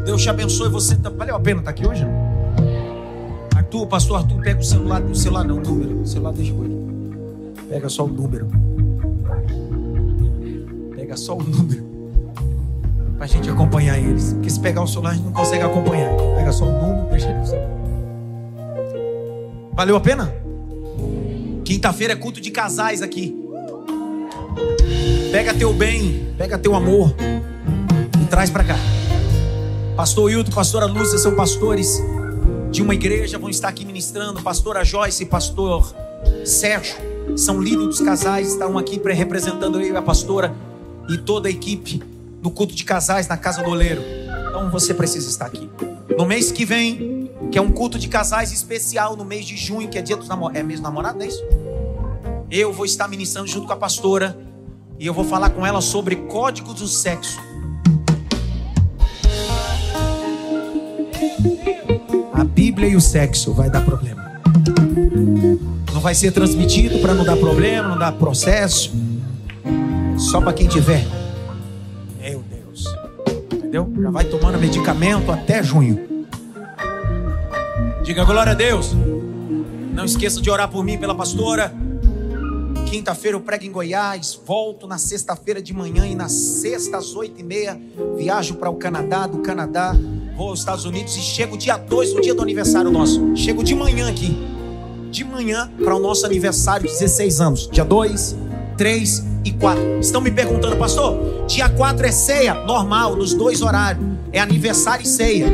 Deus 0.06 0.22
te 0.22 0.30
abençoe. 0.30 0.70
Você 0.70 0.96
tá... 0.96 1.10
valeu 1.10 1.36
a 1.36 1.40
pena 1.40 1.60
estar 1.60 1.72
aqui 1.72 1.88
hoje? 1.88 2.06
Arthur, 3.56 3.88
pastor 3.88 4.18
Arthur, 4.18 4.42
pega 4.42 4.60
o 4.60 4.64
celular, 4.64 5.02
o 5.02 5.16
celular 5.16 5.44
não, 5.44 5.58
o 5.58 5.62
número. 5.62 6.02
O 6.02 6.06
celular 6.06 6.34
deixa 6.34 6.54
com 6.54 6.64
ele. 6.64 6.78
Pega 7.70 7.90
só 7.90 8.06
o 8.06 8.08
número. 8.08 8.48
Pega 11.12 11.20
só 11.22 11.36
o 11.36 11.44
número. 11.44 11.84
Pra 13.18 13.28
gente 13.28 13.50
acompanhar 13.50 14.00
eles. 14.00 14.32
Porque 14.32 14.50
se 14.50 14.58
pegar 14.58 14.82
o 14.82 14.88
celular, 14.88 15.10
a 15.10 15.14
gente 15.16 15.26
não 15.26 15.34
consegue 15.34 15.62
acompanhar. 15.62 16.10
Pega 16.38 16.54
só 16.54 16.64
o 16.64 16.72
número, 16.72 17.10
deixa 17.10 17.28
ele. 17.28 17.38
Valeu 19.74 19.98
a 19.98 20.00
pena? 20.00 20.34
Quinta-feira 21.66 22.14
é 22.14 22.16
culto 22.16 22.40
de 22.40 22.50
casais 22.50 23.02
aqui. 23.02 23.38
Pega 25.34 25.54
teu 25.54 25.74
bem, 25.74 26.34
pega 26.38 26.58
teu 26.58 26.74
amor 26.76 27.14
e 28.22 28.26
traz 28.28 28.50
para 28.50 28.64
cá. 28.64 28.78
Pastor 29.98 30.32
Hilton, 30.32 30.52
pastora 30.52 30.86
Lúcia 30.86 31.18
são 31.18 31.36
pastores 31.36 32.02
de 32.72 32.82
uma 32.82 32.94
igreja, 32.94 33.38
vão 33.38 33.50
estar 33.50 33.68
aqui 33.68 33.84
ministrando. 33.84 34.42
Pastora 34.42 34.86
Joyce 34.86 35.24
e 35.24 35.26
pastor 35.26 35.94
Sérgio 36.46 36.96
são 37.36 37.60
líderes 37.60 37.98
dos 37.98 38.00
casais, 38.00 38.54
estão 38.54 38.78
aqui 38.78 38.98
pre- 38.98 39.14
representando 39.14 39.78
eu 39.82 39.94
e 39.94 39.98
a 39.98 40.02
pastora 40.02 40.54
e 41.12 41.18
toda 41.18 41.48
a 41.48 41.52
equipe 41.52 42.02
no 42.42 42.50
culto 42.50 42.74
de 42.74 42.84
casais 42.84 43.28
na 43.28 43.38
Casa 43.38 43.62
do 43.62 43.70
Oleiro. 43.70 44.02
Então 44.48 44.70
você 44.72 44.94
precisa 44.94 45.30
estar 45.30 45.46
aqui. 45.46 45.70
No 46.18 46.26
mês 46.26 46.52
que 46.52 46.66
vem, 46.66 47.30
que 47.52 47.58
é 47.58 47.62
um 47.62 47.72
culto 47.72 48.00
de 48.00 48.08
casais 48.08 48.52
especial 48.52 49.16
no 49.16 49.26
mês 49.26 49.46
de 49.46 49.58
junho, 49.58 49.90
que 49.90 49.98
é 49.98 50.02
dia 50.02 50.16
dos 50.16 50.28
namorados. 50.28 50.60
É 50.60 50.64
mês 50.64 50.80
do 50.80 50.84
namorado, 50.84 51.18
não 51.18 51.26
é 51.26 51.28
isso? 51.28 51.44
Eu 52.50 52.74
vou 52.74 52.86
estar 52.86 53.08
ministrando 53.08 53.48
junto 53.48 53.68
com 53.68 53.74
a 53.74 53.78
pastora 53.78 54.38
e 55.00 55.06
eu 55.06 55.14
vou 55.14 55.24
falar 55.24 55.50
com 55.50 55.66
ela 55.66 55.82
sobre 55.82 56.16
códigos 56.16 56.76
do 56.76 56.88
sexo. 56.88 57.40
A 62.34 62.44
Bíblia 62.44 62.90
e 62.90 62.96
o 62.96 63.02
sexo 63.02 63.54
vai 63.54 63.70
dar 63.70 63.84
problema. 63.84 64.42
Não 65.94 66.02
vai 66.02 66.16
ser 66.16 66.32
transmitido 66.32 67.00
para 67.00 67.14
não 67.14 67.24
dar 67.24 67.38
problema, 67.38 67.90
não 67.90 67.98
dar 67.98 68.12
processo. 68.14 68.92
Só 70.30 70.40
para 70.40 70.54
quem 70.54 70.68
tiver. 70.68 71.06
Meu 72.22 72.44
Deus. 72.44 72.86
Entendeu? 73.54 73.92
Já 74.00 74.12
vai 74.12 74.26
tomando 74.26 74.60
medicamento 74.60 75.32
até 75.32 75.64
junho. 75.64 76.26
Diga 78.04 78.24
glória 78.24 78.52
a 78.52 78.56
Deus. 78.56 78.94
Não 79.94 80.06
esqueça 80.06 80.42
de 80.42 80.50
orar 80.50 80.70
por 80.70 80.84
mim, 80.84 80.98
pela 80.98 81.16
pastora. 81.16 81.74
Quinta-feira 82.86 83.38
eu 83.38 83.42
prego 83.42 83.66
em 83.66 83.72
Goiás, 83.72 84.40
volto 84.46 84.86
na 84.86 84.98
sexta-feira 84.98 85.62
de 85.62 85.74
manhã 85.74 86.06
e 86.06 86.14
na 86.14 86.28
sexta 86.28 86.98
às 86.98 87.16
oito 87.16 87.40
e 87.40 87.44
meia 87.44 87.80
viajo 88.18 88.56
para 88.56 88.70
o 88.70 88.76
Canadá, 88.76 89.28
do 89.28 89.40
Canadá 89.40 89.96
vou 90.36 90.50
aos 90.50 90.60
Estados 90.60 90.86
Unidos 90.86 91.16
e 91.16 91.22
chego 91.22 91.56
dia 91.56 91.78
2, 91.78 92.16
no 92.16 92.22
dia 92.22 92.34
do 92.34 92.42
aniversário 92.42 92.90
nosso. 92.90 93.36
Chego 93.36 93.64
de 93.64 93.76
manhã 93.76 94.10
aqui, 94.10 94.36
de 95.12 95.24
manhã 95.24 95.72
para 95.84 95.96
o 95.96 96.00
nosso 96.00 96.26
aniversário, 96.26 96.88
16 96.88 97.42
anos, 97.42 97.70
dia 97.72 97.86
2, 97.86 98.36
3 98.82 99.24
e 99.46 99.52
4. 99.52 100.00
Estão 100.00 100.20
me 100.20 100.32
perguntando, 100.32 100.76
pastor, 100.76 101.46
dia 101.46 101.70
4 101.70 102.04
é 102.04 102.12
ceia? 102.12 102.56
Normal, 102.66 103.16
nos 103.16 103.32
dois 103.32 103.62
horários, 103.62 104.04
é 104.34 104.40
aniversário 104.40 105.04
e 105.04 105.08
ceia. 105.08 105.46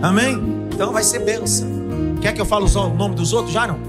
Amém? 0.00 0.40
Então 0.72 0.92
vai 0.92 1.02
ser 1.02 1.18
benção. 1.24 1.66
Quer 2.22 2.32
que 2.32 2.40
eu 2.40 2.46
fale 2.46 2.66
o 2.66 2.88
nome 2.90 3.16
dos 3.16 3.32
outros? 3.32 3.52
Já 3.52 3.66
não? 3.66 3.80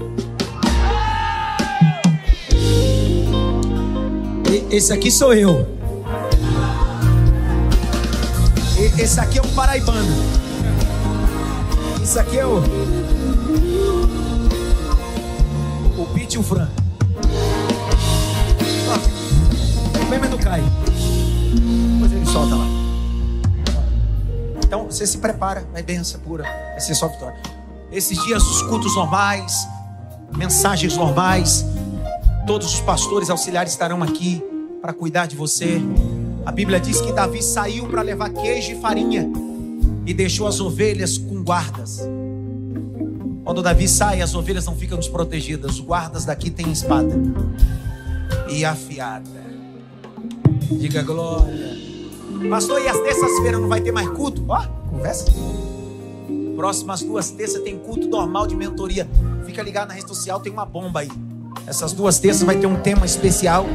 Esse 4.72 4.92
aqui 4.92 5.08
sou 5.08 5.32
eu. 5.32 5.64
Esse 8.98 9.20
aqui 9.20 9.38
é 9.38 9.42
um 9.42 9.54
paraibano. 9.54 10.12
Esse 12.02 12.18
aqui 12.18 12.40
é 12.40 12.44
o. 12.44 12.56
O 15.96 16.06
Pete 16.12 16.34
e 16.34 16.38
o 16.40 16.42
Fran. 16.42 16.85
O 20.06 20.08
meme 20.08 20.28
não 20.28 20.38
cai. 20.38 20.62
Depois 21.92 22.12
ele 22.12 22.26
solta 22.26 22.54
lá. 22.54 22.66
Então 24.64 24.84
você 24.84 25.04
se 25.04 25.18
prepara, 25.18 25.66
vai 25.72 25.82
benção 25.82 26.20
pura. 26.20 26.44
Vai 26.44 26.80
ser 26.80 26.94
só 26.94 27.08
vitória. 27.08 27.36
Esses 27.90 28.16
dias, 28.24 28.40
os 28.44 28.62
cultos 28.62 28.94
normais, 28.94 29.66
mensagens 30.36 30.96
normais. 30.96 31.64
Todos 32.46 32.72
os 32.72 32.80
pastores 32.80 33.30
auxiliares 33.30 33.72
estarão 33.72 34.00
aqui 34.00 34.40
para 34.80 34.92
cuidar 34.92 35.26
de 35.26 35.34
você. 35.34 35.80
A 36.44 36.52
Bíblia 36.52 36.78
diz 36.78 37.00
que 37.00 37.12
Davi 37.12 37.42
saiu 37.42 37.88
para 37.88 38.02
levar 38.02 38.30
queijo 38.30 38.72
e 38.72 38.80
farinha 38.80 39.28
e 40.06 40.14
deixou 40.14 40.46
as 40.46 40.60
ovelhas 40.60 41.18
com 41.18 41.42
guardas. 41.42 42.00
Quando 43.42 43.60
Davi 43.60 43.88
sai, 43.88 44.22
as 44.22 44.36
ovelhas 44.36 44.66
não 44.66 44.76
ficam 44.76 44.98
desprotegidas. 44.98 45.72
Os 45.72 45.80
guardas 45.80 46.24
daqui 46.24 46.48
têm 46.48 46.70
espada 46.70 47.12
e 48.48 48.64
afiada. 48.64 49.36
Diga 50.70 51.02
glória. 51.02 51.76
Pastor, 52.50 52.82
e 52.82 52.88
as 52.88 52.98
terças-feiras 53.00 53.60
não 53.60 53.68
vai 53.68 53.80
ter 53.80 53.92
mais 53.92 54.08
culto? 54.10 54.44
Ó, 54.48 54.62
conversa. 54.90 55.26
Próximas 56.54 57.02
duas 57.02 57.30
terças 57.30 57.62
tem 57.62 57.78
culto 57.78 58.08
normal 58.08 58.46
de 58.46 58.56
mentoria. 58.56 59.08
Fica 59.44 59.62
ligado 59.62 59.88
na 59.88 59.94
rede 59.94 60.08
social, 60.08 60.40
tem 60.40 60.52
uma 60.52 60.64
bomba 60.64 61.00
aí. 61.00 61.10
Essas 61.66 61.92
duas 61.92 62.18
terças 62.18 62.42
vai 62.42 62.56
ter 62.56 62.66
um 62.66 62.76
tema 62.76 63.04
especial 63.06 63.66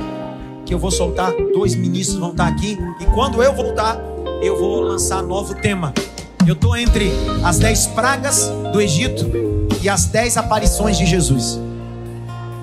que 0.65 0.73
eu 0.73 0.79
vou 0.79 0.91
soltar, 0.91 1.33
dois 1.53 1.75
ministros 1.75 2.19
vão 2.19 2.31
estar 2.31 2.47
aqui. 2.47 2.77
E 2.99 3.05
quando 3.05 3.41
eu 3.43 3.53
voltar, 3.53 3.99
eu 4.41 4.57
vou 4.57 4.81
lançar 4.81 5.21
novo 5.21 5.55
tema. 5.55 5.93
Eu 6.47 6.53
estou 6.53 6.75
entre 6.75 7.11
as 7.43 7.59
dez 7.59 7.87
pragas 7.87 8.51
do 8.71 8.81
Egito 8.81 9.29
e 9.81 9.89
as 9.89 10.05
dez 10.05 10.37
aparições 10.37 10.97
de 10.97 11.05
Jesus. 11.05 11.59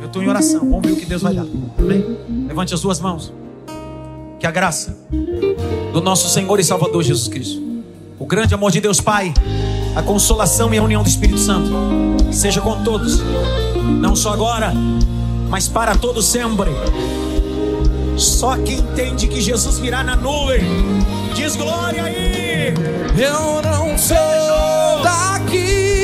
Eu 0.01 0.07
estou 0.07 0.22
em 0.22 0.29
oração. 0.29 0.61
Vamos 0.61 0.83
ver 0.83 0.93
o 0.93 0.97
que 0.97 1.07
Deus 1.07 1.22
vai 1.22 1.35
dar. 1.35 1.47
Amém? 1.79 2.18
Levante 2.49 2.74
as 2.74 2.81
duas 2.81 3.01
mãos 3.01 3.33
que 4.39 4.47
a 4.47 4.51
graça 4.51 4.97
do 5.93 6.01
nosso 6.01 6.28
Senhor 6.28 6.61
e 6.61 6.64
Salvador 6.64 7.03
Jesus 7.03 7.28
Cristo, 7.28 7.61
o 8.18 8.26
grande 8.26 8.55
amor 8.55 8.70
de 8.70 8.80
Deus 8.80 9.01
Pai, 9.01 9.32
a 9.97 10.03
consolação 10.03 10.72
e 10.72 10.78
a 10.78 10.82
união 10.82 11.03
do 11.03 11.09
Espírito 11.09 11.39
Santo, 11.39 11.70
seja 12.32 12.61
com 12.61 12.82
todos, 12.84 13.20
não 14.01 14.14
só 14.14 14.32
agora, 14.32 14.72
mas 15.49 15.66
para 15.68 15.97
todo 15.97 16.22
sempre. 16.22 16.70
Só 18.16 18.57
quem 18.57 18.78
entende 18.78 19.28
que 19.28 19.41
Jesus 19.41 19.78
virá 19.78 20.03
na 20.03 20.16
nuvem, 20.16 20.61
diz 21.34 21.57
glória 21.57 22.05
aí. 22.05 22.74
Eu 23.16 23.62
não 23.62 23.97
sou 23.99 25.03
daqui. 25.03 25.98